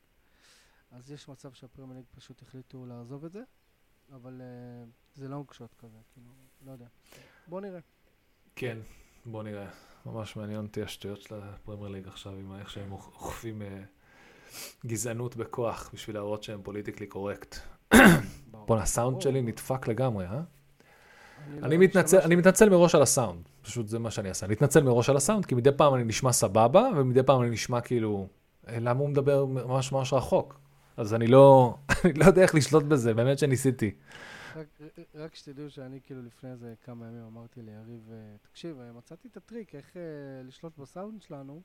אז 0.91 1.11
יש 1.11 1.27
מצב 1.29 1.53
שהפרמייר 1.53 1.97
ליג 1.97 2.05
פשוט 2.15 2.41
החליטו 2.41 2.85
לעזוב 2.85 3.25
את 3.25 3.31
זה, 3.31 3.43
אבל 4.15 4.41
אה, 4.41 4.85
זה 5.15 5.27
לא 5.27 5.43
קשות 5.47 5.73
כזה, 5.79 5.97
כאילו, 6.13 6.27
לא 6.65 6.71
יודע. 6.71 6.87
בוא 7.47 7.61
נראה. 7.61 7.79
כן, 8.55 8.77
בוא 9.25 9.43
נראה. 9.43 9.69
ממש 10.05 10.35
מעניין 10.35 10.65
אותי 10.65 10.81
השטויות 10.83 11.21
של 11.21 11.35
הפרמייר 11.43 11.87
ליג 11.89 12.07
עכשיו, 12.07 12.33
עם 12.33 12.55
איך 12.55 12.69
שהם 12.69 12.91
אוכ- 12.91 13.07
אוכפים 13.13 13.61
אה, 13.61 13.83
גזענות 14.85 15.35
בכוח, 15.35 15.89
בשביל 15.93 16.15
להראות 16.15 16.43
שהם 16.43 16.63
politically 16.63 17.07
correct. 17.07 17.55
בואנה, 18.69 18.83
הסאונד 18.83 19.11
ברור. 19.11 19.21
שלי 19.21 19.41
נדפק 19.41 19.87
לגמרי, 19.87 20.25
אה? 20.25 20.31
לא 20.31 21.65
אני 21.65 21.77
מתנצל, 21.77 21.99
השתמשתי- 22.17 22.25
אני 22.25 22.35
מתנצל 22.35 22.69
מראש 22.69 22.95
על 22.95 23.01
הסאונד, 23.01 23.41
פשוט 23.61 23.87
זה 23.87 23.99
מה 23.99 24.11
שאני 24.11 24.29
אעשה. 24.29 24.45
אני 24.45 24.53
מתנצל 24.53 24.83
מראש 24.83 25.09
על 25.09 25.17
הסאונד, 25.17 25.45
כי 25.45 25.55
מדי 25.55 25.69
פעם 25.77 25.95
אני 25.95 26.03
נשמע 26.03 26.31
סבבה, 26.31 26.89
ומדי 26.97 27.23
פעם 27.23 27.41
אני 27.41 27.49
נשמע 27.49 27.81
כאילו, 27.81 28.27
"אה, 28.67 28.79
למה 28.79 28.99
הוא 28.99 29.09
מדבר 29.09 29.45
ממש 29.45 29.91
ממש 29.91 30.13
רחוק? 30.13 30.59
אז 30.97 31.13
אני 31.13 31.27
לא, 31.27 31.75
אני 32.05 32.13
לא 32.13 32.25
יודע 32.25 32.41
איך 32.41 32.55
לשלוט 32.55 32.83
בזה, 32.83 33.13
באמת 33.13 33.39
שניסיתי. 33.39 33.91
רק, 34.55 34.67
רק 35.15 35.35
שתדעו 35.35 35.69
שאני 35.69 35.99
כאילו 36.05 36.21
לפני 36.21 36.51
איזה 36.51 36.73
כמה 36.83 37.05
ימים 37.05 37.23
אמרתי 37.31 37.61
ליריב, 37.61 38.09
אה, 38.11 38.15
תקשיב, 38.41 38.79
אה, 38.79 38.91
מצאתי 38.97 39.27
את 39.27 39.37
הטריק 39.37 39.75
איך 39.75 39.85
לשלוט 40.47 40.77
בסאונד 40.77 41.21
שלנו, 41.21 41.61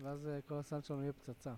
ואז 0.00 0.28
כל 0.48 0.54
הסאונד 0.58 0.84
שלנו 0.84 1.02
יהיה 1.02 1.12
פצצה. 1.12 1.50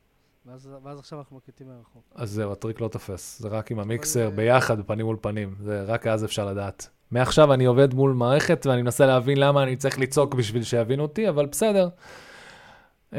ואז, 0.47 0.69
ואז 0.83 0.99
עכשיו 0.99 1.19
אנחנו 1.19 1.37
מקליטים 1.37 1.69
מרחוק. 1.69 2.03
אז 2.15 2.31
זהו, 2.31 2.53
הטריק 2.53 2.81
לא 2.81 2.89
תופס, 2.89 3.39
זה 3.39 3.49
רק 3.49 3.71
עם 3.71 3.79
המיקסר, 3.79 4.25
אה, 4.25 4.31
ביחד, 4.31 4.87
פנים 4.87 5.07
מול 5.07 5.17
פנים, 5.21 5.55
זה 5.61 5.83
רק 5.83 6.07
אז 6.07 6.25
אפשר 6.25 6.47
לדעת. 6.47 6.89
מעכשיו 7.11 7.53
אני 7.53 7.65
עובד 7.65 7.95
מול 7.95 8.13
מערכת 8.13 8.67
ואני 8.67 8.83
מנסה 8.83 9.07
להבין 9.07 9.39
למה 9.39 9.63
אני 9.63 9.77
צריך 9.77 9.99
לצעוק 9.99 10.35
בשביל 10.35 10.63
שיבינו 10.63 11.03
אותי, 11.03 11.29
אבל 11.29 11.47
בסדר. 11.47 11.89
אמ, 13.13 13.19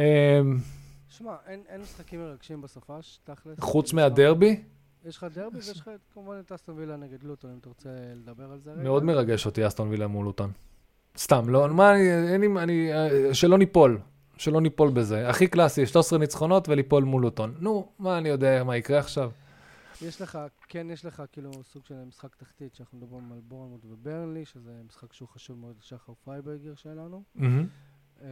שמע, 1.10 1.36
אין, 1.48 1.62
אין 1.70 1.82
משחקים 1.82 2.20
מרגשים 2.20 2.62
בסופש, 2.62 3.20
תכלס. 3.24 3.60
חוץ 3.60 3.94
מהדרבי, 3.94 4.64
יש 5.06 5.18
לך 5.18 5.24
דרבי 5.34 5.58
ויש 5.58 5.80
לך 5.80 5.90
כמובן 6.14 6.40
את 6.40 6.52
אסטון 6.52 6.78
וילה 6.78 6.98
נגד 6.98 7.24
לוטון, 7.24 7.52
אם 7.52 7.58
אתה 7.58 7.70
רוצה 7.70 7.90
לדבר 8.16 8.52
על 8.52 8.60
זה 8.60 8.72
רגע. 8.72 8.84
מאוד 8.84 9.04
מרגש 9.04 9.46
אותי 9.46 9.68
אסטון 9.68 9.90
וילה 9.90 10.08
מול 10.08 10.26
לוטון. 10.26 10.52
סתם, 11.18 11.50
לא, 11.50 11.68
מה, 11.68 11.92
אני, 11.92 12.34
אין 12.34 12.42
לי, 12.42 12.48
אני, 12.64 12.94
אה, 12.94 13.34
שלא 13.34 13.58
ניפול, 13.58 14.00
שלא 14.38 14.62
ניפול 14.62 14.90
בזה. 14.92 15.30
הכי 15.30 15.48
קלאסי, 15.48 15.86
13 15.86 16.20
ניצחונות 16.20 16.70
וליפול 16.70 17.04
מול 17.04 17.22
לוטון. 17.22 17.56
נו, 17.60 17.92
מה 18.00 18.18
אני 18.18 18.30
יודע, 18.30 18.64
מה 18.64 18.78
יקרה 18.78 19.00
עכשיו? 19.00 19.32
יש 20.02 20.22
לך, 20.22 20.40
כן, 20.70 20.88
יש 20.90 21.06
לך 21.06 21.24
כאילו 21.32 21.52
סוג 21.64 21.86
של 21.86 21.96
משחק 22.08 22.36
תחתית, 22.36 22.76
שאנחנו 22.76 22.98
מדברים 22.98 23.32
על 23.32 23.40
בורנמוט 23.48 23.86
וברנלי, 23.86 24.46
שזה 24.46 24.72
משחק 24.88 25.14
שהוא 25.14 25.30
חשוב 25.30 25.60
מאוד 25.60 25.76
לשחר 25.80 26.14
פרייברגר 26.24 26.76
שלנו. 26.76 27.24
אמ, 28.22 28.28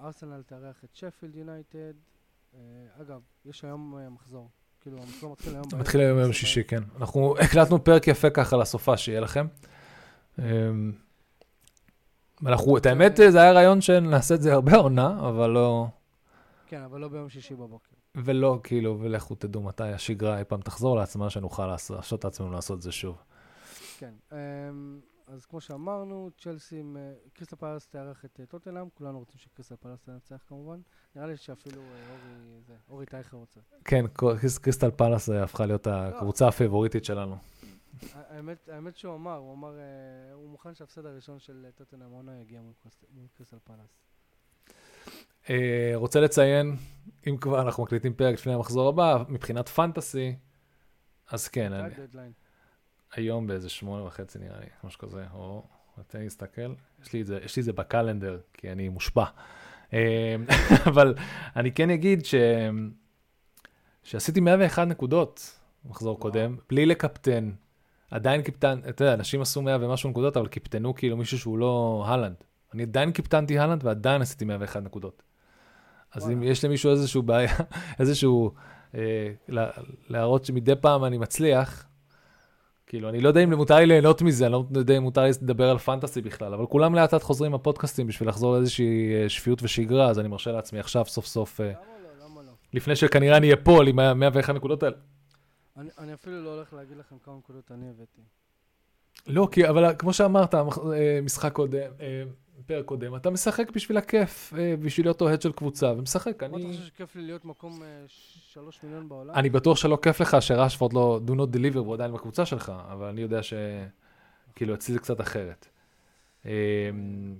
ארסנל 0.00 0.42
תארח 0.46 0.84
את 0.84 0.94
שפילד 0.94 1.36
יונייטד. 1.36 1.92
אה, 2.54 2.60
אגב, 3.00 3.20
יש 3.44 3.64
היום 3.64 3.98
אה, 3.98 4.10
מחזור. 4.10 4.48
כאילו, 4.80 4.98
המחזור 4.98 5.32
מתחיל 5.32 5.54
היום. 5.54 5.64
מתחיל 5.78 6.00
היום 6.00 6.18
יום 6.18 6.32
שישי, 6.32 6.64
כן. 6.64 6.82
אנחנו 6.96 7.34
הקלטנו 7.38 7.84
פרק 7.84 8.08
יפה 8.08 8.30
ככה 8.30 8.56
לסופה, 8.56 8.96
שיהיה 8.96 9.20
לכם. 9.20 9.46
אנחנו, 12.46 12.76
את 12.76 12.86
האמת, 12.86 13.16
זה 13.28 13.42
היה 13.42 13.52
רעיון 13.52 13.80
שנעשה 13.80 14.34
את 14.34 14.42
זה 14.42 14.52
הרבה 14.52 14.76
עונה, 14.76 15.28
אבל 15.28 15.50
לא... 15.50 15.86
כן, 16.66 16.82
אבל 16.82 17.00
לא 17.00 17.08
ביום 17.08 17.28
שישי 17.28 17.54
בבוקר. 17.54 17.90
ולא, 18.14 18.60
כאילו, 18.62 18.98
ולכו 19.00 19.34
תדעו 19.34 19.62
מתי 19.62 19.84
השגרה 19.88 20.38
אי 20.38 20.44
פעם 20.44 20.60
תחזור 20.60 20.96
לעצמה, 20.96 21.30
שנוכל 21.30 21.66
להרשות 21.66 22.20
את 22.20 22.24
עצמנו 22.24 22.52
לעשות 22.52 22.76
את 22.76 22.82
זה 22.82 22.92
שוב. 22.92 23.16
כן. 23.98 24.12
אמ, 24.32 24.36
אז 25.26 25.46
כמו 25.46 25.60
שאמרנו, 25.60 26.30
צ'לסי, 26.38 26.82
קריסטל 27.32 27.56
פלאס 27.56 27.88
תארח 27.88 28.24
את 28.24 28.40
אה, 28.40 28.46
טוטנאם, 28.46 28.88
כולנו 28.94 29.18
רוצים 29.18 29.38
שקריסטל 29.38 29.76
פלאס 29.76 30.02
תנצח 30.02 30.42
כמובן. 30.48 30.80
נראה 31.16 31.26
לי 31.26 31.36
שאפילו 31.36 31.82
אה, 31.82 32.74
אורי, 32.90 33.06
טייכר 33.06 33.36
רוצה. 33.36 33.60
כן, 33.84 34.04
קריסטל 34.62 34.90
פלאס 34.90 35.30
אה, 35.30 35.42
הפכה 35.42 35.66
להיות 35.66 35.86
הקבוצה 35.86 36.48
הפיבוריטית 36.48 37.04
שלנו. 37.04 37.36
האמת, 38.14 38.68
האמת 38.68 38.96
שהוא 38.96 39.14
אמר, 39.14 39.36
הוא 39.36 39.54
אמר, 39.54 39.74
הוא 40.32 40.50
מוכן 40.50 40.74
שההפסד 40.74 41.06
הראשון 41.06 41.38
של 41.38 41.66
טוטנאם 41.74 42.10
עונה 42.10 42.40
יגיע 42.40 42.60
מול 42.60 42.72
קריסטל 43.36 43.56
פלאס. 43.64 44.02
רוצה 45.94 46.20
לציין, 46.20 46.76
אם 47.28 47.36
כבר 47.36 47.62
אנחנו 47.62 47.82
מקליטים 47.82 48.14
פרק 48.14 48.34
לפני 48.34 48.54
המחזור 48.54 48.88
הבא, 48.88 49.24
מבחינת 49.28 49.68
פנטסי, 49.68 50.36
אז 51.30 51.48
כן. 51.48 51.72
אני, 51.72 51.94
היום 53.12 53.46
באיזה 53.46 53.68
שמונה 53.68 54.04
וחצי 54.04 54.38
נראה 54.38 54.60
לי, 54.60 54.66
משהו 54.84 55.00
כזה, 55.00 55.24
או, 55.34 55.62
תן 56.06 56.18
לי 56.18 56.24
להסתכל, 56.24 56.74
יש 57.02 57.12
לי 57.12 57.20
את 57.20 57.26
זה, 57.26 57.38
יש 57.44 57.56
לי 57.56 57.60
את 57.60 57.64
זה 57.64 57.72
בקלנדר, 57.72 58.40
כי 58.52 58.72
אני 58.72 58.88
מושפע. 58.88 59.24
אבל 60.90 61.14
אני 61.56 61.72
כן 61.72 61.90
אגיד 61.90 62.24
ש... 62.24 62.34
שעשיתי 64.02 64.40
101 64.40 64.88
נקודות 64.88 65.60
במחזור 65.84 66.20
קודם, 66.20 66.56
בלי 66.68 66.86
לקפטן. 66.86 67.50
עדיין 68.12 68.42
קיפטן, 68.42 68.80
אתה 68.88 69.04
יודע, 69.04 69.14
אנשים 69.14 69.40
עשו 69.40 69.62
100 69.62 69.76
ומשהו 69.80 70.10
נקודות, 70.10 70.36
אבל 70.36 70.46
קיפטנו 70.46 70.94
כאילו 70.94 71.16
מישהו 71.16 71.38
שהוא 71.38 71.58
לא 71.58 72.04
הלנד. 72.06 72.34
אני 72.74 72.82
עדיין 72.82 73.12
קיפטנתי 73.12 73.58
הלנד 73.58 73.84
ועדיין 73.84 74.22
עשיתי 74.22 74.44
101 74.44 74.82
נקודות. 74.82 75.22
אז 76.14 76.30
אם 76.30 76.42
יש 76.42 76.64
למישהו 76.64 76.90
איזשהו 76.90 77.22
בעיה, 77.22 77.52
איזשהו, 78.00 78.50
אה, 78.94 79.28
להראות 80.08 80.44
שמדי 80.44 80.74
פעם 80.80 81.04
אני 81.04 81.18
מצליח, 81.18 81.86
כאילו, 82.86 83.08
אני 83.08 83.20
לא 83.20 83.28
יודע 83.28 83.40
אם 83.40 83.54
מותר 83.54 83.76
לי 83.76 83.86
ליהנות 83.86 84.22
מזה, 84.22 84.46
אני 84.46 84.52
לא 84.52 84.64
יודע 84.74 84.96
אם 84.96 85.02
מותר 85.02 85.22
לי 85.22 85.30
לדבר 85.42 85.70
על 85.70 85.78
פנטסי 85.78 86.20
בכלל, 86.20 86.54
אבל 86.54 86.66
כולם 86.66 86.94
לאט 86.94 87.14
לאט 87.14 87.22
חוזרים 87.22 87.54
הפודקאסטים 87.54 88.06
בשביל 88.06 88.28
לחזור 88.28 88.54
לאיזושהי 88.54 89.14
אה, 89.14 89.28
שפיות 89.28 89.62
ושגרה, 89.62 90.08
אז 90.08 90.18
אני 90.18 90.28
מרשה 90.28 90.52
לעצמי 90.52 90.80
עכשיו 90.80 91.04
סוף 91.06 91.26
סוף, 91.26 91.60
אה, 91.60 91.66
למה 91.66 91.74
לא, 91.74 92.24
למה 92.24 92.42
לא? 92.42 92.52
לפני 92.74 92.96
שכנראה 92.96 93.36
אני 93.36 93.52
אפול 93.52 93.88
עם 93.88 93.98
ה-101 93.98 94.52
נקודות 94.52 94.82
האלה. 94.82 94.96
אני, 95.76 95.90
אני 95.98 96.14
אפילו 96.14 96.42
לא 96.44 96.54
הולך 96.54 96.72
להגיד 96.72 96.96
לכם 96.96 97.18
כמה 97.18 97.36
נקודות 97.36 97.72
אני 97.72 97.88
הבאתי. 97.90 98.22
לא, 99.26 99.48
כי, 99.52 99.68
אבל 99.68 99.94
כמו 99.98 100.12
שאמרת, 100.12 100.54
אה, 100.54 101.20
משחק 101.22 101.52
קודם, 101.52 101.90
פרק 102.66 102.84
קודם, 102.84 103.16
אתה 103.16 103.30
משחק 103.30 103.70
בשביל 103.70 103.98
הכיף, 103.98 104.52
אה, 104.58 104.74
בשביל 104.76 105.06
להיות 105.06 105.20
אוהד 105.20 105.42
של 105.42 105.52
קבוצה, 105.52 105.92
ומשחק. 105.92 106.42
אני... 106.42 106.52
מה 106.52 106.58
אתה 106.58 106.66
חושב 106.66 106.86
שכיף 106.86 107.16
לי 107.16 107.22
להיות 107.22 107.44
מקום 107.44 107.82
אה, 107.82 108.04
שלוש 108.52 108.82
מיליון 108.82 109.08
בעולם? 109.08 109.34
אני 109.34 109.50
בטוח 109.50 109.76
שלא 109.76 109.98
כיף 110.02 110.20
לך 110.20 110.36
שרשפורד 110.40 110.92
לא 110.92 111.20
do 111.26 111.30
not 111.30 111.56
deliver 111.56 111.78
והוא 111.78 111.94
עדיין 111.94 112.12
בקבוצה 112.12 112.46
שלך, 112.46 112.72
אבל 112.92 113.06
אני 113.06 113.20
יודע 113.20 113.40
שכאילו 113.42 114.74
אצלי 114.74 114.94
זה 114.94 115.00
קצת 115.00 115.20
אחרת. 115.20 115.68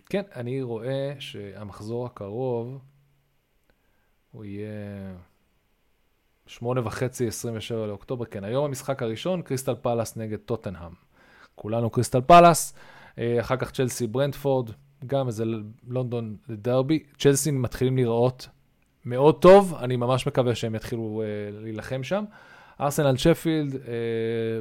כן, 0.08 0.22
אני 0.34 0.62
רואה 0.62 1.14
שהמחזור 1.18 2.06
הקרוב, 2.06 2.78
הוא 4.32 4.44
יהיה 4.44 4.68
שמונה 6.52 6.80
וחצי, 6.86 7.26
27 7.26 7.86
לאוקטובר, 7.86 8.24
כן, 8.24 8.44
היום 8.44 8.64
המשחק 8.64 9.02
הראשון, 9.02 9.42
קריסטל 9.42 9.74
פלאס 9.74 10.16
נגד 10.16 10.38
טוטנהאם. 10.38 10.92
כולנו 11.54 11.90
קריסטל 11.90 12.20
פלאס, 12.20 12.74
אה, 13.18 13.40
אחר 13.40 13.56
כך 13.56 13.70
צ'לסי 13.70 14.06
ברנדפורד, 14.06 14.70
גם 15.06 15.26
איזה 15.26 15.44
לונדון 15.88 16.36
דרבי. 16.50 17.02
צ'לסי 17.18 17.50
מתחילים 17.50 17.96
לראות 17.96 18.48
מאוד 19.04 19.40
טוב, 19.40 19.74
אני 19.74 19.96
ממש 19.96 20.26
מקווה 20.26 20.54
שהם 20.54 20.74
יתחילו 20.74 21.22
uh, 21.22 21.62
להילחם 21.62 22.02
שם. 22.02 22.24
ארסנל 22.80 23.16
שפילד, 23.16 23.76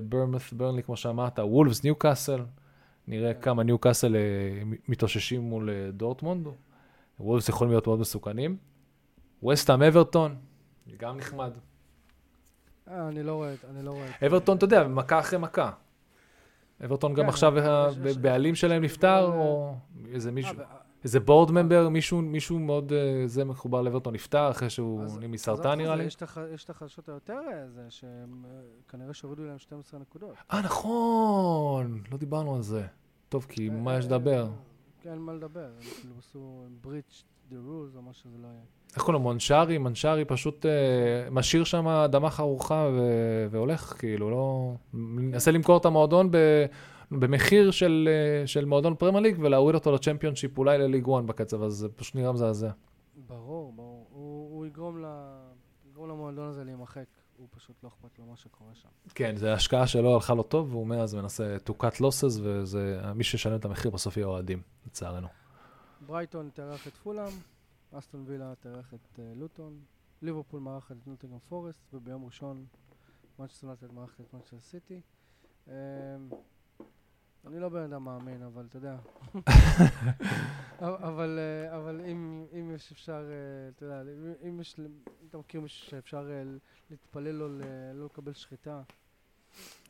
ברמת, 0.03 0.41
ברנלי, 0.53 0.83
כמו 0.83 0.97
שאמרת, 0.97 1.39
וולפס, 1.39 1.83
ניוקאסל. 1.83 2.41
נראה 3.07 3.33
כן. 3.33 3.41
כמה 3.41 3.63
ניוקאסל 3.63 4.15
uh, 4.15 4.77
מתאוששים 4.87 5.41
מול 5.41 5.69
uh, 5.69 5.91
דורטמונד. 5.91 6.47
וולפס 7.19 7.49
יכולים 7.49 7.71
להיות 7.71 7.87
מאוד 7.87 7.99
מסוכנים. 7.99 8.57
וסטאם 9.49 9.83
אברטון, 9.83 10.35
גם 10.97 11.17
נחמד. 11.17 11.51
אני 12.91 13.23
לא 13.23 13.33
רואה, 13.33 13.53
אני 13.69 13.85
לא 13.85 13.91
רואה. 13.91 14.07
אברטון, 14.27 14.57
אתה 14.57 14.65
יודע, 14.65 14.87
מכה 14.87 15.19
אחרי 15.19 15.39
מכה. 15.39 15.71
אברטון 16.85 17.13
גם 17.13 17.23
כן, 17.23 17.29
עכשיו 17.29 17.53
הבעלים 18.09 18.55
שלהם 18.55 18.83
נפטר, 18.83 19.25
או 19.25 19.75
איזה 20.13 20.29
אה, 20.29 20.33
מישהו, 20.33 20.55
איזה 21.03 21.19
בורד 21.19 21.51
ממבר, 21.51 21.89
מישהו 21.89 22.59
מאוד, 22.59 22.93
אה, 22.93 23.23
זה 23.25 23.45
מחובר 23.45 23.81
לאברטון 23.81 24.13
נפטר, 24.13 24.51
אחרי 24.51 24.69
שהוא 24.69 25.03
מסרטן 25.29 25.77
נראה 25.77 25.95
לי. 25.95 26.03
יש 26.53 26.63
את 26.63 26.69
החדשות 26.69 27.09
היותר, 27.09 27.39
זה 27.75 27.85
שהם 27.89 28.45
כנראה 28.87 29.13
שהורידו 29.13 29.43
להם 29.43 29.59
12 29.59 29.99
נקודות. 29.99 30.35
אה, 30.53 30.61
נכון, 30.61 32.01
לא 32.11 32.17
דיברנו 32.17 32.55
על 32.55 32.61
זה. 32.61 32.85
טוב, 33.29 33.45
כי 33.49 33.69
אה, 33.69 33.73
מה 33.73 33.97
יש 33.97 34.05
לדבר? 34.05 34.49
כן, 35.01 35.09
אין 35.09 35.19
מה 35.19 35.33
לדבר, 35.33 35.65
הם 35.65 35.89
כאילו 36.01 36.15
עשו 36.19 36.65
בריץ' 36.81 37.23
דה 37.51 37.57
רוז, 37.59 37.95
או 37.95 38.01
מה 38.01 38.13
שזה 38.13 38.37
לא 38.41 38.47
יהיה. 38.47 38.61
איך 38.95 39.03
קוראים 39.03 39.13
לו? 39.13 39.19
מונשארי? 39.19 39.77
מונשארי 39.77 40.25
פשוט 40.25 40.65
אה, 40.65 41.29
משאיר 41.31 41.63
שם 41.63 41.87
אדמה 41.87 42.29
חרוכה 42.29 42.89
ו- 42.93 43.47
והולך, 43.51 43.93
כאילו, 43.99 44.29
לא... 44.29 44.73
מנסה 44.93 45.51
למכור 45.51 45.77
את 45.77 45.85
המועדון 45.85 46.31
ב... 46.31 46.37
במחיר 47.11 47.71
של, 47.71 48.09
אה, 48.11 48.47
של 48.47 48.65
מועדון 48.65 48.95
פרמייר 48.95 49.23
ליג 49.23 49.37
ולהוריד 49.39 49.75
אותו 49.75 49.91
לצ'מפיונשיפ, 49.91 50.57
אולי 50.57 50.77
לליג 50.77 51.09
1 51.09 51.23
בקצב 51.23 51.63
הזה, 51.63 51.75
זה 51.75 51.89
פשוט 51.89 52.15
נראה 52.15 52.31
מזעזע. 52.31 52.69
ברור, 53.27 53.73
ברור. 53.73 54.07
הוא, 54.11 54.55
הוא 54.55 54.65
יגרום, 54.65 55.01
ל... 55.01 55.05
יגרום 55.89 56.09
למועדון 56.09 56.49
הזה 56.49 56.63
להימחק. 56.63 57.05
הוא 57.37 57.47
פשוט 57.51 57.83
לא 57.83 57.87
אכפת 57.89 58.19
לו 58.19 58.25
מה 58.25 58.35
שקורה 58.35 58.69
שם. 58.73 58.89
כן, 59.15 59.35
זו 59.37 59.47
השקעה 59.47 59.87
שלא 59.87 60.13
הלכה 60.13 60.33
לו 60.33 60.43
טוב, 60.43 60.71
והוא 60.75 60.87
מאז 60.87 61.15
מנסה 61.15 61.57
to 61.67 61.71
cut 61.83 62.01
losses, 62.01 62.39
ומי 62.41 63.23
שישלם 63.23 63.55
את 63.55 63.65
המחיר 63.65 63.91
בסוף 63.91 64.17
יהיה 64.17 64.27
אוהדים, 64.27 64.61
לצערנו. 64.85 65.27
ברייטון 66.05 66.49
תארח 66.53 66.87
את 66.87 66.93
פולאם, 66.93 67.31
אסטון 67.91 68.23
וילה 68.27 68.53
תארח 68.59 68.93
את 68.93 69.19
uh, 69.19 69.21
לוטון, 69.35 69.79
ליברפול 70.21 70.59
מארחת 70.59 70.95
את 71.01 71.07
נוטינגרם 71.07 71.39
פורסט, 71.49 71.93
וביום 71.93 72.25
ראשון 72.25 72.65
מנצ'סטר 73.39 73.67
יונייטד 73.67 73.93
מארחת 73.93 74.21
את 74.21 74.33
מנצ'סטר 74.33 74.59
סיטי. 74.59 75.01
Um, 75.67 75.71
אני 77.47 77.59
לא 77.59 77.69
בן 77.69 77.93
אדם 77.93 78.03
מאמין, 78.03 78.43
אבל 78.43 78.65
אתה 78.69 78.77
יודע. 78.77 78.97
אבל, 81.09 81.39
uh, 81.39 81.75
אבל 81.75 82.01
אם, 82.05 82.45
אם 82.59 82.71
יש 82.75 82.91
אפשר, 82.91 83.23
uh, 83.23 83.75
אתה 83.75 83.85
יודע, 83.85 84.01
אם, 84.47 84.59
יש, 84.61 84.79
אם 84.79 85.27
אתה 85.29 85.37
מכיר 85.37 85.61
מישהו 85.61 85.89
שאפשר 85.89 86.29
להתפלל 86.89 87.31
לו 87.31 87.59
לא 87.93 88.05
לקבל 88.05 88.33
שחיטה, 88.33 88.81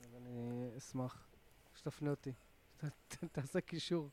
אז 0.04 0.16
אני 0.16 0.70
אשמח 0.78 1.28
שתפנה 1.76 2.10
אותי. 2.10 2.32
תעשה 3.32 3.62
קישור. 3.62 4.10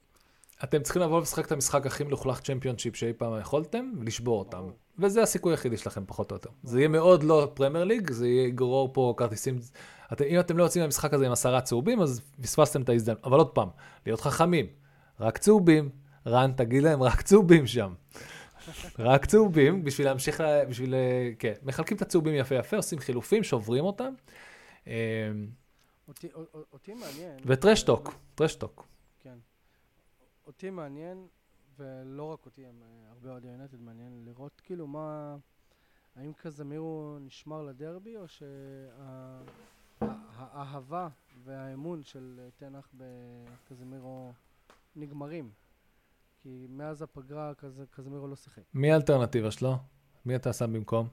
אתם 0.65 0.83
צריכים 0.83 1.03
לבוא 1.03 1.19
ולשחק 1.19 1.47
את 1.47 1.53
המשחק 1.53 1.87
הכי 1.87 2.05
מלוכלך 2.05 2.41
צ'מפיונשיפ 2.41 2.97
שאי 2.97 3.13
פעם 3.13 3.41
יכולתם, 3.41 3.93
ולשבור 3.99 4.39
אותם. 4.39 4.63
וזה 4.99 5.23
הסיכוי 5.23 5.53
היחידי 5.53 5.77
שלכם, 5.77 6.05
פחות 6.07 6.31
או 6.31 6.37
יותר. 6.37 6.51
זה 6.63 6.79
יהיה 6.79 6.89
מאוד 6.89 7.23
לא 7.23 7.51
פרמייר 7.55 7.85
ליג, 7.85 8.11
זה 8.11 8.29
יגרור 8.29 8.93
פה 8.93 9.15
כרטיסים... 9.17 9.59
את, 10.13 10.23
אם 10.23 10.41
אתם 10.41 10.59
לא 10.59 10.63
יוצאים 10.63 10.83
מהמשחק 10.83 11.15
הזה 11.15 11.27
עם 11.27 11.33
עשרה 11.33 11.61
צהובים, 11.61 12.01
אז 12.01 12.21
פספסתם 12.43 12.83
את 12.83 12.89
ההזדמנות. 12.89 13.25
אבל 13.25 13.39
עוד 13.39 13.51
פעם, 13.51 13.69
להיות 14.07 14.21
חכמים, 14.21 14.67
רק 15.21 15.39
צהובים. 15.39 15.91
רן, 16.27 16.53
תגיד 16.53 16.83
להם, 16.83 17.03
רק 17.03 17.23
צהובים 17.23 17.67
שם. 17.67 17.95
רק 18.99 19.27
צהובים, 19.27 19.85
בשביל 19.85 20.07
להמשיך, 20.07 20.41
לה, 20.41 20.65
בשביל, 20.65 20.95
כן, 21.39 21.53
מחלקים 21.63 21.97
את 21.97 22.03
הצהובים 22.03 22.35
יפה 22.35 22.55
יפה, 22.55 22.77
עושים 22.77 22.99
חילופים, 22.99 23.45
שוברים 23.45 23.85
אותם. 23.85 24.13
אמ, 24.87 24.93
אותי, 26.09 26.29
אותי 26.73 26.95
מעניין. 26.95 27.39
וטרשטוק, 27.47 28.15
טרשטוק. 28.35 28.98
אותי 30.49 30.71
מעניין, 30.71 31.27
ולא 31.79 32.23
רק 32.25 32.47
אותי, 32.47 32.67
הם 32.67 32.83
אה, 32.83 32.89
הרבה 33.11 33.31
אוהדי 33.31 33.49
יונטד 33.49 33.81
מעניין 33.81 34.25
לראות 34.25 34.61
כאילו 34.65 34.87
מה, 34.87 35.37
האם 36.17 36.33
קזמירו 36.33 37.19
נשמר 37.21 37.63
לדרבי, 37.63 38.17
או 38.17 38.25
שהאהבה 40.01 41.09
והאמון 41.45 42.03
של 42.03 42.41
אה, 42.43 42.49
תנח 42.57 42.91
בקזמירו 42.95 44.33
נגמרים. 44.97 45.51
כי 46.43 46.67
מאז 46.71 47.03
הפגרה 47.03 47.53
קזמירו 47.91 48.29
לא 48.29 48.37
שיחק. 48.37 48.63
מי 48.75 48.93
האלטרנטיבה 48.93 49.51
שלו? 49.51 49.77
מי 50.25 50.37
אתה 50.37 50.53
שם 50.53 50.73
במקום? 50.73 51.09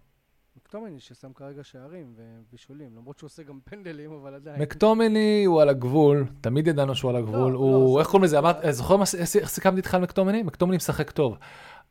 מקטומני 0.58 1.00
ששם 1.00 1.34
כרגע 1.34 1.64
שערים 1.64 2.14
ובישולים, 2.16 2.96
למרות 2.96 3.18
שהוא 3.18 3.28
עושה 3.28 3.44
גם 3.44 3.60
פנדלים, 3.64 4.12
אבל 4.12 4.34
עדיין. 4.34 4.62
מקטומני 4.62 5.44
הוא 5.46 5.62
על 5.62 5.70
הגבול, 5.70 6.26
תמיד 6.42 6.68
ידענו 6.68 6.96
שהוא 6.96 7.10
על 7.10 7.16
הגבול. 7.16 7.54
לא, 7.54 7.58
הוא, 7.58 7.96
לא, 7.96 8.00
איך 8.00 8.08
קוראים 8.08 8.24
לזה? 8.24 8.40
אמרת, 8.40 8.58
זוכר 8.70 8.96
איך 9.40 9.50
סיכמתי 9.50 9.78
איתך 9.78 9.94
על 9.94 10.02
מקטומני? 10.02 10.44
מקטומני 10.44 10.78
משחק 10.78 11.12
טוב. 11.12 11.38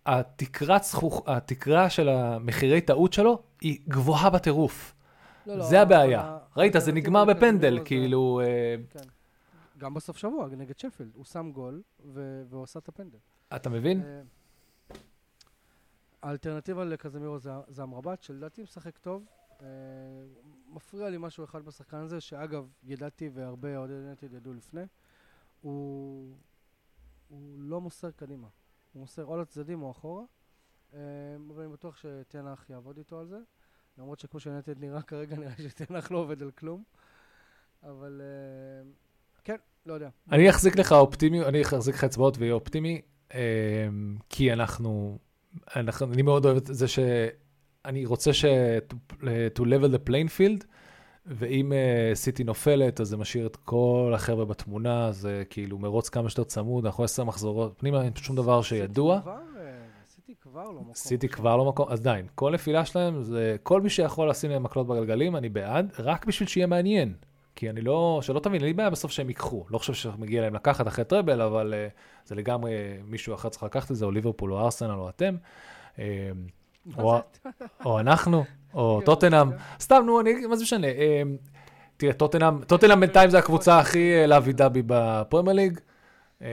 התקרת, 0.07 0.85
זכוך, 0.85 1.23
התקרה 1.27 1.91
של 1.91 2.09
המחירי 2.09 2.81
טעות 2.81 3.12
שלו 3.12 3.43
היא 3.61 3.79
גבוהה 3.89 4.31
בטירוף. 4.31 4.95
לא, 5.47 5.57
לא, 5.57 5.65
זה 5.65 5.81
הבעיה. 5.81 6.39
ראית, 6.57 6.75
זה 6.79 6.93
נגמר 6.93 7.25
בפנדל, 7.25 7.79
כאילו... 7.85 8.41
אה, 8.45 8.77
כן. 8.91 9.09
גם 9.79 9.95
בסוף 9.95 10.17
שבוע, 10.17 10.49
נגד 10.57 10.79
שפילד. 10.79 11.11
הוא 11.15 11.25
שם 11.25 11.51
גול, 11.53 11.83
והוא 12.51 12.62
עשה 12.62 12.79
את 12.79 12.89
הפנדל. 12.89 13.19
אתה 13.57 13.71
מבין? 13.71 14.03
האלטרנטיבה 16.25 16.85
לקזמירו 16.85 17.39
זה, 17.39 17.51
זה 17.68 17.83
אמרבת, 17.83 18.22
שלדעתי 18.22 18.62
משחק 18.62 18.99
טוב. 18.99 19.27
אה, 19.61 19.66
מפריע 20.68 21.11
לי 21.11 21.16
משהו 21.18 21.45
אחד 21.45 21.64
בשחקן 21.64 21.97
הזה, 21.97 22.20
שאגב, 22.20 22.68
ידעתי 22.85 23.31
והרבה 23.35 23.77
אוהדי 23.77 23.93
יונייטד 23.93 24.33
ידעו 24.33 24.55
לפני. 24.55 24.83
הוא, 25.61 26.37
הוא 27.29 27.59
לא 27.59 27.81
מוסר 27.81 28.11
קדימה. 28.11 28.49
הוא 28.93 29.01
מוסר 29.01 29.25
או 29.25 29.37
לצדדים 29.37 29.83
או 29.83 29.91
אחורה. 29.91 30.22
אה, 30.95 30.99
אבל 31.51 31.62
אני 31.62 31.72
בטוח 31.72 31.97
שתנח 31.97 32.70
יעבוד 32.70 32.99
איתו 32.99 33.18
על 33.18 33.27
זה. 33.27 33.39
למרות 33.99 34.18
שכמו 34.18 34.41
שיונייטד 34.41 34.81
נראה 34.81 35.03
כרגע, 35.11 35.37
נראה 35.37 35.55
שתנח 35.57 36.11
לא 36.11 36.18
עובד 36.18 36.43
על 36.43 36.51
כלום. 36.51 36.83
אבל 37.83 38.20
אה, 38.25 38.91
כן, 39.45 39.57
לא 39.87 39.95
יודע. 39.95 40.09
אני 40.33 40.51
אחזיק 40.51 40.77
לך 40.77 40.93
אופטימי, 40.93 41.45
אני 41.45 41.62
אחזיק 41.62 41.95
לך 41.95 42.05
אצבעות 42.05 42.39
ואהיה 42.39 42.53
אופטימי, 42.53 43.03
אה, 43.35 43.89
כי 44.29 44.53
אנחנו, 44.53 45.18
אנחנו, 45.77 46.13
אני 46.13 46.23
מאוד 46.23 46.45
אוהב 46.45 46.57
את 46.57 46.67
זה 46.67 46.89
שאני 46.89 48.07
רוצה 48.07 48.33
ש... 48.33 48.45
to 49.57 49.61
level 49.61 49.95
the 49.95 50.09
playing 50.09 50.39
field, 50.39 50.65
ואם 51.27 51.73
סיטי 52.15 52.43
uh, 52.43 52.47
נופלת, 52.47 53.01
אז 53.01 53.09
זה 53.09 53.17
משאיר 53.17 53.47
את 53.47 53.57
כל 53.57 54.13
החבר'ה 54.15 54.45
בתמונה, 54.45 55.13
זה 55.13 55.43
כאילו 55.51 55.79
מרוץ 55.79 56.09
כמה 56.09 56.31
שיותר 56.31 56.45
צמוד, 56.45 56.87
אנחנו 56.87 57.05
עשר 57.05 57.25
מחזורות 57.25 57.75
פנימה, 57.79 58.03
אין 58.03 58.13
שום 58.17 58.37
דבר 58.37 58.63
שידוע. 58.63 59.21
כבר, 59.21 59.33
אה, 59.33 59.73
סיטי 60.09 60.35
כבר 60.41 60.71
לא 60.71 60.81
מקום. 60.81 60.95
סיטי 60.95 61.29
כבר 61.29 61.57
לא 61.57 61.65
מקום, 61.65 61.87
אז 61.89 62.01
עדיין, 62.01 62.27
כל 62.35 62.53
נפילה 62.53 62.85
שלהם, 62.85 63.23
זה 63.23 63.57
כל 63.63 63.81
מי 63.81 63.91
שיכול 63.91 64.31
לשים 64.31 64.51
להם 64.51 64.63
מקלות 64.63 64.87
בגלגלים, 64.87 65.37
אני 65.37 65.49
בעד, 65.49 65.93
רק 65.99 66.27
בשביל 66.27 66.49
שיהיה 66.49 66.67
מעניין. 66.67 67.15
כי 67.57 67.71
אני 67.71 67.81
לא, 67.81 68.19
שלא 68.23 68.41
תבין, 68.41 68.55
אין 68.55 68.65
לי 68.65 68.73
בעיה 68.73 68.91
בסוף 68.91 69.11
שהם 69.11 69.29
ייקחו. 69.29 69.65
לא 69.71 69.79
חושב 69.79 69.95
שמגיע 69.95 70.43
להם 70.43 70.55
לקחת 70.55 70.89
אחרי 70.89 71.05
טראבל, 71.05 71.41
אבל 71.41 71.75
uh, 71.75 72.29
זה 72.29 72.35
לגמרי 72.35 72.73
מישהו 73.05 73.35
אחר 73.35 73.49
צריך 73.49 73.63
לקחת 73.63 73.91
את 73.91 73.97
זה, 73.97 74.05
או 74.05 74.11
ליברפול, 74.11 74.53
או 74.53 74.65
ארסנל, 74.65 74.91
או 74.91 75.09
אתם. 75.09 75.37
Uh, 75.97 76.01
או, 76.99 77.19
או 77.85 78.01
אנחנו, 78.01 78.45
או 78.75 79.01
טוטנאם. 79.07 79.51
סתם, 79.81 80.03
נו, 80.07 80.21
אני, 80.21 80.47
מה 80.47 80.57
זה 80.57 80.63
משנה? 80.63 80.87
Uh, 80.87 81.51
תראה, 81.97 82.13
טוטנאם, 82.13 82.65
טוטנאם 82.65 83.01
בינתיים 83.01 83.31
זה 83.31 83.39
הקבוצה 83.39 83.79
הכי 83.79 84.27
לאבי 84.27 84.53
דאבי 84.53 84.83
בפרמייר 84.87 85.57
ליג. 85.57 85.81
Uh, 86.41 86.45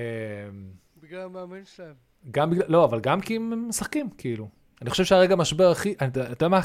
בגלל 1.04 1.22
המאמן 1.22 1.66
שלהם. 1.66 1.94
גם 2.32 2.50
בגלל, 2.50 2.66
לא, 2.68 2.86
אבל 2.86 3.00
גם 3.00 3.22
כי 3.22 3.36
הם 3.36 3.70
משחקים, 3.70 4.10
כאילו. 4.18 4.48
אני 4.82 4.90
חושב 4.90 5.04
שהרגע 5.04 5.34
המשבר 5.34 5.72
הכי, 5.72 5.94
אתה 5.94 6.20
יודע 6.20 6.48
מה 6.48 6.60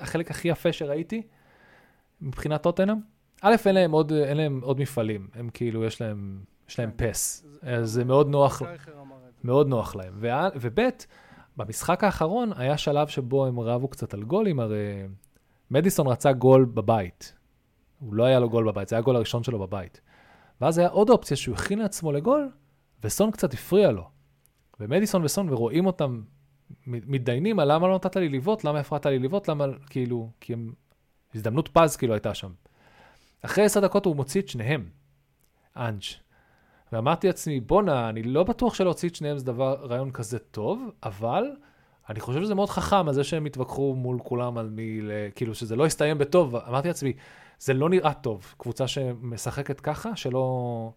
החלק 0.00 0.30
הכי 0.30 0.48
יפה 0.48 0.72
שראיתי 0.72 1.22
מבחינת 2.20 2.62
טוטנאם? 2.62 2.96
א', 3.42 3.56
אין 3.66 3.74
להם 3.74 3.92
עוד, 3.92 4.12
אין 4.12 4.36
להם 4.36 4.60
עוד 4.62 4.80
מפעלים, 4.80 5.28
הם 5.34 5.50
כאילו, 5.54 5.84
יש 5.84 6.00
להם, 6.00 6.40
יש 6.68 6.78
להם 6.78 6.90
כן. 6.90 7.10
פס, 7.10 7.46
אז 7.62 7.90
זה 7.90 8.04
מאוד 8.04 8.28
נוח. 8.28 8.62
מאוד 9.44 9.68
נוח 9.68 9.96
להם. 9.96 10.12
וב', 10.60 10.88
במשחק 11.56 12.04
האחרון 12.04 12.50
היה 12.56 12.78
שלב 12.78 13.08
שבו 13.08 13.46
הם 13.46 13.60
רבו 13.60 13.88
קצת 13.88 14.14
על 14.14 14.22
גולים, 14.22 14.60
הרי 14.60 15.06
מדיסון 15.70 16.06
רצה 16.06 16.32
גול 16.32 16.64
בבית. 16.64 17.34
הוא 17.98 18.14
לא 18.14 18.24
היה 18.24 18.40
לו 18.40 18.50
גול 18.50 18.66
בבית, 18.66 18.88
זה 18.88 18.96
היה 18.96 19.00
הגול 19.00 19.16
הראשון 19.16 19.42
שלו 19.42 19.58
בבית. 19.58 20.00
ואז 20.60 20.78
היה 20.78 20.88
עוד 20.88 21.10
אופציה 21.10 21.36
שהוא 21.36 21.54
הכין 21.54 21.78
לעצמו 21.78 22.12
לגול, 22.12 22.50
וסון 23.04 23.30
קצת 23.30 23.54
הפריע 23.54 23.90
לו. 23.90 24.08
ומדיסון 24.80 25.24
וסון, 25.24 25.52
ורואים 25.52 25.86
אותם 25.86 26.22
מתדיינים 26.86 27.58
על 27.58 27.72
למה 27.72 27.88
לא 27.88 27.94
נתת 27.94 28.16
לי 28.16 28.28
לבעוט, 28.28 28.64
למה 28.64 28.80
הפרעת 28.80 29.06
לי 29.06 29.18
לבעוט, 29.18 29.48
למה, 29.48 29.64
כאילו, 29.86 30.30
כי 30.40 30.52
הם... 30.52 30.72
הזדמנות 31.34 31.68
פז 31.68 31.96
כאילו 31.96 32.14
הייתה 32.14 32.34
שם. 32.34 32.50
אחרי 33.42 33.64
עשר 33.64 33.80
דקות 33.80 34.04
הוא 34.04 34.16
מוציא 34.16 34.40
את 34.40 34.48
שניהם, 34.48 34.88
אנג'. 35.76 36.02
ואמרתי 36.92 37.26
לעצמי, 37.26 37.60
בואנה, 37.60 38.08
אני 38.08 38.22
לא 38.22 38.44
בטוח 38.44 38.74
שלהוציא 38.74 39.08
את 39.08 39.14
שניהם 39.14 39.38
זה 39.38 39.44
דבר, 39.44 39.74
רעיון 39.74 40.10
כזה 40.10 40.38
טוב, 40.38 40.90
אבל 41.02 41.44
אני 42.08 42.20
חושב 42.20 42.42
שזה 42.42 42.54
מאוד 42.54 42.70
חכם, 42.70 43.08
על 43.08 43.14
זה 43.14 43.24
שהם 43.24 43.46
התווכחו 43.46 43.94
מול 43.94 44.18
כולם 44.22 44.58
על 44.58 44.70
מי, 44.70 45.00
כאילו 45.34 45.54
שזה 45.54 45.76
לא 45.76 45.86
יסתיים 45.86 46.18
בטוב. 46.18 46.56
אמרתי 46.56 46.88
לעצמי, 46.88 47.12
זה 47.58 47.74
לא 47.74 47.88
נראה 47.88 48.14
טוב, 48.14 48.54
קבוצה 48.58 48.88
שמשחקת 48.88 49.80
ככה, 49.80 50.16
שלא... 50.16 50.92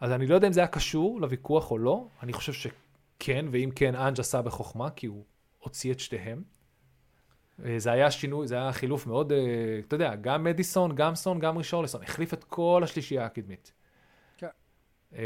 אז 0.00 0.12
אני 0.12 0.26
לא 0.26 0.34
יודע 0.34 0.46
אם 0.46 0.52
זה 0.52 0.60
היה 0.60 0.66
קשור 0.66 1.20
לוויכוח 1.20 1.70
או 1.70 1.78
לא, 1.78 2.06
אני 2.22 2.32
חושב 2.32 2.52
שכן, 2.52 3.46
ואם 3.50 3.70
כן, 3.74 3.94
אנג' 3.94 4.20
עשה 4.20 4.42
בחוכמה, 4.42 4.90
כי 4.90 5.06
הוא 5.06 5.24
הוציא 5.58 5.92
את 5.92 6.00
שתיהם. 6.00 6.42
אה, 7.64 7.78
זה 7.78 7.92
היה 7.92 8.10
שינוי, 8.10 8.48
זה 8.48 8.54
היה 8.54 8.72
חילוף 8.72 9.06
מאוד, 9.06 9.32
אה, 9.32 9.38
אתה 9.86 9.94
יודע, 9.94 10.14
גם 10.14 10.44
מדיסון, 10.44 10.94
גם 10.94 11.14
סון, 11.14 11.38
גם 11.38 11.56
רישורליסון, 11.56 12.02
החליף 12.02 12.34
את 12.34 12.44
כל 12.44 12.80
השלישייה 12.84 13.26
הקדמית. 13.26 13.72
כן. 14.36 14.48
אה, 15.14 15.20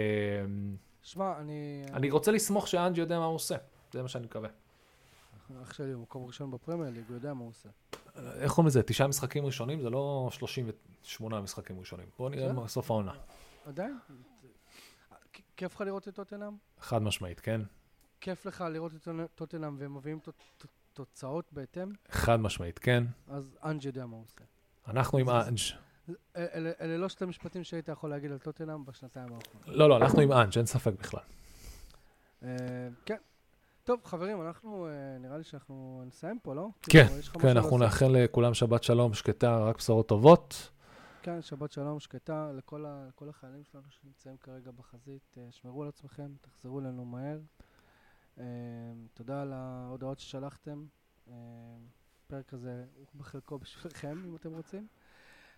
שמע, 1.03 1.39
אני... 1.39 1.85
אני 1.93 2.11
רוצה 2.11 2.33
לסמוך 2.33 2.69
שאנג' 2.69 2.99
יודע 2.99 3.19
מה 3.19 3.25
הוא 3.25 3.35
עושה, 3.35 3.57
זה 3.93 4.03
מה 4.03 4.09
שאני 4.09 4.27
מקווה. 4.27 4.49
אח 5.63 5.73
שלי 5.73 5.93
הוא 5.93 6.03
מקום 6.03 6.27
ראשון 6.27 6.51
בפרמייר 6.51 6.91
ליג, 6.91 7.05
הוא 7.09 7.15
יודע 7.15 7.35
מה 7.35 7.41
הוא 7.41 7.51
עושה. 7.51 7.69
איך 8.17 8.53
קוראים 8.53 8.67
לזה? 8.67 8.83
תשעה 8.83 9.09
משחקים 9.09 9.47
ראשונים? 9.47 9.81
זה 9.81 9.91
לא 9.91 10.29
38 10.33 11.41
משחקים 11.41 11.79
ראשונים. 11.79 12.07
בואו 12.19 12.29
נראה 12.29 12.49
בסדר. 12.49 12.61
מה 12.61 12.69
סוף 12.69 12.91
העונה. 12.91 13.13
עדיין? 13.67 13.99
כיף 15.57 15.75
לך 15.75 15.81
לראות 15.81 16.09
את 16.09 16.15
טוטנאם? 16.15 16.53
חד 16.81 17.03
משמעית, 17.03 17.41
כן? 17.41 17.61
כיף 18.21 18.47
לך 18.47 18.65
לראות 18.71 18.93
את 18.95 19.09
טוטנאם 19.35 19.77
והם 19.79 19.97
מביאים 19.97 20.19
תוצאות 20.97 21.53
בהתאם? 21.53 21.89
חד 22.11 22.37
משמעית, 22.41 22.79
כן. 22.79 23.05
אז 23.29 23.57
אנג' 23.65 23.85
יודע 23.85 24.07
מה 24.07 24.17
הוא 24.17 24.25
עושה. 24.25 24.45
אנחנו 24.89 25.19
עם 25.19 25.31
אנג'. 25.31 25.59
אל- 26.09 26.15
אלה 26.55 26.71
אלה 26.81 26.97
לא 26.97 27.09
שתי 27.09 27.25
משפטים 27.25 27.65
שהיית 27.65 27.89
יכול 27.89 28.11
להגיד 28.11 28.33
על 28.33 28.39
טוטנאם 28.39 28.85
בשנתיים 28.85 29.25
האחרונות. 29.33 29.69
לא, 29.69 29.89
לא, 29.89 29.97
אנחנו 29.97 30.21
עם 30.21 30.33
אנג', 30.33 30.57
אין 30.57 30.67
ספק 30.67 30.93
בכלל. 30.99 31.21
אה, 32.43 32.49
כן. 33.05 33.17
טוב, 33.85 34.01
חברים, 34.05 34.43
אנחנו, 34.43 34.87
אה, 34.87 34.91
נראה 35.19 35.39
לי 35.39 35.45
שאנחנו 35.45 36.03
נסיים 36.07 36.39
פה, 36.43 36.55
לא? 36.55 36.69
כן, 36.83 37.07
כאילו, 37.09 37.41
כן, 37.41 37.49
אנחנו? 37.49 37.79
נאחל 37.79 38.07
לכולם 38.09 38.55
שבת 38.55 38.83
שלום, 38.83 39.15
שקטה, 39.15 39.59
רק 39.59 39.77
בשורות 39.77 40.09
טובות. 40.09 40.71
כן, 41.23 41.43
שבת 41.43 41.73
שלום, 41.73 42.01
שקטה 42.01 42.51
לכל, 42.53 42.85
ה, 42.87 43.05
לכל 43.09 43.29
החיילים 43.29 43.63
שלנו 43.73 43.85
שנמצאים 43.91 44.37
כרגע 44.37 44.71
בחזית. 44.71 45.35
אה, 45.39 45.43
שמרו 45.51 45.83
על 45.83 45.89
עצמכם, 45.89 46.31
תחזרו 46.41 46.81
אלינו 46.81 47.05
מהר. 47.05 47.39
אה, 48.39 48.45
תודה 49.15 49.43
על 49.43 49.53
ההודעות 49.53 50.19
ששלחתם. 50.19 50.87
אה, 51.29 51.35
הפרק 52.27 52.55
הזה 52.55 52.85
הוא 52.95 53.07
בחלקו 53.17 53.59
בשבילכם, 53.59 54.23
אם 54.25 54.37
אתם 54.37 54.53
רוצים. 54.53 54.87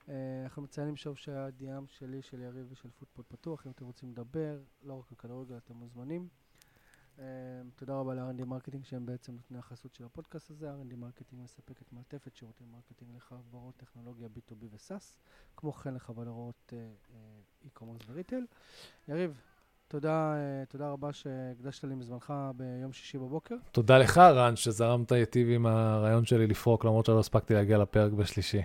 אה, 0.09 0.43
אנחנו 0.45 0.63
מציינים 0.63 0.97
שוב 0.97 1.17
שה-DM 1.17 1.87
שלי, 1.87 2.23
של 2.23 2.41
יריב 2.41 2.67
ושל 2.71 2.89
פוטבול 2.99 3.25
פתוח. 3.29 3.67
אם 3.67 3.73
אתם 3.73 3.85
רוצים 3.85 4.11
לדבר, 4.11 4.61
לא 4.83 4.95
רק 4.95 5.07
על 5.11 5.17
כדורגל, 5.17 5.57
אתם 5.57 5.75
מוזמנים. 5.75 6.29
תודה 7.77 7.95
רבה 7.95 8.15
ל-R&D 8.15 8.45
Marketing 8.45 8.85
שהם 8.85 9.07
בעצם 9.07 9.33
נותני 9.33 9.59
החסות 9.59 9.95
של 9.95 10.05
הפודקאסט 10.05 10.51
הזה. 10.51 10.71
R&D 10.71 10.97
Marketing 10.97 11.43
מספקת 11.43 11.93
מעטפת 11.93 12.37
שירותי 12.37 12.65
marketing 12.65 13.17
לחברות 13.17 13.77
טכנולוגיה 13.77 14.29
B2B 14.29 14.65
ו-SaaS, 14.71 15.15
כמו 15.57 15.73
כן 15.73 15.95
לחברות 15.95 16.73
אה, 16.73 16.79
אה, 16.79 17.41
e-commerce 17.67 18.05
ו 18.07 18.11
retail. 18.11 18.43
יריב, 19.09 19.41
תודה, 19.89 20.35
אה, 20.35 20.65
תודה 20.69 20.91
רבה 20.91 21.13
שהקדשת 21.13 21.85
לי 21.85 21.95
מזמנך 21.95 22.33
ביום 22.57 22.93
שישי 22.93 23.19
בבוקר. 23.19 23.55
תודה 23.73 23.99
לך, 23.99 24.19
רן, 24.19 24.57
שזרמת 24.57 25.13
היטיב 25.13 25.49
עם 25.51 25.67
הרעיון 25.67 26.25
שלי 26.25 26.47
לפרוק, 26.47 26.85
למרות 26.85 27.07
שלא 27.07 27.21
הספקתי 27.21 27.55
להגיע 27.55 27.79
לפרק 27.79 28.13
בשלישי. 28.13 28.63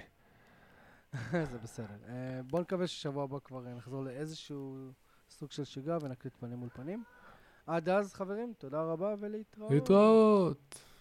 זה 1.51 1.57
בסדר. 1.63 1.85
אה, 2.07 2.41
בוא 2.49 2.59
נקווה 2.59 2.87
ששבוע 2.87 3.23
הבא 3.23 3.37
כבר 3.43 3.61
נחזור 3.61 4.03
לאיזשהו 4.03 4.77
סוג 5.29 5.51
של 5.51 5.63
שגרה 5.63 5.97
ונקליט 6.01 6.33
פנים 6.39 6.57
מול 6.57 6.69
פנים. 6.73 7.03
עד 7.67 7.89
אז, 7.89 8.13
חברים, 8.13 8.53
תודה 8.57 8.81
רבה 8.81 9.15
ולהתראות. 9.19 9.71
להתראות. 9.71 10.92